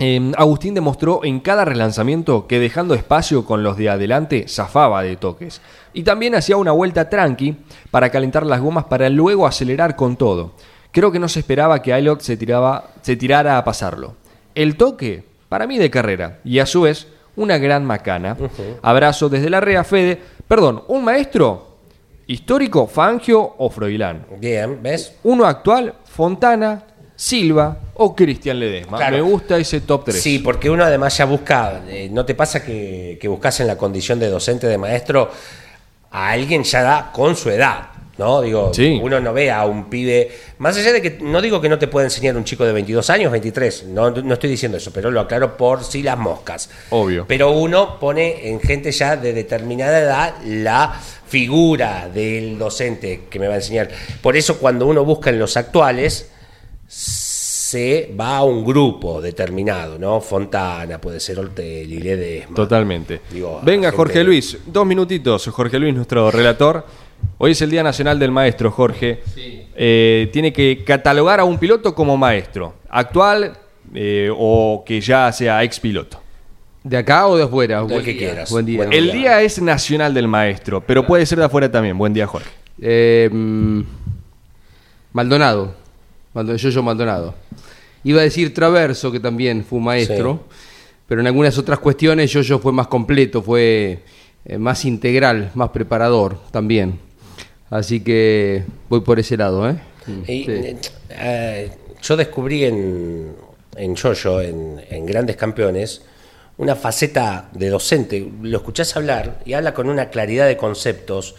Eh, 0.00 0.32
Agustín 0.36 0.74
demostró 0.74 1.24
en 1.24 1.40
cada 1.40 1.64
relanzamiento 1.64 2.46
que 2.46 2.60
dejando 2.60 2.94
espacio 2.94 3.44
con 3.44 3.62
los 3.64 3.76
de 3.76 3.90
adelante 3.90 4.46
zafaba 4.48 5.02
de 5.02 5.16
toques. 5.16 5.60
Y 5.92 6.04
también 6.04 6.34
hacía 6.36 6.56
una 6.56 6.70
vuelta 6.72 7.10
tranqui 7.10 7.56
para 7.90 8.08
calentar 8.10 8.46
las 8.46 8.60
gomas 8.60 8.84
para 8.84 9.10
luego 9.10 9.46
acelerar 9.46 9.96
con 9.96 10.16
todo. 10.16 10.52
Creo 10.92 11.10
que 11.12 11.18
no 11.18 11.28
se 11.28 11.40
esperaba 11.40 11.82
que 11.82 11.92
Ailot 11.92 12.20
se, 12.20 12.36
tiraba, 12.36 12.90
se 13.02 13.16
tirara 13.16 13.58
a 13.58 13.64
pasarlo. 13.64 14.14
El 14.54 14.76
toque, 14.76 15.24
para 15.48 15.66
mí 15.66 15.78
de 15.78 15.90
carrera, 15.90 16.38
y 16.44 16.60
a 16.60 16.66
su 16.66 16.82
vez 16.82 17.08
una 17.38 17.56
gran 17.56 17.84
macana. 17.84 18.36
Abrazo 18.82 19.28
desde 19.28 19.48
la 19.48 19.60
Rea 19.60 19.84
Fede. 19.84 20.20
Perdón, 20.46 20.84
¿un 20.88 21.04
maestro? 21.04 21.78
¿Histórico, 22.26 22.86
Fangio 22.86 23.54
o 23.56 23.70
Froilán? 23.70 24.26
Bien, 24.38 24.82
¿ves? 24.82 25.14
Uno 25.24 25.46
actual, 25.46 25.94
Fontana, 26.04 26.84
Silva 27.16 27.78
o 27.94 28.14
Cristian 28.14 28.60
Ledesma. 28.60 28.98
Claro. 28.98 29.16
Me 29.16 29.22
gusta 29.22 29.56
ese 29.56 29.80
top 29.80 30.04
3. 30.04 30.20
Sí, 30.20 30.38
porque 30.40 30.68
uno 30.68 30.84
además 30.84 31.16
ya 31.16 31.24
busca, 31.24 31.82
eh, 31.88 32.08
¿no 32.12 32.24
te 32.26 32.34
pasa 32.34 32.62
que, 32.62 33.18
que 33.20 33.28
buscas 33.28 33.60
en 33.60 33.66
la 33.66 33.76
condición 33.76 34.18
de 34.18 34.28
docente, 34.28 34.66
de 34.66 34.76
maestro, 34.76 35.30
a 36.10 36.30
alguien 36.30 36.64
ya 36.64 36.82
da 36.82 37.10
con 37.12 37.34
su 37.34 37.50
edad? 37.50 37.88
¿No? 38.18 38.42
Digo, 38.42 38.72
Sí. 38.74 38.98
uno 39.00 39.20
no 39.20 39.32
ve 39.32 39.50
a 39.50 39.64
un 39.64 39.88
pibe, 39.88 40.28
más 40.58 40.76
allá 40.76 40.92
de 40.92 41.00
que, 41.00 41.18
no 41.22 41.40
digo 41.40 41.60
que 41.60 41.68
no 41.68 41.78
te 41.78 41.86
pueda 41.86 42.06
enseñar 42.06 42.36
un 42.36 42.42
chico 42.44 42.64
de 42.64 42.72
22 42.72 43.08
años, 43.10 43.30
23, 43.30 43.84
no, 43.84 44.10
no 44.10 44.34
estoy 44.34 44.50
diciendo 44.50 44.76
eso, 44.76 44.90
pero 44.92 45.10
lo 45.12 45.20
aclaro 45.20 45.56
por 45.56 45.84
si 45.84 46.02
las 46.02 46.18
moscas. 46.18 46.68
Obvio. 46.90 47.24
Pero 47.28 47.52
uno 47.52 48.00
pone 48.00 48.48
en 48.48 48.60
gente 48.60 48.90
ya 48.90 49.16
de 49.16 49.32
determinada 49.32 50.00
edad 50.00 50.34
la 50.44 51.00
figura 51.28 52.08
del 52.12 52.58
docente 52.58 53.22
que 53.30 53.38
me 53.38 53.46
va 53.46 53.54
a 53.54 53.58
enseñar. 53.58 53.88
Por 54.20 54.36
eso 54.36 54.58
cuando 54.58 54.86
uno 54.86 55.04
busca 55.04 55.30
en 55.30 55.38
los 55.38 55.56
actuales, 55.56 56.28
se 56.88 58.14
va 58.18 58.38
a 58.38 58.44
un 58.44 58.64
grupo 58.64 59.20
determinado, 59.20 59.98
¿no? 59.98 60.20
Fontana, 60.20 60.98
puede 61.00 61.20
ser 61.20 61.38
Ortelli, 61.38 61.98
Ledesma. 62.00 62.56
Totalmente. 62.56 63.20
Digo, 63.30 63.60
Venga, 63.62 63.88
gente- 63.88 63.96
Jorge 63.96 64.24
Luis, 64.24 64.56
dos 64.66 64.86
minutitos. 64.86 65.46
Jorge 65.48 65.78
Luis, 65.78 65.94
nuestro 65.94 66.30
relator. 66.30 66.84
Hoy 67.38 67.52
es 67.52 67.62
el 67.62 67.70
Día 67.70 67.82
Nacional 67.82 68.18
del 68.18 68.30
Maestro, 68.32 68.70
Jorge. 68.70 69.20
Eh, 69.76 70.28
tiene 70.32 70.52
que 70.52 70.82
catalogar 70.84 71.38
a 71.40 71.44
un 71.44 71.58
piloto 71.58 71.94
como 71.94 72.16
maestro, 72.16 72.74
actual 72.90 73.56
eh, 73.94 74.28
o 74.36 74.82
que 74.84 75.00
ya 75.00 75.30
sea 75.32 75.62
ex 75.62 75.78
piloto. 75.78 76.20
¿De 76.82 76.96
acá 76.96 77.26
o 77.28 77.36
de 77.36 77.44
afuera? 77.44 77.78
Del 77.80 77.86
Buen 77.88 78.04
que 78.04 78.12
día. 78.12 78.18
quieras. 78.28 78.50
Buen 78.50 78.66
día. 78.66 78.78
Buen 78.78 78.92
El 78.92 79.12
día. 79.12 79.40
es 79.42 79.60
nacional 79.60 80.14
del 80.14 80.26
maestro, 80.26 80.80
pero 80.80 81.06
puede 81.06 81.26
ser 81.26 81.38
de 81.38 81.44
afuera 81.44 81.70
también. 81.70 81.96
Buen 81.96 82.12
día, 82.12 82.26
Jorge. 82.26 82.48
Eh, 82.80 83.28
mm, 83.30 83.80
Maldonado. 85.12 85.74
Maldo- 86.34 86.56
Yoyo 86.56 86.82
Maldonado. 86.82 87.34
Iba 88.04 88.20
a 88.20 88.24
decir 88.24 88.54
Traverso, 88.54 89.10
que 89.10 89.20
también 89.20 89.64
fue 89.64 89.78
un 89.78 89.84
maestro, 89.84 90.44
pero 91.06 91.20
en 91.20 91.26
algunas 91.26 91.56
otras 91.58 91.78
cuestiones 91.78 92.30
Yoyo 92.32 92.58
fue 92.58 92.72
más 92.72 92.86
completo, 92.86 93.42
fue 93.42 94.00
más 94.58 94.84
integral, 94.84 95.50
más 95.54 95.70
preparador 95.70 96.38
también. 96.50 97.00
Así 97.70 98.00
que 98.00 98.64
voy 98.88 99.00
por 99.00 99.18
ese 99.18 99.36
lado, 99.36 99.68
¿eh? 99.68 99.76
Y, 100.26 100.44
Sí. 100.44 100.46
eh, 100.48 100.76
eh, 101.10 101.70
yo 102.02 102.16
descubrí 102.16 102.64
en, 102.64 103.34
en 103.76 103.94
Yoyo, 103.94 104.40
en, 104.40 104.80
en 104.88 105.04
Grandes 105.06 105.36
Campeones, 105.36 106.02
una 106.56 106.74
faceta 106.76 107.48
de 107.52 107.68
docente. 107.68 108.30
Lo 108.42 108.58
escuchás 108.58 108.96
hablar 108.96 109.40
y 109.44 109.52
habla 109.52 109.74
con 109.74 109.88
una 109.88 110.08
claridad 110.08 110.46
de 110.46 110.56
conceptos 110.56 111.34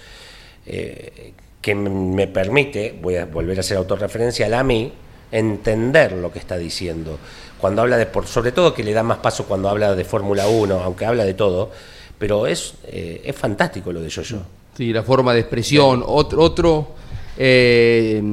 eh, 0.65 1.33
que 1.61 1.73
me 1.75 2.27
permite, 2.27 2.95
voy 3.01 3.15
a 3.15 3.25
volver 3.25 3.57
a 3.57 3.61
hacer 3.61 3.77
autorreferencial 3.77 4.53
a 4.53 4.63
mí, 4.63 4.93
entender 5.31 6.11
lo 6.13 6.31
que 6.31 6.39
está 6.39 6.57
diciendo. 6.57 7.17
Cuando 7.59 7.81
habla 7.81 7.97
de, 7.97 8.05
por, 8.05 8.27
sobre 8.27 8.51
todo 8.51 8.73
que 8.73 8.83
le 8.83 8.93
da 8.93 9.03
más 9.03 9.17
paso 9.17 9.45
cuando 9.45 9.67
habla 9.67 9.95
de 9.95 10.05
Fórmula 10.05 10.47
1, 10.47 10.79
aunque 10.81 11.05
habla 11.05 11.25
de 11.25 11.33
todo, 11.33 11.71
pero 12.17 12.47
es, 12.47 12.75
eh, 12.85 13.21
es 13.25 13.35
fantástico 13.35 13.91
lo 13.91 14.01
de 14.01 14.09
Yoyo. 14.09 14.39
Sí, 14.79 14.93
la 14.93 15.03
forma 15.03 15.33
de 15.33 15.41
expresión. 15.41 16.01
Otro, 16.07 16.41
otro 16.41 16.95
eh, 17.37 18.23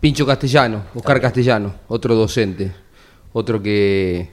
Pincho 0.00 0.26
Castellano, 0.26 0.86
Oscar 0.92 1.20
Castellano, 1.20 1.72
otro 1.86 2.16
docente. 2.16 2.72
Otro 3.32 3.62
que 3.62 4.28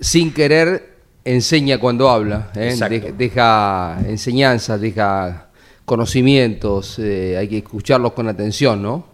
sin 0.00 0.34
querer 0.34 0.96
enseña 1.24 1.78
cuando 1.78 2.08
habla. 2.10 2.50
¿eh? 2.56 2.74
Deja, 3.16 3.96
enseñanzas, 4.08 4.80
deja 4.80 5.50
conocimientos. 5.84 6.98
eh, 6.98 7.36
hay 7.38 7.46
que 7.46 7.58
escucharlos 7.58 8.12
con 8.14 8.26
atención, 8.26 8.82
¿no? 8.82 9.06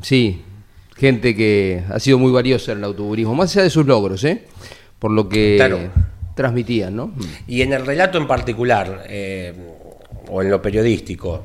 Sí, 0.00 0.40
gente 0.96 1.36
que 1.36 1.84
ha 1.90 2.00
sido 2.00 2.16
muy 2.18 2.32
valiosa 2.32 2.72
en 2.72 2.78
el 2.78 2.84
autoburismo, 2.84 3.34
más 3.34 3.54
allá 3.54 3.64
de 3.64 3.70
sus 3.70 3.84
logros, 3.84 4.24
¿eh? 4.24 4.46
Por 4.98 5.10
lo 5.10 5.28
que 5.28 5.56
Claro. 5.58 5.78
transmitían, 6.34 6.96
¿no? 6.96 7.12
Y 7.46 7.60
en 7.60 7.74
el 7.74 7.84
relato 7.84 8.16
en 8.16 8.26
particular, 8.26 9.04
o 10.32 10.42
en 10.42 10.50
lo 10.50 10.62
periodístico, 10.62 11.44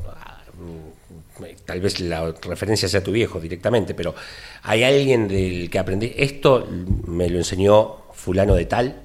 tal 1.66 1.82
vez 1.82 2.00
la 2.00 2.34
referencia 2.42 2.88
sea 2.88 3.04
tu 3.04 3.12
viejo 3.12 3.40
directamente, 3.40 3.94
pero 3.94 4.16
hay 4.64 4.84
alguien 4.84 5.28
del 5.28 5.70
que 5.70 5.78
aprendí, 5.78 6.14
esto 6.16 6.66
me 7.06 7.30
lo 7.30 7.38
enseñó 7.38 7.98
fulano 8.14 8.56
de 8.56 8.66
tal. 8.66 9.02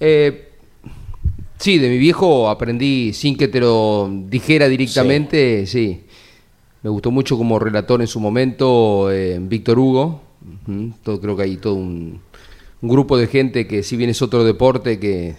Eh, 0.00 0.48
sí, 1.58 1.78
de 1.78 1.88
mi 1.88 1.98
viejo 1.98 2.48
aprendí 2.48 3.12
sin 3.12 3.36
que 3.36 3.48
te 3.48 3.60
lo 3.60 4.08
dijera 4.10 4.68
directamente, 4.68 5.66
sí. 5.66 6.04
Me 6.82 6.90
gustó 6.90 7.10
mucho 7.10 7.36
como 7.36 7.58
relator 7.58 8.00
en 8.00 8.06
su 8.06 8.20
momento 8.20 9.10
eh, 9.10 9.38
Víctor 9.40 9.78
Hugo. 9.80 10.22
Todo, 11.02 11.20
creo 11.20 11.36
que 11.36 11.42
hay 11.42 11.56
todo 11.56 11.74
un, 11.74 12.20
un 12.80 12.88
grupo 12.88 13.18
de 13.18 13.26
gente 13.26 13.66
que 13.66 13.82
si 13.82 13.96
bien 13.96 14.10
es 14.10 14.22
otro 14.22 14.44
deporte 14.44 15.00
que 15.00 15.34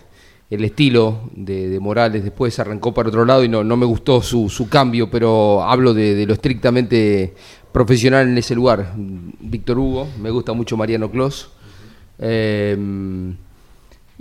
el 0.50 0.64
estilo 0.64 1.30
de, 1.36 1.70
de 1.70 1.80
Morales 1.80 2.24
después 2.24 2.58
arrancó 2.60 2.94
para 2.94 3.10
otro 3.10 3.24
lado 3.26 3.44
y 3.44 3.50
no, 3.50 3.64
no 3.64 3.78
me 3.78 3.86
gustó 3.86 4.22
su, 4.22 4.50
su 4.50 4.68
cambio, 4.68 5.10
pero 5.12 5.62
hablo 5.64 5.94
de, 5.94 6.16
de 6.16 6.26
lo 6.26 6.34
estrictamente 6.34 7.34
profesional 7.72 8.28
en 8.28 8.38
ese 8.38 8.56
lugar. 8.56 8.94
Víctor 8.98 9.78
Hugo, 9.78 10.08
me 10.20 10.32
gusta 10.32 10.54
mucho 10.54 10.76
Mariano 10.76 11.12
Clos. 11.12 11.52
Eh, 12.18 12.76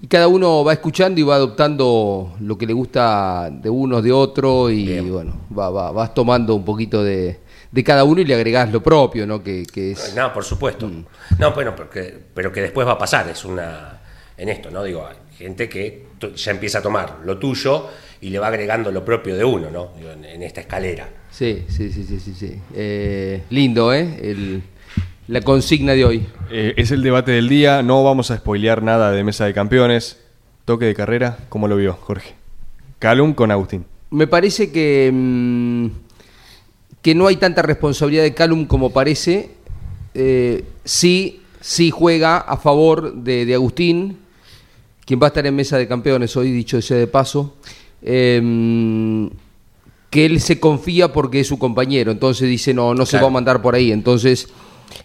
y 0.01 0.07
cada 0.07 0.29
uno 0.29 0.63
va 0.63 0.75
escuchando 0.75 1.19
y 1.21 1.25
va 1.25 1.35
adoptando 1.37 2.35
lo 2.41 2.57
que 2.57 2.67
le 2.67 2.73
gusta 2.73 3.51
de 3.51 3.69
unos, 3.69 4.03
de 4.05 4.13
otro, 4.13 4.71
y 4.71 4.85
Bien. 4.85 5.11
bueno, 5.13 5.41
va, 5.59 5.71
va- 5.71 5.91
vas 5.91 6.15
tomando 6.15 6.55
un 6.55 6.65
poquito 6.65 7.03
de, 7.03 7.41
de 7.73 7.83
cada 7.85 8.05
uno 8.05 8.21
y 8.21 8.25
le 8.25 8.35
agregás 8.35 8.71
lo 8.71 8.81
propio, 8.81 9.27
¿no? 9.27 9.43
Que, 9.43 9.65
que 9.65 9.93
es... 9.93 10.15
No, 10.15 10.33
por 10.33 10.45
supuesto. 10.45 10.89
No, 11.39 11.53
bueno, 11.53 11.75
porque, 11.75 12.15
pero 12.33 12.53
que 12.53 12.61
después 12.61 12.87
va 12.87 12.93
a 12.93 12.99
pasar, 12.99 13.29
es 13.29 13.45
una. 13.45 13.95
En 14.37 14.49
esto, 14.51 14.71
¿no? 14.71 14.85
Digo, 14.85 15.05
hay 15.05 15.17
gente 15.37 15.69
que 15.69 16.07
ya 16.35 16.51
empieza 16.53 16.79
a 16.79 16.83
tomar 16.83 17.19
lo 17.25 17.39
tuyo 17.39 17.87
y 18.21 18.31
le 18.31 18.39
va 18.39 18.49
agregando 18.49 18.91
lo 18.91 19.05
propio 19.05 19.37
de 19.37 19.45
uno, 19.45 19.71
¿no? 19.71 19.91
En, 19.99 20.25
en 20.25 20.43
esta 20.43 20.61
escalera. 20.61 21.09
Sí, 21.31 21.65
sí, 21.69 21.93
sí, 21.93 22.05
sí, 22.05 22.19
sí. 22.21 22.35
sí. 22.35 22.55
Eh, 22.75 23.43
lindo, 23.51 23.93
¿eh? 23.95 24.19
El- 24.23 24.63
la 25.29 25.43
consigna 25.43 25.93
de 25.93 26.05
hoy. 26.07 26.27
Eh, 26.51 26.73
es 26.79 26.91
el 26.91 27.03
debate 27.03 27.33
del 27.33 27.49
día, 27.51 27.83
no 27.83 28.03
vamos 28.03 28.31
a 28.31 28.37
spoilear 28.39 28.83
nada 28.83 29.13
de 29.13 29.23
Mesa 29.25 29.45
de 29.45 29.53
Campeones. 29.53 30.19
Toque 30.65 30.87
de 30.87 30.95
carrera, 30.95 31.39
¿cómo 31.51 31.69
lo 31.69 31.77
vio, 31.77 31.93
Jorge? 31.95 32.35
Calum 32.99 33.35
con 33.35 33.51
Agustín. 33.51 33.85
Me 34.11 34.27
parece 34.27 34.73
que, 34.73 35.11
mm, 35.13 35.87
que 37.03 37.15
no 37.15 37.27
hay 37.27 37.37
tanta 37.37 37.61
responsabilidad 37.63 38.23
de 38.23 38.33
Calum 38.35 38.65
como 38.67 38.91
parece. 38.91 39.51
Eh, 40.15 40.65
sí, 40.85 41.43
sí 41.61 41.91
juega 41.91 42.39
a 42.39 42.57
favor 42.57 43.13
de, 43.15 43.45
de 43.45 43.55
Agustín, 43.55 44.19
quien 45.09 45.19
va 45.19 45.29
a 45.29 45.29
estar 45.29 45.47
en 45.47 45.57
mesa 45.57 45.79
de 45.79 45.89
campeones 45.89 46.37
hoy, 46.37 46.51
dicho 46.51 46.83
sea 46.83 46.99
de 46.99 47.07
paso. 47.07 47.55
Eh, 48.03 49.31
que 50.11 50.27
él 50.27 50.39
se 50.43 50.61
confía 50.61 51.15
porque 51.15 51.41
es 51.41 51.47
su 51.47 51.59
compañero, 51.59 52.11
entonces 52.11 52.47
dice 52.47 52.75
no, 52.75 52.93
no 52.93 53.07
se 53.07 53.19
va 53.19 53.29
a 53.29 53.31
mandar 53.31 53.63
por 53.63 53.75
ahí. 53.75 53.91
Entonces, 53.91 54.49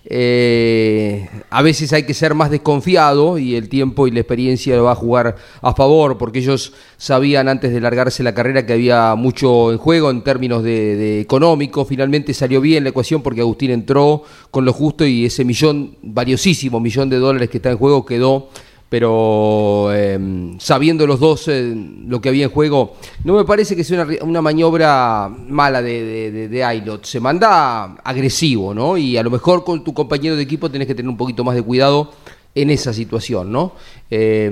eh, 0.04 1.30
a 1.50 1.62
veces 1.62 1.94
hay 1.94 2.04
que 2.04 2.14
ser 2.14 2.36
más 2.36 2.52
desconfiado 2.52 3.38
y 3.38 3.56
el 3.56 3.70
tiempo 3.70 4.06
y 4.06 4.12
la 4.12 4.20
experiencia 4.20 4.76
lo 4.76 4.84
va 4.84 4.92
a 4.92 4.96
jugar 4.96 5.38
a 5.62 5.74
favor, 5.74 6.18
porque 6.18 6.40
ellos 6.40 6.74
sabían 6.98 7.48
antes 7.48 7.72
de 7.72 7.80
largarse 7.80 8.24
la 8.24 8.34
carrera 8.34 8.66
que 8.66 8.74
había 8.74 9.16
mucho 9.16 9.72
en 9.72 9.78
juego 9.78 10.12
en 10.12 10.22
términos 10.22 10.64
de, 10.64 10.98
de 10.98 11.22
económico. 11.22 11.86
Finalmente 11.86 12.34
salió 12.34 12.60
bien 12.60 12.84
la 12.84 12.90
ecuación 12.90 13.22
porque 13.22 13.40
Agustín 13.40 13.72
entró 13.72 14.24
con 14.52 14.66
lo 14.66 14.74
justo 14.74 15.06
y 15.06 15.24
ese 15.24 15.46
millón, 15.46 15.96
valiosísimo 16.02 16.82
millón 16.82 17.10
de 17.10 17.20
dólares 17.20 17.50
que 17.50 17.60
está 17.60 17.72
en 17.72 17.78
juego 17.78 18.06
quedó 18.06 18.50
pero 18.94 19.90
eh, 19.92 20.20
sabiendo 20.60 21.08
los 21.08 21.20
dos 21.20 21.48
eh, 21.48 21.74
lo 22.06 22.22
que 22.22 22.30
había 22.30 22.44
en 22.46 22.52
juego, 22.52 22.94
no 23.24 23.34
me 23.34 23.44
parece 23.44 23.76
que 23.76 23.84
sea 23.84 24.04
una, 24.04 24.24
una 24.24 24.42
maniobra 24.44 25.28
mala 25.30 25.82
de, 25.82 26.04
de, 26.04 26.32
de- 26.32 26.48
de 26.48 26.64
Aylot. 26.64 27.04
Se 27.04 27.20
manda 27.20 27.96
agresivo, 28.04 28.72
¿no? 28.72 28.96
Y 28.96 29.18
a 29.18 29.24
lo 29.24 29.32
mejor 29.32 29.64
con 29.64 29.84
tu 29.84 29.96
compañero 29.96 30.36
de 30.36 30.44
equipo 30.44 30.70
tenés 30.70 30.86
que 30.88 30.94
tener 30.94 31.10
un 31.10 31.18
poquito 31.18 31.44
más 31.44 31.56
de 31.56 31.64
cuidado 31.64 32.12
en 32.54 32.70
esa 32.70 32.94
situación, 32.94 33.52
¿no? 33.52 33.72
Eh, 34.12 34.52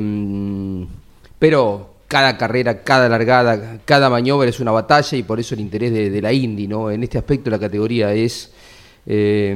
pero 1.37 1.91
cada 2.07 2.35
carrera, 2.35 2.81
cada 2.81 3.07
largada, 3.09 3.77
cada 3.85 4.09
maniobra 4.09 4.49
es 4.49 4.59
una 4.59 4.71
batalla 4.71 5.19
y 5.19 5.21
por 5.21 5.39
eso 5.39 5.53
el 5.53 5.61
interés 5.61 5.93
de, 5.93 6.19
la 6.19 6.33
Indy, 6.33 6.67
¿no? 6.67 6.89
En 6.89 7.03
este 7.03 7.19
aspecto 7.19 7.51
la 7.51 7.59
categoría 7.59 8.11
es... 8.11 8.51
eh, 9.05 9.55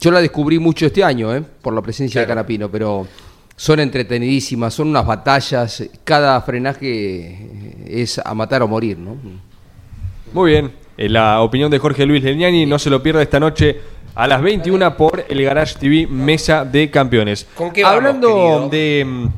yo 0.00 0.10
la 0.10 0.22
descubrí 0.22 0.58
mucho 0.58 0.86
este 0.86 1.04
año, 1.04 1.36
¿eh? 1.36 1.42
por 1.60 1.74
la 1.74 1.82
presencia 1.82 2.22
de. 2.22 2.26
Canapino, 2.26 2.70
pero 2.70 3.06
son 3.56 3.80
entretenidísimas, 3.80 4.74
son 4.74 4.88
unas 4.88 5.06
batallas, 5.06 5.82
cada 6.04 6.40
frenaje 6.42 7.48
es 7.88 8.18
a 8.18 8.34
matar 8.34 8.62
o 8.62 8.68
morir, 8.68 8.98
¿no? 8.98 9.16
Muy 10.32 10.52
bien, 10.52 10.72
eh, 10.98 11.08
la 11.08 11.40
opinión 11.40 11.70
de 11.70 11.78
Jorge 11.78 12.04
Luis 12.04 12.22
Leñani 12.22 12.66
no 12.66 12.78
se 12.78 12.90
lo 12.90 13.02
pierda 13.02 13.22
esta 13.22 13.40
noche 13.40 13.80
a 14.14 14.26
las 14.26 14.42
21 14.42 14.96
por 14.96 15.24
el 15.28 15.42
Garage 15.42 15.78
TV 15.78 16.06
Mesa 16.06 16.64
de 16.64 16.90
Campeones. 16.90 17.46
¿Con 17.54 17.70
qué 17.72 17.82
vamos, 17.82 17.96
Hablando 17.96 18.28
querido? 18.28 18.68
de, 18.68 19.28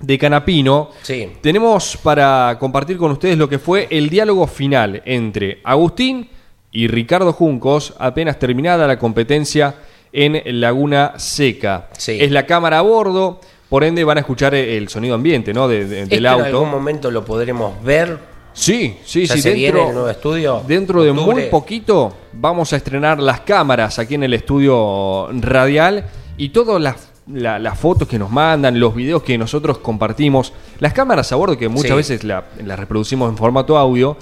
de 0.00 0.18
Canapino, 0.18 0.90
Sí. 1.02 1.28
tenemos 1.42 1.96
para 2.02 2.56
compartir 2.58 2.96
con 2.96 3.10
ustedes 3.12 3.36
lo 3.36 3.48
que 3.48 3.58
fue 3.58 3.86
el 3.90 4.08
diálogo 4.08 4.46
final 4.46 5.02
entre 5.04 5.58
Agustín 5.64 6.28
y 6.72 6.86
Ricardo 6.88 7.32
Juncos, 7.32 7.94
apenas 7.98 8.38
terminada 8.38 8.86
la 8.86 8.98
competencia 8.98 9.74
en 10.12 10.40
Laguna 10.60 11.14
Seca. 11.16 11.88
Sí. 11.98 12.16
Es 12.20 12.30
la 12.30 12.46
cámara 12.46 12.78
a 12.78 12.82
bordo, 12.82 13.40
por 13.68 13.84
ende 13.84 14.02
van 14.04 14.16
a 14.18 14.20
escuchar 14.20 14.54
el 14.54 14.88
sonido 14.88 15.14
ambiente 15.14 15.52
¿no? 15.52 15.68
de- 15.68 15.86
de- 15.86 16.02
¿Esto 16.02 16.14
del 16.14 16.24
en 16.24 16.30
algún 16.32 16.46
auto. 16.46 16.64
momento 16.66 17.10
lo 17.10 17.24
podremos 17.24 17.82
ver? 17.82 18.18
Sí, 18.54 18.96
sí, 19.04 19.26
¿Ya 19.26 19.34
sí. 19.34 19.42
se 19.42 19.52
viene 19.52 19.72
dentro, 19.74 19.88
el 19.88 19.94
nuevo 19.94 20.08
estudio? 20.10 20.62
Dentro 20.66 21.02
de 21.04 21.12
muy 21.12 21.42
poquito 21.44 22.12
vamos 22.32 22.72
a 22.72 22.76
estrenar 22.76 23.20
las 23.20 23.40
cámaras 23.40 23.98
aquí 23.98 24.14
en 24.16 24.24
el 24.24 24.34
estudio 24.34 25.28
radial 25.40 26.06
y 26.36 26.48
todas 26.48 26.80
las, 26.80 27.08
la- 27.28 27.58
las 27.58 27.78
fotos 27.78 28.08
que 28.08 28.18
nos 28.18 28.30
mandan, 28.30 28.80
los 28.80 28.94
videos 28.94 29.22
que 29.22 29.36
nosotros 29.38 29.78
compartimos, 29.78 30.52
las 30.80 30.92
cámaras 30.92 31.30
a 31.30 31.36
bordo 31.36 31.56
que 31.56 31.68
muchas 31.68 31.90
Sí. 31.90 31.96
veces 31.96 32.24
la- 32.24 32.44
las 32.64 32.78
reproducimos 32.78 33.30
en 33.30 33.36
formato 33.36 33.76
audio, 33.78 34.16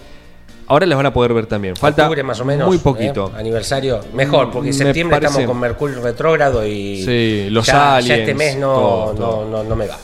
ahora 0.67 0.87
las 0.87 0.97
van 0.97 1.07
a 1.07 1.13
poder 1.13 1.33
ver 1.35 1.47
también. 1.47 1.77
Falta 1.77 2.03
Octubre 2.03 2.23
más 2.23 2.41
o 2.41 2.45
menos. 2.45 2.67
muy 2.67 2.77
¿eh? 2.77 2.81
poquito. 2.83 3.33
Aniversario. 3.37 4.01
Mejor, 4.13 4.51
porque 4.51 4.69
en 4.69 4.75
septiembre 4.75 5.17
parece- 5.17 5.29
estamos 5.41 5.49
con 5.51 5.61
Mercurio 5.61 6.03
retrógrado 6.03 6.67
y. 6.67 7.03
Sí, 7.05 7.49
los 7.51 7.67
ya, 7.67 7.73
ya 7.73 7.97
aliens, 7.97 8.21
este 8.21 8.35
mes 8.35 8.57
no, 8.57 8.73
todo, 8.75 9.15
todo. 9.15 9.45
no, 9.45 9.59
no, 9.63 9.65
no 9.65 9.77
me 9.77 9.87
va. 9.87 9.97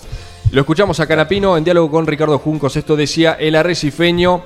Lo 0.50 0.60
escuchamos 0.60 1.00
a 1.00 1.06
Canapino 1.06 1.56
en 1.56 1.64
diálogo 1.64 1.90
con 1.90 2.06
Ricardo 2.06 2.38
Juncos. 2.38 2.76
Esto 2.76 2.94
decía 2.96 3.36
el 3.40 3.54
arrecifeño 3.56 4.42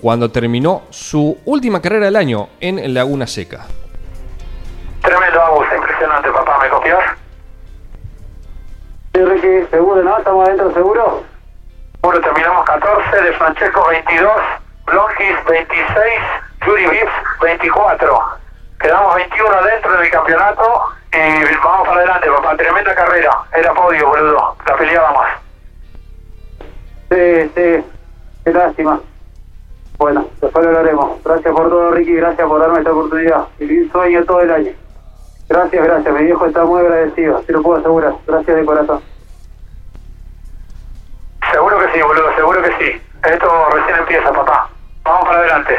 cuando 0.00 0.30
terminó 0.30 0.82
su 0.90 1.38
última 1.46 1.80
carrera 1.80 2.04
del 2.06 2.16
año 2.16 2.48
en 2.60 2.92
Laguna 2.92 3.26
Seca. 3.26 3.66
Tremendo, 5.02 5.40
Agus, 5.40 5.66
impresionante, 5.74 6.30
papá, 6.30 6.58
¿me 6.62 6.68
copias? 6.68 6.98
Sí, 9.14 9.20
Ricky, 9.24 9.66
seguro, 9.70 10.02
¿no? 10.02 10.18
¿Estamos 10.18 10.46
adentro 10.46 10.74
seguro? 10.74 11.22
Bueno, 12.02 12.20
terminamos 12.20 12.64
14, 12.66 13.22
de 13.22 13.32
Francesco 13.32 13.86
22, 13.88 14.30
Blongis 14.86 15.44
26, 15.44 15.86
Yuri 16.64 16.86
Vips 16.86 17.12
24. 17.42 18.20
Quedamos 18.78 19.14
21 19.16 19.50
adentro 19.50 19.92
del 19.98 20.10
campeonato 20.10 20.82
y 21.12 21.56
vamos 21.64 21.88
para 21.88 22.00
adelante, 22.00 22.30
papá. 22.30 22.56
Tremenda 22.56 22.94
carrera. 22.94 23.30
Era 23.52 23.74
podio, 23.74 24.08
boludo. 24.08 24.56
La 24.66 24.76
peleábamos. 24.76 25.26
Sí, 27.10 27.50
sí. 27.54 27.84
Qué 28.44 28.52
lástima. 28.52 29.00
Bueno, 29.98 30.28
después 30.40 30.64
lo 30.64 30.78
haremos. 30.78 31.22
Gracias 31.24 31.54
por 31.54 31.68
todo, 31.68 31.90
Ricky. 31.90 32.14
Gracias 32.14 32.46
por 32.46 32.60
darme 32.60 32.78
esta 32.78 32.92
oportunidad. 32.92 33.46
Viví 33.58 33.80
un 33.80 33.92
sueño 33.92 34.24
todo 34.24 34.40
el 34.42 34.52
año. 34.52 34.72
Gracias, 35.48 35.84
gracias. 35.84 36.14
Mi 36.14 36.24
viejo 36.24 36.46
está 36.46 36.64
muy 36.64 36.80
agradecido. 36.80 37.40
Te 37.40 37.52
lo 37.52 37.62
puedo 37.62 37.80
asegurar. 37.80 38.12
Gracias 38.26 38.56
de 38.56 38.64
corazón. 38.64 39.00
Seguro 41.50 41.78
que 41.78 41.92
sí, 41.92 42.02
boludo. 42.02 42.34
Seguro 42.36 42.62
que 42.62 42.72
sí. 42.78 43.02
Esto 43.24 43.68
recién 43.70 43.98
empieza, 43.98 44.32
papá. 44.32 44.70
Vamos 45.06 45.24
para 45.24 45.38
adelante. 45.40 45.72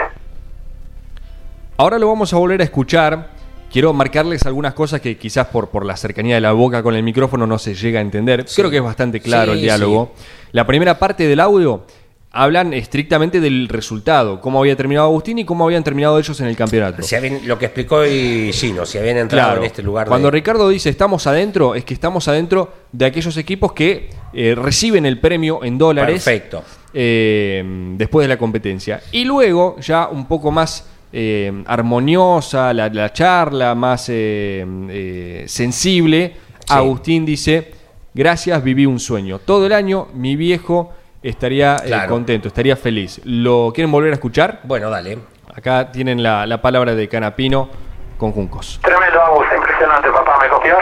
Ahora 1.78 2.00
lo 2.00 2.08
vamos 2.08 2.34
a 2.34 2.38
volver 2.38 2.62
a 2.62 2.64
escuchar. 2.64 3.30
Quiero 3.72 3.94
marcarles 3.94 4.46
algunas 4.46 4.74
cosas 4.74 5.02
que 5.02 5.18
quizás 5.18 5.48
por, 5.48 5.70
por 5.70 5.86
la 5.86 5.98
cercanía 5.98 6.36
de 6.36 6.42
la 6.42 6.54
boca 6.54 6.82
con 6.82 6.96
el 6.96 7.04
micrófono 7.04 7.46
no 7.46 7.60
se 7.60 7.76
llega 7.76 8.00
a 8.00 8.02
entender. 8.02 8.46
Creo 8.56 8.70
que 8.70 8.78
es 8.78 8.84
bastante 8.84 9.20
claro 9.20 9.52
Sí, 9.52 9.58
el 9.60 9.64
diálogo. 9.64 10.14
La 10.54 10.66
primera 10.66 10.98
parte 10.98 11.28
del 11.28 11.40
audio 11.42 11.84
hablan 12.32 12.74
estrictamente 12.74 13.40
del 13.40 13.68
resultado, 13.68 14.40
cómo 14.40 14.60
había 14.60 14.76
terminado 14.76 15.08
Agustín 15.08 15.40
y 15.40 15.46
cómo 15.46 15.66
habían 15.66 15.84
terminado 15.84 16.18
ellos 16.20 16.40
en 16.40 16.48
el 16.48 16.56
campeonato. 16.56 17.02
Si 17.04 17.16
habían- 17.16 17.46
lo 17.48 17.58
que 17.58 17.66
explicó 17.66 18.06
y 18.06 18.52
Gino, 18.54 18.86
si 18.86 18.98
habían 18.98 19.18
entrado 19.18 19.48
Claro. 19.50 19.62
en 19.62 19.66
este 19.68 19.82
lugar. 19.84 20.08
Cuando 20.08 20.28
de- 20.28 20.32
Ricardo 20.32 20.70
dice 20.70 20.90
estamos 20.90 21.28
adentro, 21.28 21.76
es 21.76 21.84
que 21.84 21.94
estamos 21.94 22.28
adentro 22.28 22.72
de 22.92 23.06
aquellos 23.06 23.36
equipos 23.38 23.74
que 23.74 24.10
eh, 24.34 24.56
reciben 24.56 25.06
el 25.06 25.20
premio 25.20 25.64
en 25.64 25.78
dólares. 25.78 26.24
Perfecto. 26.24 26.64
Eh, 27.00 27.64
después 27.96 28.24
de 28.24 28.30
la 28.30 28.38
competencia. 28.38 29.02
Y 29.12 29.24
luego, 29.24 29.76
ya 29.80 30.08
un 30.08 30.26
poco 30.28 30.50
más 30.50 30.90
eh, 31.14 31.64
armoniosa 31.68 32.74
la, 32.74 32.90
la 32.90 33.14
charla, 33.14 33.76
más 33.76 34.10
eh, 34.10 34.66
eh, 34.90 35.44
sensible, 35.48 36.36
Sí. 36.68 36.74
Agustín 36.74 37.26
dice, 37.26 37.72
gracias, 38.14 38.62
viví 38.62 38.86
un 38.86 39.00
sueño. 39.00 39.40
Todo 39.40 39.68
el 39.68 39.72
año 39.72 40.08
mi 40.14 40.36
viejo 40.36 40.92
estaría 41.24 41.78
eh, 41.78 41.88
Claro. 41.88 42.10
contento, 42.10 42.50
estaría 42.50 42.76
feliz. 42.76 43.22
¿Lo 43.24 43.72
quieren 43.74 43.90
volver 43.90 44.12
a 44.12 44.16
escuchar? 44.16 44.60
Bueno, 44.64 44.90
dale. 44.90 45.18
Acá 45.56 45.90
tienen 45.94 46.22
la, 46.22 46.46
la 46.46 46.62
palabra 46.62 46.94
de 46.94 47.08
Canapino 47.08 47.70
con 48.18 48.34
Juncos. 48.34 48.80
Tremendo, 48.84 49.22
Agus, 49.22 49.46
impresionante, 49.56 50.10
papá. 50.10 50.40
¿Me 50.42 50.50
copias? 50.50 50.78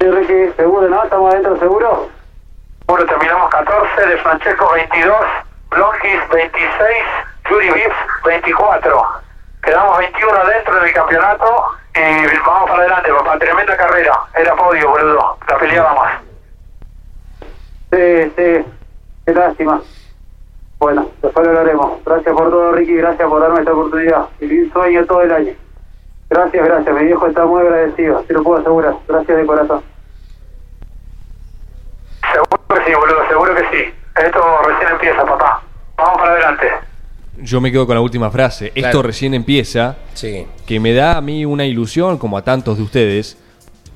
Sí, 0.00 0.06
Ricky, 0.08 0.52
seguro, 0.56 0.88
¿no? 0.88 1.02
¿Estamos 1.02 1.32
adentro, 1.32 1.58
seguro? 1.58 2.08
Bueno, 2.86 3.06
terminamos 3.06 3.50
14, 3.50 4.06
de 4.06 4.16
Francesco 4.18 4.70
22, 4.72 5.16
Blongis 5.70 6.28
26, 6.30 7.04
Yuri 7.50 7.70
Vips 7.70 7.96
24. 8.24 9.02
Quedamos 9.62 9.98
21 9.98 10.36
adentro 10.36 10.80
del 10.80 10.92
campeonato 10.92 11.66
y 11.94 12.38
vamos 12.46 12.70
para 12.70 12.82
adelante, 12.82 13.10
papá. 13.12 13.38
Tremenda 13.38 13.76
carrera. 13.76 14.12
Era 14.34 14.54
podio, 14.54 14.90
boludo. 14.90 15.38
La 15.48 15.58
peleábamos. 15.58 16.08
Sí, 17.90 18.32
sí. 18.36 18.64
Qué 19.24 19.32
lástima. 19.32 19.80
Bueno, 20.78 21.08
después 21.22 21.46
lo 21.46 21.52
hablaremos. 21.52 22.04
Gracias 22.04 22.34
por 22.36 22.50
todo, 22.50 22.72
Ricky. 22.72 22.96
Gracias 22.96 23.26
por 23.26 23.40
darme 23.40 23.60
esta 23.60 23.72
oportunidad. 23.72 24.26
Y 24.40 24.60
un 24.60 24.72
sueño 24.72 25.06
todo 25.06 25.22
el 25.22 25.32
año. 25.32 25.52
Gracias, 26.28 26.66
gracias. 26.66 26.94
Mi 26.94 27.04
viejo 27.06 27.26
está 27.26 27.46
muy 27.46 27.62
agradecido. 27.62 28.20
Te 28.24 28.34
lo 28.34 28.42
puedo 28.42 28.60
asegurar. 28.60 28.94
Gracias 29.08 29.38
de 29.38 29.46
corazón. 29.46 29.93
Que 33.54 33.60
sí. 33.76 33.84
Esto 34.24 34.40
recién 34.66 34.92
empieza, 34.92 35.24
papá. 35.24 35.62
Vamos 35.96 36.16
para 36.18 36.32
adelante. 36.32 36.66
Yo 37.38 37.60
me 37.60 37.72
quedo 37.72 37.86
con 37.86 37.96
la 37.96 38.00
última 38.00 38.30
frase. 38.30 38.70
Esto 38.74 39.02
recién 39.02 39.34
empieza, 39.34 39.96
Sí. 40.14 40.46
que 40.66 40.78
me 40.78 40.92
da 40.92 41.16
a 41.16 41.20
mí 41.20 41.44
una 41.44 41.64
ilusión, 41.64 42.16
como 42.18 42.38
a 42.38 42.42
tantos 42.44 42.76
de 42.76 42.82
ustedes, 42.84 43.36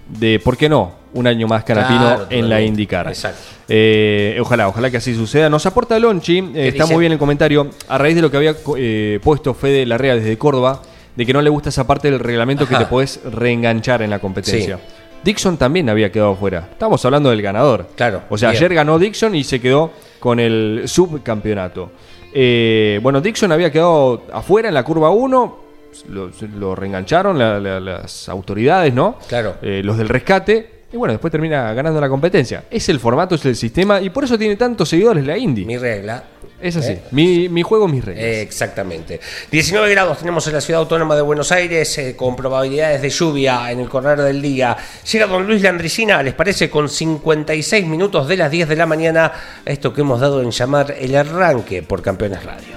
de, 0.09 0.40
¿por 0.40 0.56
qué 0.56 0.68
no? 0.68 0.96
Un 1.14 1.26
año 1.26 1.46
más 1.46 1.64
Canapino 1.64 2.00
Claro, 2.00 2.26
en 2.30 2.48
la. 2.50 2.61
IndyCar. 2.61 3.06
Exacto. 3.09 3.40
Eh, 3.68 4.36
ojalá, 4.40 4.68
ojalá 4.68 4.90
que 4.90 4.98
así 4.98 5.14
suceda. 5.14 5.48
Nos 5.48 5.64
aporta 5.66 5.98
Lonchi, 5.98 6.38
eh, 6.54 6.68
está 6.68 6.82
dice? 6.84 6.94
muy 6.94 7.00
bien 7.02 7.12
el 7.12 7.18
comentario, 7.18 7.68
a 7.88 7.96
raíz 7.96 8.14
de 8.16 8.22
lo 8.22 8.30
que 8.30 8.36
había 8.36 8.54
eh, 8.76 9.18
puesto 9.22 9.54
Fede 9.54 9.86
Larrea 9.86 10.16
desde 10.16 10.36
Córdoba, 10.36 10.82
de 11.16 11.24
que 11.26 11.32
no 11.32 11.40
le 11.40 11.48
gusta 11.50 11.68
esa 11.70 11.86
parte 11.86 12.11
del 12.11 12.20
reglamento 12.20 12.66
que 12.66 12.74
te 12.76 12.86
podés 12.86 13.20
reenganchar 13.24 14.02
en 14.02 14.11
la 14.11 14.18
competencia. 14.18 14.76
Sí. 14.76 14.82
Dixon 15.25 15.57
también 15.57 15.89
había 15.91 16.11
quedado 16.12 16.35
fuera. 16.37 16.69
Estamos 16.73 17.05
hablando 17.05 17.31
del 17.31 17.43
ganador. 17.43 17.87
Claro, 17.97 18.23
O 18.31 18.39
sea, 18.39 18.51
bien. 18.51 18.59
ayer 18.62 18.75
ganó 18.75 18.99
Dixon 18.99 19.35
y 19.35 19.45
se 19.45 19.61
quedó 19.61 19.91
con 20.21 20.41
el 20.41 20.83
subcampeonato. 20.87 21.91
Eh, 22.33 23.01
bueno, 23.03 23.21
Dixon 23.21 23.53
había 23.53 23.71
quedado 23.73 24.23
afuera 24.33 24.69
en 24.69 24.75
la 24.75 24.83
curva 24.85 25.11
1. 25.11 25.69
Lo, 26.11 26.31
lo 26.59 26.75
reengancharon 26.75 27.39
la- 27.39 27.59
la- 27.59 27.81
las 27.81 28.29
autoridades, 28.29 28.93
¿no? 28.95 29.16
Claro. 29.29 29.57
Eh, 29.62 29.81
los 29.85 29.97
del 29.99 30.09
rescate. 30.09 30.79
Y 30.93 30.97
bueno, 30.97 31.12
después 31.12 31.31
termina 31.31 31.73
ganando 31.75 32.01
la 32.01 32.09
competencia. 32.09 32.64
Es 32.71 32.89
el 32.89 32.99
formato, 33.01 33.35
es 33.35 33.45
el 33.45 33.57
sistema. 33.57 34.01
Y 34.01 34.09
por 34.11 34.25
eso 34.25 34.39
tiene 34.39 34.57
tantos 34.57 34.89
seguidores 34.89 35.27
la 35.27 35.37
Indy. 35.37 35.64
Mi 35.66 35.77
regla. 35.77 36.23
Es 36.61 36.76
así. 36.76 36.92
¿eh? 36.92 37.02
Mi, 37.12 37.48
mi 37.48 37.62
juego, 37.62 37.86
mis 37.86 38.04
reglas. 38.04 38.24
Eh, 38.24 38.42
Exactamente. 38.42 39.20
19 39.50 39.90
grados 39.90 40.18
tenemos 40.18 40.46
en 40.46 40.54
la 40.54 40.61
ciudad 40.61 40.80
autónoma 40.80 41.14
de 41.14 41.22
Buenos 41.22 41.52
Aires, 41.52 41.96
eh, 41.98 42.16
con 42.16 42.34
probabilidades 42.34 43.00
de 43.02 43.11
lluvia 43.11 43.70
en 43.70 43.80
el 43.80 43.88
correr 43.88 44.20
del 44.20 44.42
día. 44.42 44.76
Llega 45.11 45.26
don 45.26 45.46
Luis 45.46 45.62
Landricina, 45.62 46.22
¿les 46.22 46.34
parece? 46.34 46.68
Con 46.68 46.88
56 46.88 47.86
minutos 47.86 48.26
de 48.26 48.36
las 48.36 48.50
10 48.50 48.68
de 48.68 48.76
la 48.76 48.86
mañana, 48.86 49.32
a 49.64 49.70
esto 49.70 49.92
que 49.92 50.00
hemos 50.00 50.20
dado 50.20 50.42
en 50.42 50.50
llamar 50.50 50.96
el 50.98 51.14
arranque 51.14 51.82
por 51.82 52.02
Campeones 52.02 52.42
Radio. 52.42 52.76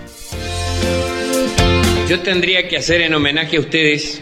Yo 2.07 2.19
tendría 2.19 2.67
que 2.67 2.77
hacer 2.77 3.01
en 3.01 3.13
homenaje 3.13 3.57
a 3.57 3.61
ustedes 3.61 4.21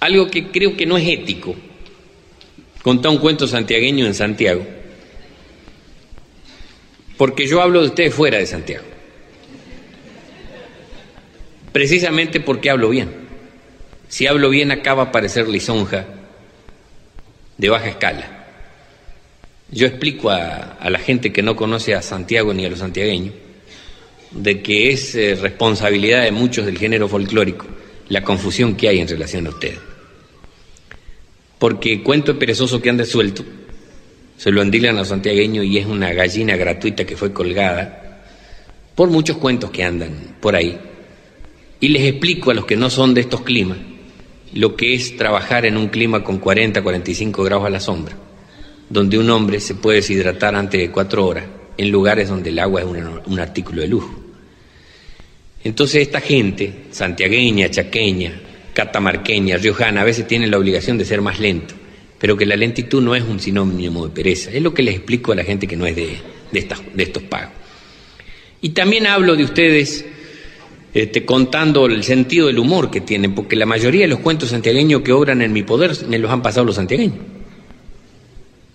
algo 0.00 0.28
que 0.28 0.50
creo 0.50 0.76
que 0.76 0.84
no 0.84 0.96
es 0.96 1.08
ético. 1.08 1.54
Contar 2.82 3.12
un 3.12 3.18
cuento 3.18 3.46
santiagueño 3.46 4.04
en 4.04 4.14
Santiago. 4.14 4.81
Porque 7.22 7.46
yo 7.46 7.62
hablo 7.62 7.82
de 7.82 7.86
ustedes 7.86 8.12
fuera 8.12 8.38
de 8.38 8.46
Santiago. 8.46 8.82
Precisamente 11.70 12.40
porque 12.40 12.68
hablo 12.68 12.88
bien. 12.88 13.10
Si 14.08 14.26
hablo 14.26 14.50
bien 14.50 14.72
acá 14.72 14.94
va 14.94 15.04
a 15.04 15.12
parecer 15.12 15.46
lisonja 15.46 16.04
de 17.58 17.68
baja 17.68 17.90
escala. 17.90 18.48
Yo 19.70 19.86
explico 19.86 20.30
a, 20.30 20.72
a 20.80 20.90
la 20.90 20.98
gente 20.98 21.32
que 21.32 21.44
no 21.44 21.54
conoce 21.54 21.94
a 21.94 22.02
Santiago 22.02 22.52
ni 22.54 22.66
a 22.66 22.70
los 22.70 22.80
santiagueños 22.80 23.34
de 24.32 24.60
que 24.60 24.90
es 24.90 25.14
eh, 25.14 25.36
responsabilidad 25.36 26.24
de 26.24 26.32
muchos 26.32 26.66
del 26.66 26.76
género 26.76 27.06
folclórico 27.06 27.66
la 28.08 28.24
confusión 28.24 28.74
que 28.74 28.88
hay 28.88 28.98
en 28.98 29.06
relación 29.06 29.46
a 29.46 29.50
ustedes. 29.50 29.78
Porque 31.60 32.02
cuento 32.02 32.36
perezoso 32.36 32.82
que 32.82 32.90
anda 32.90 33.04
suelto, 33.04 33.44
se 34.42 34.50
lo 34.50 34.60
endilan 34.60 34.96
a 34.96 34.98
los 34.98 35.08
santiagueños 35.10 35.64
y 35.66 35.78
es 35.78 35.86
una 35.86 36.12
gallina 36.12 36.56
gratuita 36.56 37.04
que 37.04 37.16
fue 37.16 37.32
colgada 37.32 38.24
por 38.96 39.08
muchos 39.08 39.36
cuentos 39.36 39.70
que 39.70 39.84
andan 39.84 40.34
por 40.40 40.56
ahí. 40.56 40.76
Y 41.78 41.86
les 41.90 42.02
explico 42.02 42.50
a 42.50 42.54
los 42.54 42.64
que 42.64 42.74
no 42.74 42.90
son 42.90 43.14
de 43.14 43.20
estos 43.20 43.42
climas 43.42 43.78
lo 44.54 44.74
que 44.74 44.94
es 44.94 45.16
trabajar 45.16 45.64
en 45.64 45.76
un 45.76 45.90
clima 45.90 46.24
con 46.24 46.38
40, 46.38 46.82
45 46.82 47.44
grados 47.44 47.66
a 47.66 47.70
la 47.70 47.78
sombra, 47.78 48.16
donde 48.90 49.16
un 49.16 49.30
hombre 49.30 49.60
se 49.60 49.76
puede 49.76 49.98
deshidratar 49.98 50.56
antes 50.56 50.80
de 50.80 50.90
cuatro 50.90 51.24
horas, 51.24 51.44
en 51.78 51.92
lugares 51.92 52.28
donde 52.28 52.50
el 52.50 52.58
agua 52.58 52.80
es 52.80 52.86
un, 52.88 53.38
artículo 53.38 53.82
de 53.82 53.86
lujo. 53.86 54.24
Entonces 55.62 56.02
esta 56.02 56.20
gente, 56.20 56.86
santiagueña, 56.90 57.70
chaqueña, 57.70 58.32
catamarqueña, 58.74 59.56
riojana, 59.58 60.00
a 60.00 60.04
veces 60.04 60.26
tiene 60.26 60.48
la 60.48 60.58
obligación 60.58 60.98
de 60.98 61.04
ser 61.04 61.22
más 61.22 61.38
lento, 61.38 61.74
pero 62.22 62.36
que 62.36 62.46
la 62.46 62.54
lentitud 62.54 63.02
no 63.02 63.16
es 63.16 63.24
un 63.24 63.40
sinónimo 63.40 64.06
de 64.06 64.14
pereza, 64.14 64.52
es 64.52 64.62
lo 64.62 64.72
que 64.72 64.84
les 64.84 64.94
explico 64.94 65.32
a 65.32 65.34
la 65.34 65.42
gente 65.42 65.66
que 65.66 65.76
no 65.76 65.86
es 65.86 65.96
de, 65.96 66.18
de, 66.52 66.68
de 66.94 67.02
estos 67.02 67.24
pagos. 67.24 67.50
Y 68.60 68.68
también 68.68 69.08
hablo 69.08 69.34
de 69.34 69.42
ustedes 69.42 70.04
este, 70.94 71.24
contando 71.24 71.86
el 71.86 72.04
sentido 72.04 72.46
del 72.46 72.60
humor 72.60 72.92
que 72.92 73.00
tienen, 73.00 73.34
porque 73.34 73.56
la 73.56 73.66
mayoría 73.66 74.02
de 74.02 74.06
los 74.06 74.20
cuentos 74.20 74.50
santiagueños 74.50 75.02
que 75.02 75.10
obran 75.10 75.42
en 75.42 75.52
mi 75.52 75.64
poder 75.64 75.96
me 76.06 76.20
los 76.20 76.30
han 76.30 76.42
pasado 76.42 76.64
los 76.64 76.76
santiagueños. 76.76 77.18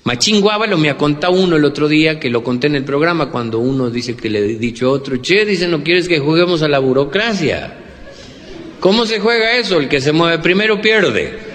Machín 0.04 0.42
Guávalo 0.42 0.78
me 0.78 0.90
ha 0.90 0.98
contado 0.98 1.32
uno 1.32 1.56
el 1.56 1.64
otro 1.64 1.88
día, 1.88 2.20
que 2.20 2.30
lo 2.30 2.44
conté 2.44 2.68
en 2.68 2.76
el 2.76 2.84
programa, 2.84 3.32
cuando 3.32 3.60
uno 3.60 3.90
dice 3.90 4.18
que 4.18 4.30
le 4.30 4.40
he 4.40 4.58
dicho 4.58 4.88
a 4.88 4.92
otro, 4.92 5.22
che, 5.22 5.46
dice, 5.46 5.70
¿no 5.70 5.86
quieres 5.86 6.10
que 6.10 6.20
juguemos 6.20 6.64
a 6.64 6.68
la 6.68 6.80
burocracia? 6.80 7.78
¿Cómo 8.82 9.06
se 9.06 9.22
juega 9.22 9.56
eso? 9.56 9.80
El 9.80 9.88
que 9.88 10.02
se 10.02 10.12
mueve 10.12 10.40
primero 10.40 10.82
pierde. 10.82 11.47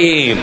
Y... 0.00 0.34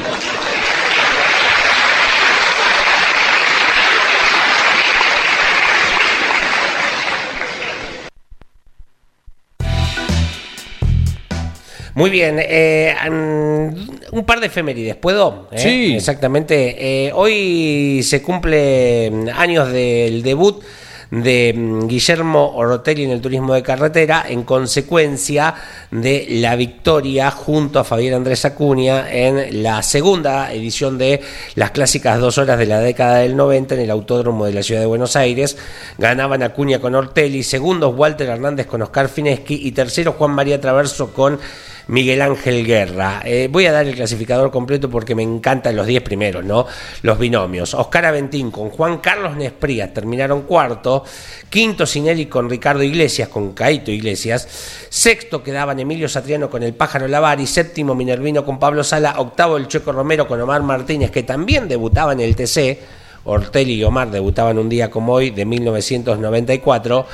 Muy 11.96 12.12
bien, 12.12 12.38
eh, 12.40 12.96
un 13.10 14.24
par 14.28 14.40
de 14.40 14.46
efemérides, 14.46 14.96
¿puedo? 14.96 15.50
¿Eh? 15.52 15.58
Sí. 15.58 15.96
Exactamente. 15.96 17.08
Eh, 17.08 17.12
hoy 17.16 18.02
se 18.04 18.22
cumple 18.22 19.10
mm, 19.10 19.30
años 19.36 19.72
del 19.72 20.22
debut 20.22 20.64
de 21.12 21.54
mm, 21.56 21.88
Guillermo 21.88 22.56
Ortelli 22.56 23.04
en 23.04 23.12
el 23.12 23.22
turismo 23.22 23.54
de 23.54 23.64
carretera 23.64 24.26
en 24.28 24.44
consecuencia 24.44 25.54
de 25.92 26.28
la 26.30 26.56
victoria 26.56 27.32
junto 27.32 27.80
a 27.80 27.84
Fabián 27.84 28.16
Andrés 28.16 28.46
Acuña 28.46 29.12
en 29.12 29.64
la 29.64 29.82
segunda 29.84 30.52
edición 30.52 30.98
de 30.98 31.22
las 31.56 31.72
clásicas 31.72 32.20
dos 32.20 32.38
horas 32.38 32.60
de 32.60 32.66
la 32.66 32.80
década 32.80 33.20
del 33.20 33.36
90 33.36 33.76
en 33.76 33.82
el 33.82 33.92
Autódromo 33.92 34.46
de 34.46 34.54
la 34.54 34.64
Ciudad 34.64 34.82
de 34.82 34.88
Buenos 34.88 35.16
Aires. 35.16 35.58
Ganaban 35.98 36.44
Acuña 36.44 36.80
con 36.80 36.96
Ortelli, 36.96 37.44
segundos 37.44 37.94
Walter 37.96 38.30
Hernández 38.30 38.68
con 38.68 38.82
Oscar 38.82 39.10
Fineschi 39.10 39.68
y 39.68 39.72
tercero 39.72 40.14
Juan 40.14 40.32
María 40.32 40.60
Traverso 40.60 41.14
con 41.14 41.40
Miguel 41.88 42.22
Ángel 42.22 42.66
Guerra. 42.66 43.22
Eh, 43.24 43.48
voy 43.52 43.66
a 43.66 43.72
dar 43.72 43.86
el 43.86 43.96
clasificador 43.96 44.52
completo 44.52 44.90
porque 44.90 45.16
me 45.16 45.24
encantan 45.24 45.76
los 45.76 45.88
10 45.88 46.04
primeros, 46.04 46.44
¿no? 46.44 46.66
Los 47.02 47.18
binomios. 47.18 47.74
Oscar 47.74 48.06
Aventín 48.06 48.52
con 48.52 48.70
Juan 48.70 48.98
Carlos 48.98 49.36
Nesprías 49.36 49.94
terminaron 49.94 50.44
cuarto. 50.44 51.04
Quinto 51.50 51.86
Sinelli 51.86 52.26
con 52.26 52.50
Ricardo 52.50 52.84
Iglesias, 52.84 53.30
con 53.30 53.54
Caito 53.54 53.92
Iglesias. 53.92 54.48
Sexto 54.90 55.42
quedaban 55.42 55.80
Emilio 55.80 56.10
Satriano 56.10 56.50
con 56.50 56.64
el 56.64 56.74
Pájaro 56.74 57.08
Lavari. 57.08 57.48
Séptimo 57.48 57.96
Minervino 57.96 58.44
con 58.44 58.60
Pablo 58.60 58.84
Sala. 58.84 59.16
Octavo 59.18 59.58
el 59.58 59.68
Checo 59.68 59.92
Romero 59.92 60.28
con 60.28 60.42
Omar 60.42 60.64
Martínez, 60.64 61.12
que 61.12 61.24
también 61.24 61.68
debutaba 61.68 62.14
en 62.14 62.20
el 62.20 62.36
TC. 62.36 62.80
Ortelli 63.24 63.74
y 63.74 63.84
Omar 63.84 64.10
debutaban 64.10 64.58
un 64.58 64.70
día 64.70 64.90
como 64.90 65.14
hoy 65.14 65.32
de 65.32 65.46
1994. 65.46 67.06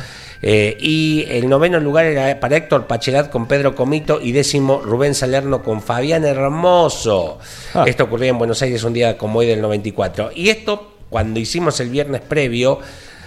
Eh, 0.45 0.75
y 0.77 1.25
el 1.29 1.47
noveno 1.47 1.79
lugar 1.79 2.05
era 2.05 2.37
para 2.41 2.57
Héctor 2.57 2.85
Pachelat 2.85 3.29
con 3.29 3.47
Pedro 3.47 3.75
Comito 3.75 4.19
y 4.21 4.33
décimo 4.33 4.81
Rubén 4.81 5.15
Salerno 5.15 5.63
con 5.63 5.81
Fabián 5.81 6.25
Hermoso. 6.25 7.39
Ah. 7.73 7.85
Esto 7.87 8.03
ocurría 8.03 8.29
en 8.29 8.37
Buenos 8.37 8.61
Aires 8.61 8.83
un 8.83 8.91
día 8.91 9.17
como 9.17 9.39
hoy 9.39 9.47
del 9.47 9.61
94. 9.61 10.31
Y 10.35 10.49
esto, 10.49 10.95
cuando 11.09 11.39
hicimos 11.39 11.79
el 11.79 11.89
viernes 11.89 12.19
previo 12.19 12.79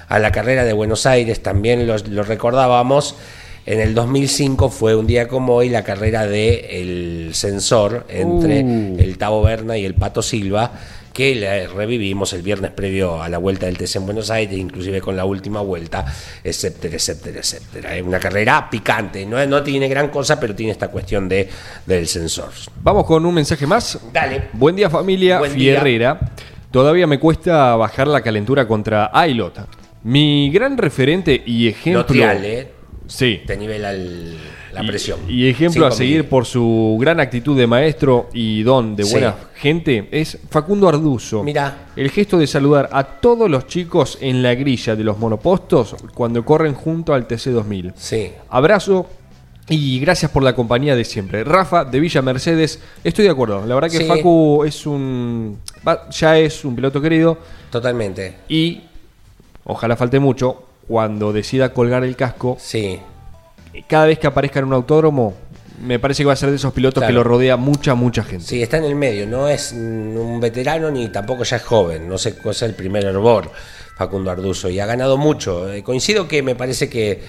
a 0.08 0.18
la 0.18 0.30
carrera 0.30 0.64
de 0.64 0.74
Buenos 0.74 1.06
Aires, 1.06 1.42
también 1.42 1.86
lo, 1.86 1.96
lo 1.96 2.22
recordábamos. 2.22 3.16
En 3.64 3.80
el 3.80 3.94
2005 3.94 4.68
fue 4.68 4.94
un 4.94 5.06
día 5.06 5.26
como 5.26 5.54
hoy 5.54 5.70
la 5.70 5.84
carrera 5.84 6.26
de 6.26 6.80
el 6.80 7.34
sensor 7.34 8.04
entre 8.10 8.62
Uh. 8.62 8.96
el 8.98 9.16
Tavo 9.16 9.42
Berna 9.42 9.78
y 9.78 9.84
el 9.86 9.94
Pato 9.94 10.20
Silva, 10.20 10.70
que 11.16 11.34
la 11.34 11.66
revivimos 11.72 12.34
el 12.34 12.42
viernes 12.42 12.72
previo 12.72 13.22
a 13.22 13.30
la 13.30 13.38
vuelta 13.38 13.64
del 13.64 13.78
TC 13.78 13.96
en 13.96 14.04
Buenos 14.04 14.30
Aires, 14.30 14.58
inclusive 14.58 15.00
con 15.00 15.16
la 15.16 15.24
última 15.24 15.62
vuelta, 15.62 16.04
etcétera, 16.44 16.96
etcétera, 16.96 17.38
etcétera. 17.40 17.96
Es 17.96 18.02
una 18.02 18.18
carrera 18.20 18.68
picante, 18.70 19.24
no, 19.24 19.44
no 19.46 19.62
tiene 19.62 19.88
gran 19.88 20.08
cosa, 20.08 20.38
pero 20.38 20.54
tiene 20.54 20.72
esta 20.72 20.88
cuestión 20.88 21.26
de, 21.26 21.48
del 21.86 22.06
sensor. 22.06 22.50
Vamos 22.82 23.06
con 23.06 23.24
un 23.24 23.32
mensaje 23.34 23.66
más. 23.66 23.98
Dale. 24.12 24.48
Buen 24.52 24.76
día 24.76 24.90
familia 24.90 25.38
Buen 25.38 25.54
día. 25.54 25.72
Fierrera. 25.80 26.20
Todavía 26.70 27.06
me 27.06 27.18
cuesta 27.18 27.74
bajar 27.76 28.08
la 28.08 28.20
calentura 28.20 28.68
contra 28.68 29.10
Ailot. 29.14 29.66
Mi 30.02 30.50
gran 30.50 30.76
referente 30.76 31.42
y 31.46 31.68
ejemplo... 31.68 32.00
Lo 32.02 32.06
trial, 32.06 32.44
¿eh? 32.44 32.72
Sí. 33.06 33.40
Te 33.46 33.56
nivela 33.56 33.90
el- 33.92 34.36
la 34.76 34.84
Y- 34.84 34.86
presión. 34.88 35.18
Y, 35.28 35.48
ejemplo 35.48 35.86
a 35.86 35.90
seguir 35.90 36.18
mil. 36.20 36.24
por 36.26 36.44
su 36.46 36.96
gran 37.00 37.18
actitud 37.20 37.56
de 37.56 37.66
maestro 37.66 38.28
y 38.32 38.62
don 38.62 38.94
de 38.96 39.04
Sí. 39.04 39.12
buena 39.12 39.34
gente 39.54 40.08
es 40.12 40.38
Facundo 40.50 40.88
Arduzo. 40.88 41.42
Mirá. 41.42 41.88
El 41.96 42.10
gesto 42.10 42.38
de 42.38 42.46
saludar 42.46 42.88
a 42.92 43.02
todos 43.04 43.50
los 43.50 43.66
chicos 43.66 44.18
en 44.20 44.42
la 44.42 44.54
grilla 44.54 44.94
de 44.94 45.04
los 45.04 45.18
monopostos 45.18 45.96
cuando 46.14 46.44
corren 46.44 46.74
junto 46.74 47.14
al 47.14 47.26
TC2000. 47.26 47.92
Sí. 47.96 48.30
Abrazo 48.50 49.06
y 49.68 49.98
gracias 49.98 50.30
por 50.30 50.42
la 50.44 50.54
compañía 50.54 50.94
de 50.94 51.04
siempre. 51.04 51.42
Rafa 51.42 51.84
de 51.84 51.98
Villa 51.98 52.22
Mercedes, 52.22 52.80
estoy 53.02 53.24
de 53.24 53.30
acuerdo. 53.32 53.64
La 53.66 53.74
verdad 53.74 53.90
que 53.90 53.98
Sí. 53.98 54.04
Facu 54.04 54.62
es 54.64 54.86
un 54.86 55.58
ya 56.10 56.38
es 56.38 56.64
un 56.64 56.76
piloto 56.76 57.00
querido 57.00 57.38
Totalmente. 57.70 58.36
y 58.48 58.82
ojalá 59.64 59.96
falte 59.96 60.20
mucho 60.20 60.62
cuando 60.86 61.32
decida 61.32 61.72
colgar 61.72 62.04
el 62.04 62.14
casco 62.14 62.56
Sí. 62.60 63.00
Cada 63.88 64.06
vez 64.06 64.18
que 64.18 64.26
aparezca 64.26 64.58
en 64.60 64.66
un 64.66 64.72
autódromo, 64.74 65.34
me 65.82 65.98
parece 65.98 66.22
que 66.22 66.26
va 66.26 66.32
a 66.32 66.36
ser 66.36 66.50
de 66.50 66.56
esos 66.56 66.72
pilotos 66.72 67.00
Claro. 67.02 67.08
que 67.10 67.14
lo 67.14 67.22
rodea 67.24 67.56
mucha, 67.56 67.94
mucha 67.94 68.22
gente. 68.24 68.44
Sí, 68.46 68.62
está 68.62 68.78
en 68.78 68.84
el 68.84 68.94
medio, 68.94 69.26
no 69.26 69.48
es 69.48 69.72
un 69.72 70.38
veterano 70.40 70.90
ni 70.90 71.08
tampoco 71.08 71.44
ya 71.44 71.56
es 71.56 71.62
joven, 71.62 72.08
no 72.08 72.16
sé 72.18 72.34
cuál 72.34 72.54
es 72.54 72.62
el 72.62 72.74
primer 72.74 73.04
hervor 73.04 73.50
Facundo 73.96 74.30
Arduzo 74.30 74.68
y 74.70 74.80
ha 74.80 74.86
ganado 74.86 75.16
mucho. 75.18 75.70
Eh, 75.72 75.82
coincido 75.82 76.26
que 76.28 76.42
me 76.42 76.54
parece 76.54 76.88
que, 76.88 77.20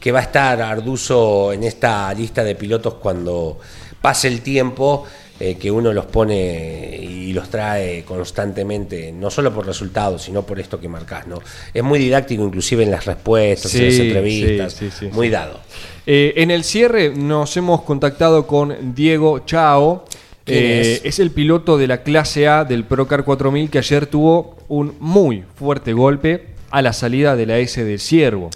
que 0.00 0.10
va 0.12 0.18
a 0.20 0.22
estar 0.22 0.60
Arduzo 0.60 1.52
en 1.52 1.62
esta 1.64 2.12
lista 2.14 2.42
de 2.44 2.54
pilotos 2.56 2.94
cuando 2.94 3.58
pase 4.00 4.26
el 4.28 4.40
tiempo, 4.40 5.04
eh, 5.38 5.56
que 5.56 5.70
uno 5.70 5.92
los 5.92 6.06
pone 6.06 6.96
y 7.32 7.34
los 7.34 7.48
trae 7.48 8.04
constantemente, 8.04 9.10
no 9.10 9.30
solo 9.30 9.52
por 9.54 9.64
resultados, 9.66 10.22
sino 10.22 10.42
por 10.42 10.60
esto 10.60 10.78
que 10.78 10.86
marcás, 10.88 11.26
¿no? 11.26 11.38
Es 11.72 11.82
muy 11.82 11.98
didáctico 11.98 12.44
inclusive 12.44 12.82
en 12.84 12.90
las 12.90 13.06
respuestas, 13.06 13.74
en 13.74 13.86
las 13.86 13.98
entrevistas, 13.98 14.72
sí, 14.74 14.90
sí, 14.90 15.06
sí, 15.06 15.08
muy 15.12 15.30
dado. 15.30 15.58
Eh, 16.06 16.34
en 16.36 16.50
el 16.50 16.62
cierre 16.62 17.10
nos 17.10 17.56
hemos 17.56 17.82
contactado 17.82 18.46
con 18.46 18.94
Diego 18.94 19.40
Chao. 19.46 20.04
¿Quién 20.44 20.58
Eh, 20.58 20.80
es? 20.80 21.00
es 21.04 21.18
el 21.20 21.30
piloto 21.30 21.78
de 21.78 21.86
la 21.86 22.02
clase 22.02 22.48
A 22.48 22.64
del 22.64 22.84
Procar 22.84 23.24
4000 23.24 23.70
que 23.70 23.78
ayer 23.78 24.06
tuvo 24.06 24.58
un 24.68 24.94
muy 25.00 25.44
fuerte 25.54 25.92
golpe 25.94 26.48
a 26.70 26.82
la 26.82 26.92
salida 26.92 27.34
de 27.36 27.46
la 27.46 27.58
S 27.58 27.82
de 27.82 27.96
Ciervo 27.98 28.50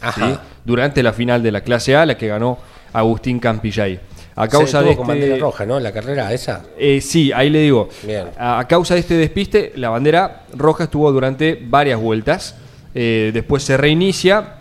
durante 0.64 1.02
la 1.02 1.12
final 1.12 1.42
de 1.42 1.52
la 1.52 1.60
clase 1.62 1.94
A, 1.96 2.04
la 2.04 2.18
que 2.18 2.26
ganó 2.26 2.58
Agustín 2.92 3.38
Campillay. 3.38 4.00
A 4.38 4.48
causa 4.48 4.82
Se 4.82 4.88
de 4.88 4.96
con 4.96 5.10
este, 5.16 5.38
roja, 5.38 5.64
¿no? 5.64 5.80
La 5.80 5.92
carrera 5.92 6.32
esa. 6.32 6.62
Eh, 6.78 7.00
sí, 7.00 7.32
ahí 7.32 7.48
le 7.48 7.60
digo. 7.60 7.88
Bien. 8.02 8.26
A, 8.38 8.58
a 8.58 8.68
causa 8.68 8.92
de 8.94 9.00
este 9.00 9.14
despiste, 9.14 9.72
la 9.76 9.88
bandera 9.88 10.44
roja 10.54 10.84
estuvo 10.84 11.10
durante 11.10 11.58
varias 11.60 11.98
vueltas. 11.98 12.54
Eh, 12.94 13.30
después 13.32 13.62
se 13.62 13.76
reinicia. 13.78 14.56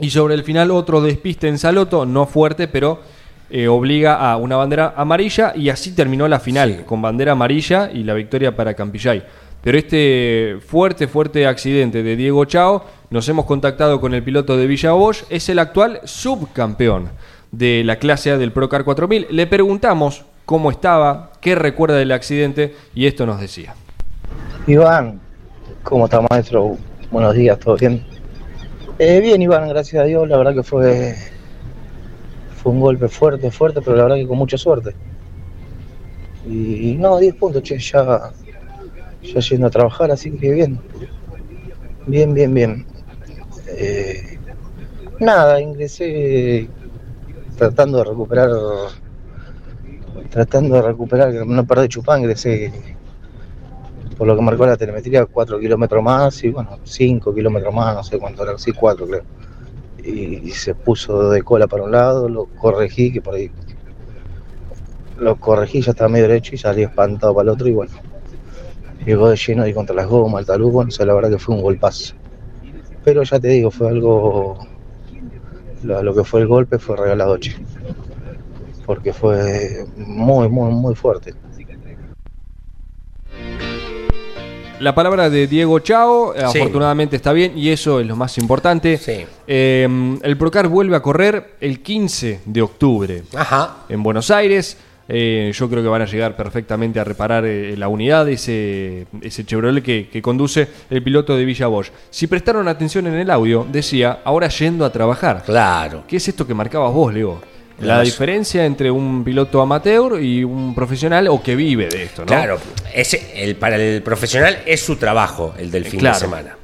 Y 0.00 0.10
sobre 0.10 0.34
el 0.34 0.42
final, 0.42 0.72
otro 0.72 1.00
despiste 1.00 1.46
en 1.46 1.58
Saloto, 1.58 2.04
no 2.04 2.26
fuerte, 2.26 2.66
pero 2.66 3.00
eh, 3.48 3.68
obliga 3.68 4.16
a 4.16 4.36
una 4.38 4.56
bandera 4.56 4.94
amarilla. 4.96 5.52
Y 5.54 5.68
así 5.68 5.94
terminó 5.94 6.26
la 6.26 6.40
final, 6.40 6.74
Sí. 6.78 6.82
con 6.84 7.00
bandera 7.00 7.32
amarilla 7.32 7.90
y 7.92 8.02
la 8.02 8.14
victoria 8.14 8.56
para 8.56 8.74
Campillay. 8.74 9.22
Pero 9.62 9.78
este 9.78 10.56
fuerte, 10.66 11.06
fuerte 11.06 11.46
accidente 11.46 12.02
de 12.02 12.16
Diego 12.16 12.44
Chao, 12.46 12.84
nos 13.10 13.28
hemos 13.28 13.44
contactado 13.46 14.00
con 14.00 14.12
el 14.14 14.24
piloto 14.24 14.56
de 14.56 14.66
Villa 14.66 14.90
Bosch, 14.90 15.22
es 15.30 15.48
el 15.48 15.60
actual 15.60 16.00
subcampeón 16.02 17.10
de 17.52 17.82
la 17.84 17.96
clase 17.96 18.30
A 18.32 18.38
del 18.38 18.50
Procar 18.50 18.84
4000. 18.84 19.28
Le 19.30 19.46
preguntamos 19.46 20.24
cómo 20.44 20.70
estaba, 20.70 21.32
qué 21.40 21.54
recuerda 21.54 21.96
del 21.96 22.10
accidente 22.10 22.74
y 22.94 23.06
esto 23.06 23.26
nos 23.26 23.40
decía. 23.40 23.74
Iván, 24.66 25.20
¿cómo 25.82 26.06
está 26.06 26.20
maestro? 26.28 26.76
Buenos 27.10 27.34
días, 27.34 27.58
¿todo 27.58 27.76
bien? 27.76 28.04
Eh, 28.98 29.20
bien 29.20 29.40
Iván, 29.42 29.68
gracias 29.68 30.02
a 30.02 30.06
Dios, 30.06 30.28
la 30.28 30.38
verdad 30.38 30.54
que 30.54 30.62
fue, 30.62 31.14
fue 32.56 32.72
un 32.72 32.80
golpe 32.80 33.08
fuerte, 33.08 33.50
fuerte, 33.50 33.80
pero 33.82 33.96
la 33.96 34.04
verdad 34.04 34.16
que 34.16 34.26
con 34.26 34.38
mucha 34.38 34.56
suerte. 34.56 34.94
Y, 36.48 36.96
no, 36.98 37.18
10 37.18 37.34
puntos, 37.36 37.62
che, 37.62 37.78
ya, 37.78 38.32
ya 39.22 39.40
yendo 39.40 39.66
a 39.66 39.70
trabajar, 39.70 40.10
así 40.10 40.30
que 40.32 40.50
bien. 40.50 40.80
Bien, 42.06 42.34
bien, 42.34 42.52
bien. 42.52 42.86
Eh, 43.68 44.38
nada, 45.20 45.60
ingresé 45.60 46.68
tratando 47.62 47.98
de 47.98 48.04
recuperar, 48.04 48.50
tratando 50.30 50.74
de 50.74 50.82
recuperar, 50.82 51.46
no 51.46 51.64
perder 51.64 51.88
chupán, 51.88 52.20
ingresé 52.20 52.72
por 54.18 54.26
lo 54.26 54.34
que 54.34 54.42
marcó 54.42 54.66
la 54.66 54.76
telemetría, 54.76 55.26
4 55.26 55.60
kilómetros 55.60 56.02
más 56.02 56.42
y 56.42 56.50
bueno, 56.50 56.78
5 56.82 57.32
kilómetros 57.32 57.72
más, 57.72 57.94
no 57.94 58.02
sé 58.02 58.18
cuánto 58.18 58.42
era, 58.42 58.58
sí, 58.58 58.72
4 58.72 59.06
creo. 59.06 59.22
Y, 60.04 60.48
y 60.48 60.50
se 60.50 60.74
puso 60.74 61.30
de 61.30 61.42
cola 61.42 61.68
para 61.68 61.84
un 61.84 61.92
lado, 61.92 62.28
lo 62.28 62.46
corregí, 62.46 63.12
que 63.12 63.22
por 63.22 63.34
ahí 63.34 63.48
lo 65.18 65.36
corregí, 65.36 65.80
ya 65.80 65.92
estaba 65.92 66.08
medio 66.08 66.26
derecho 66.26 66.56
y 66.56 66.58
salí 66.58 66.82
espantado 66.82 67.32
para 67.32 67.44
el 67.44 67.48
otro 67.50 67.68
y 67.68 67.72
bueno, 67.72 67.92
llegó 69.06 69.28
de 69.28 69.36
lleno 69.36 69.62
ahí 69.62 69.72
contra 69.72 69.94
las 69.94 70.08
gomas, 70.08 70.40
el 70.40 70.46
talud, 70.46 70.72
bueno, 70.72 70.90
o 70.98 71.04
la 71.04 71.14
verdad 71.14 71.30
que 71.30 71.38
fue 71.38 71.54
un 71.54 71.62
golpazo. 71.62 72.14
Pero 73.04 73.22
ya 73.22 73.38
te 73.38 73.48
digo, 73.48 73.70
fue 73.70 73.88
algo, 73.88 74.58
lo, 75.82 76.02
lo 76.02 76.14
que 76.14 76.24
fue 76.24 76.40
el 76.40 76.46
golpe 76.46 76.78
fue 76.78 76.96
regalado, 76.96 77.36
che, 77.38 77.54
porque 78.86 79.12
fue 79.12 79.84
muy, 79.96 80.48
muy, 80.48 80.72
muy 80.72 80.94
fuerte. 80.94 81.34
La 84.80 84.94
palabra 84.96 85.30
de 85.30 85.46
Diego 85.46 85.78
Chao, 85.78 86.34
Sí. 86.34 86.58
afortunadamente 86.58 87.14
está 87.14 87.32
bien 87.32 87.56
y 87.56 87.68
eso 87.68 88.00
es 88.00 88.06
lo 88.06 88.16
más 88.16 88.36
importante. 88.38 88.96
Sí. 88.98 89.24
Eh, 89.46 90.18
el 90.22 90.36
Procar 90.36 90.66
vuelve 90.66 90.96
a 90.96 91.00
correr 91.02 91.54
el 91.60 91.82
15 91.84 92.40
de 92.44 92.62
octubre 92.62 93.22
Ajá. 93.36 93.76
en 93.88 94.02
Buenos 94.02 94.32
Aires. 94.32 94.76
Eh, 95.08 95.52
yo 95.54 95.68
creo 95.68 95.82
que 95.82 95.88
van 95.88 96.02
a 96.02 96.06
llegar 96.06 96.36
perfectamente 96.36 97.00
a 97.00 97.04
reparar 97.04 97.44
eh, 97.44 97.76
la 97.76 97.88
unidad, 97.88 98.28
ese, 98.28 99.06
ese 99.20 99.44
Chevrolet 99.44 99.82
que, 99.82 100.08
que 100.08 100.22
conduce 100.22 100.68
el 100.90 101.02
piloto 101.02 101.36
de 101.36 101.44
Villa 101.44 101.66
Bosch. 101.66 101.90
Si 102.10 102.26
prestaron 102.28 102.68
atención 102.68 103.06
en 103.08 103.14
el 103.14 103.30
audio, 103.30 103.66
decía, 103.70 104.20
ahora 104.24 104.48
yendo 104.48 104.84
a 104.84 104.92
trabajar. 104.92 105.42
Claro. 105.44 106.04
¿Qué 106.06 106.16
es 106.16 106.28
esto 106.28 106.46
que 106.46 106.54
marcabas 106.54 106.92
vos, 106.92 107.12
Leo? 107.12 107.40
La 107.80 108.00
diferencia 108.02 108.64
entre 108.64 108.92
un 108.92 109.24
piloto 109.24 109.60
amateur 109.60 110.22
y 110.22 110.44
un 110.44 110.72
profesional 110.72 111.26
o 111.28 111.42
que 111.42 111.56
vive 111.56 111.88
de 111.88 112.04
esto, 112.04 112.22
¿no? 112.22 112.26
Claro, 112.28 112.58
ese, 112.94 113.42
el, 113.42 113.56
para 113.56 113.74
el 113.76 114.02
profesional 114.02 114.58
es 114.66 114.80
su 114.84 114.94
trabajo, 114.96 115.54
el 115.58 115.68
del 115.70 115.84
fin 115.86 115.98
Claro. 115.98 116.14
de 116.14 116.20
semana. 116.20 116.56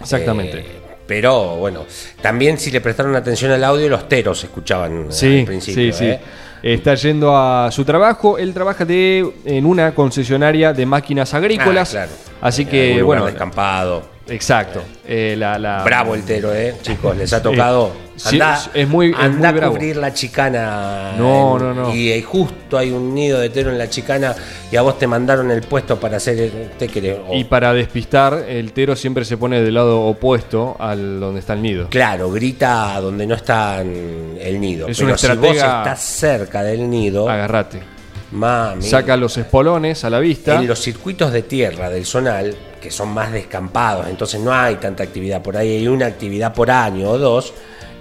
Exactamente. 0.00 0.58
Eh, 0.58 0.64
pero 1.06 1.56
bueno, 1.56 1.86
también 2.20 2.58
si 2.58 2.70
le 2.70 2.80
prestaron 2.82 3.16
atención 3.16 3.50
al 3.52 3.64
audio, 3.64 3.88
los 3.88 4.06
teros 4.08 4.44
escuchaban 4.44 5.04
eh, 5.04 5.06
Sí, 5.10 5.38
al 5.40 5.44
principio. 5.46 5.92
sí, 5.94 5.98
sí. 5.98 6.14
Está 6.62 6.94
yendo 6.94 7.36
a 7.36 7.70
su 7.70 7.84
trabajo. 7.84 8.38
Él 8.38 8.52
trabaja 8.52 8.84
de, 8.84 9.32
en 9.44 9.66
una 9.66 9.94
concesionaria 9.94 10.72
de 10.72 10.86
máquinas 10.86 11.32
agrícolas. 11.34 11.90
Ah, 11.90 12.06
claro. 12.06 12.12
Así 12.40 12.62
En 12.62 12.68
que, 12.68 13.02
bueno, 13.02 13.26
descampado. 13.26 14.02
Exacto. 14.30 14.82
Eh, 15.06 15.34
la, 15.36 15.58
la- 15.58 15.82
Bravo 15.84 16.14
el 16.14 16.22
tero, 16.24 16.54
¿eh? 16.54 16.76
Chicos, 16.82 17.16
les 17.16 17.32
ha 17.32 17.42
tocado. 17.42 17.92
Sí, 18.16 18.34
Andá, 18.36 18.60
es 18.74 18.86
muy- 18.86 19.10
es 19.12 19.16
andá 19.18 19.50
muy 19.50 19.58
bravo. 19.60 19.74
a 19.74 19.78
cubrir 19.78 19.96
la 19.96 20.12
chicana. 20.12 21.12
No, 21.16 21.58
no, 21.58 21.72
no. 21.72 21.94
Y, 21.94 22.10
eh, 22.12 22.20
justo 22.22 22.76
hay 22.76 22.90
un 22.90 23.14
nido 23.14 23.38
de 23.40 23.48
tero 23.48 23.70
en 23.70 23.78
la 23.78 23.88
chicana 23.88 24.34
y 24.70 24.76
a 24.76 24.82
vos 24.82 24.98
te 24.98 25.06
mandaron 25.06 25.50
el 25.50 25.62
puesto 25.62 25.98
para 25.98 26.18
hacer. 26.18 26.38
el- 26.38 27.16
o- 27.28 27.34
Y 27.34 27.44
para 27.44 27.72
despistar, 27.72 28.44
el 28.46 28.72
tero 28.72 28.94
siempre 28.94 29.24
se 29.24 29.38
pone 29.38 29.62
del 29.62 29.72
lado 29.74 30.02
opuesto 30.02 30.76
al 30.78 31.18
donde 31.18 31.40
está 31.40 31.54
el 31.54 31.62
nido. 31.62 31.88
Claro, 31.88 32.30
grita 32.30 33.00
donde 33.00 33.26
no 33.26 33.34
está 33.36 33.80
el 33.80 34.60
nido. 34.60 34.86
Es 34.88 34.98
pero 34.98 35.08
una 35.08 35.18
si 35.18 35.26
vos 35.28 35.36
estratega- 35.38 35.78
estás 35.78 36.00
cerca 36.02 36.62
del 36.62 36.90
nido, 36.90 37.28
Agarrate. 37.28 37.80
Mami, 38.32 38.82
Saca 38.82 39.16
los 39.16 39.36
espolones 39.36 40.04
a 40.04 40.10
la 40.10 40.18
vista. 40.20 40.56
en 40.60 40.66
los 40.66 40.80
circuitos 40.80 41.32
de 41.32 41.42
tierra 41.42 41.88
del 41.90 42.04
zonal, 42.06 42.54
que 42.80 42.90
son 42.90 43.12
más 43.12 43.32
descampados, 43.32 44.06
entonces 44.08 44.40
no 44.40 44.52
hay 44.52 44.76
tanta 44.76 45.02
actividad 45.02 45.42
por 45.42 45.56
ahí, 45.56 45.76
hay 45.78 45.88
una 45.88 46.06
actividad 46.06 46.54
por 46.54 46.70
año 46.70 47.10
o 47.10 47.18
dos, 47.18 47.52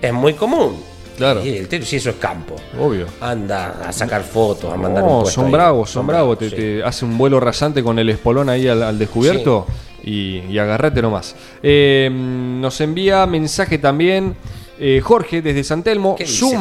es 0.02 0.14
muy 0.14 0.34
común. 0.34 0.82
Claro. 1.18 1.44
Y 1.46 1.50
el 1.58 1.68
tero, 1.68 1.84
si 1.86 1.98
eso 1.98 2.12
es 2.12 2.16
campo. 2.16 2.56
Obvio. 2.80 3.06
Anda 3.20 3.82
a 3.86 3.92
sacar 3.92 4.24
fotos, 4.24 4.72
a 4.74 4.78
mandar 4.78 5.04
No, 5.04 5.26
son 5.26 5.48
ahí. 5.48 5.52
bravos, 5.52 5.90
son 5.90 6.08
bravos. 6.08 6.40
Te, 6.40 6.50
sí. 6.50 6.56
te 6.56 6.84
hace 6.84 7.04
un 7.04 7.18
vuelo 7.18 7.42
rasante 7.42 7.84
con 7.84 8.00
el 8.00 8.10
espolón 8.10 8.48
ahí 8.48 8.70
al, 8.70 8.82
al 8.82 8.98
descubierto 8.98 9.68
y, 10.02 10.38
y 10.50 10.58
agarrate 10.58 11.02
nomás. 11.02 11.36
Eh, 11.62 12.10
nos 12.10 12.80
envía 12.80 13.26
mensaje 13.26 13.78
también 13.80 14.36
Eh, 14.82 15.02
Jorge, 15.04 15.42
desde 15.42 15.66
San 15.66 15.84
Telmo, 15.84 16.16
¿Qué 16.16 16.24
dice 16.24 16.38
su 16.38 16.52
Jorge? 16.52 16.58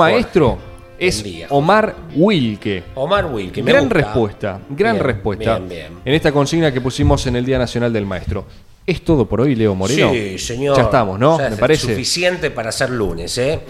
Es 0.98 1.22
día, 1.22 1.46
Omar 1.50 1.94
Wilke. 2.14 2.82
Omar 2.94 3.26
Wilke, 3.26 3.62
me 3.62 3.70
gran 3.72 3.84
gusta. 3.84 3.94
respuesta, 3.98 4.60
gran 4.70 4.94
Bien, 4.94 5.04
respuesta 5.04 5.58
bien, 5.58 5.68
bien. 5.68 5.92
en 6.04 6.14
esta 6.14 6.32
consigna 6.32 6.72
que 6.72 6.80
pusimos 6.80 7.26
en 7.26 7.36
el 7.36 7.44
Día 7.44 7.58
Nacional 7.58 7.92
del 7.92 8.06
Maestro. 8.06 8.44
¿Es 8.88 9.02
todo 9.02 9.28
por 9.28 9.42
hoy, 9.42 9.54
Leo 9.54 9.74
Moreno? 9.74 10.10
Sí, 10.10 10.38
señor. 10.38 10.74
Ya 10.74 10.84
estamos, 10.84 11.18
¿no? 11.18 11.38
Ya 11.38 11.50
Me 11.50 11.56
parece. 11.56 11.88
Suficiente 11.88 12.50
para 12.50 12.72
ser 12.72 12.88
lunes, 12.88 13.36
¿eh? 13.36 13.60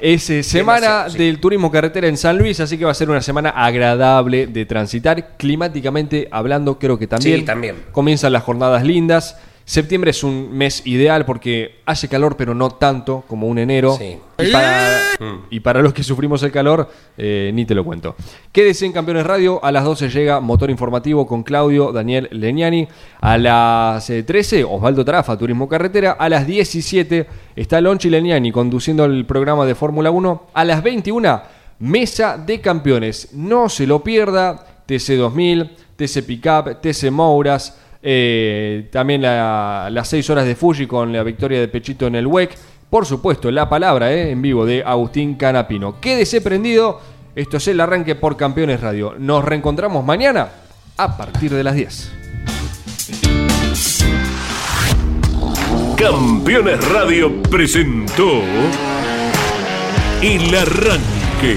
Es 0.00 0.30
eh, 0.30 0.42
semana 0.42 1.10
sí. 1.10 1.18
del 1.18 1.40
turismo 1.40 1.70
carretera 1.70 2.08
en 2.08 2.16
San 2.16 2.38
Luis, 2.38 2.58
así 2.58 2.78
que 2.78 2.86
va 2.86 2.90
a 2.90 2.94
ser 2.94 3.10
una 3.10 3.20
semana 3.20 3.50
agradable 3.50 4.46
de 4.46 4.64
transitar. 4.64 5.36
Climáticamente 5.36 6.26
hablando, 6.30 6.78
creo 6.78 6.98
que 6.98 7.06
también. 7.06 7.40
Sí, 7.40 7.44
también. 7.44 7.76
Comienzan 7.92 8.32
las 8.32 8.44
jornadas 8.44 8.82
lindas. 8.82 9.36
Septiembre 9.64 10.10
es 10.10 10.24
un 10.24 10.50
mes 10.52 10.86
ideal 10.86 11.24
porque 11.24 11.80
hace 11.86 12.08
calor, 12.08 12.36
pero 12.36 12.54
no 12.54 12.70
tanto 12.70 13.24
como 13.28 13.46
un 13.46 13.58
enero. 13.58 13.96
Sí. 13.96 14.18
Y, 14.38 14.50
para, 14.50 15.00
y 15.50 15.60
para 15.60 15.82
los 15.82 15.92
que 15.92 16.02
sufrimos 16.02 16.42
el 16.42 16.50
calor, 16.50 16.90
eh, 17.16 17.50
ni 17.54 17.64
te 17.64 17.74
lo 17.74 17.84
cuento. 17.84 18.16
Quédese 18.50 18.86
en 18.86 18.92
Campeones 18.92 19.24
Radio. 19.24 19.64
A 19.64 19.70
las 19.70 19.84
12 19.84 20.08
llega 20.08 20.40
Motor 20.40 20.70
Informativo 20.70 21.26
con 21.26 21.42
Claudio 21.42 21.92
Daniel 21.92 22.28
Leñani. 22.32 22.88
A 23.20 23.38
las 23.38 24.10
eh, 24.10 24.24
13, 24.24 24.64
Osvaldo 24.64 25.04
Tarafa, 25.04 25.36
Turismo 25.38 25.68
Carretera. 25.68 26.12
A 26.12 26.28
las 26.28 26.46
17 26.46 27.26
está 27.54 27.80
Lonchi 27.80 28.10
Leñani 28.10 28.50
conduciendo 28.50 29.04
el 29.04 29.24
programa 29.26 29.64
de 29.64 29.74
Fórmula 29.74 30.10
1. 30.10 30.48
A 30.54 30.64
las 30.64 30.82
21, 30.82 31.42
Mesa 31.78 32.36
de 32.36 32.60
Campeones. 32.60 33.28
No 33.32 33.68
se 33.68 33.86
lo 33.86 34.02
pierda. 34.02 34.66
TC2000, 34.88 35.70
TC 35.96 36.26
Pickup, 36.26 36.80
TC 36.80 37.10
Mouras. 37.10 37.78
Eh, 38.02 38.88
también 38.90 39.22
la- 39.22 39.88
las 39.90 40.08
6 40.08 40.28
horas 40.30 40.44
de 40.46 40.54
Fuji 40.56 40.86
con 40.86 41.12
la 41.12 41.22
victoria 41.22 41.60
de 41.60 41.68
Pechito 41.68 42.06
en 42.06 42.16
el 42.16 42.26
WEC. 42.26 42.56
Por 42.90 43.06
supuesto, 43.06 43.50
la 43.50 43.68
palabra 43.68 44.12
eh, 44.12 44.30
en 44.32 44.42
vivo 44.42 44.66
de 44.66 44.82
Agustín 44.84 45.34
Canapino. 45.36 45.98
Quédese 46.00 46.40
prendido. 46.40 47.00
Esto 47.34 47.56
es 47.56 47.66
el 47.68 47.80
arranque 47.80 48.14
por 48.14 48.36
Campeones 48.36 48.80
Radio. 48.80 49.14
Nos 49.18 49.42
reencontramos 49.44 50.04
mañana 50.04 50.48
a 50.98 51.16
partir 51.16 51.50
de 51.52 51.64
las 51.64 51.74
10. 51.74 52.12
Campeones 55.96 56.86
Radio 56.90 57.42
presentó 57.44 58.42
El 60.20 60.54
Arranque. 60.54 61.56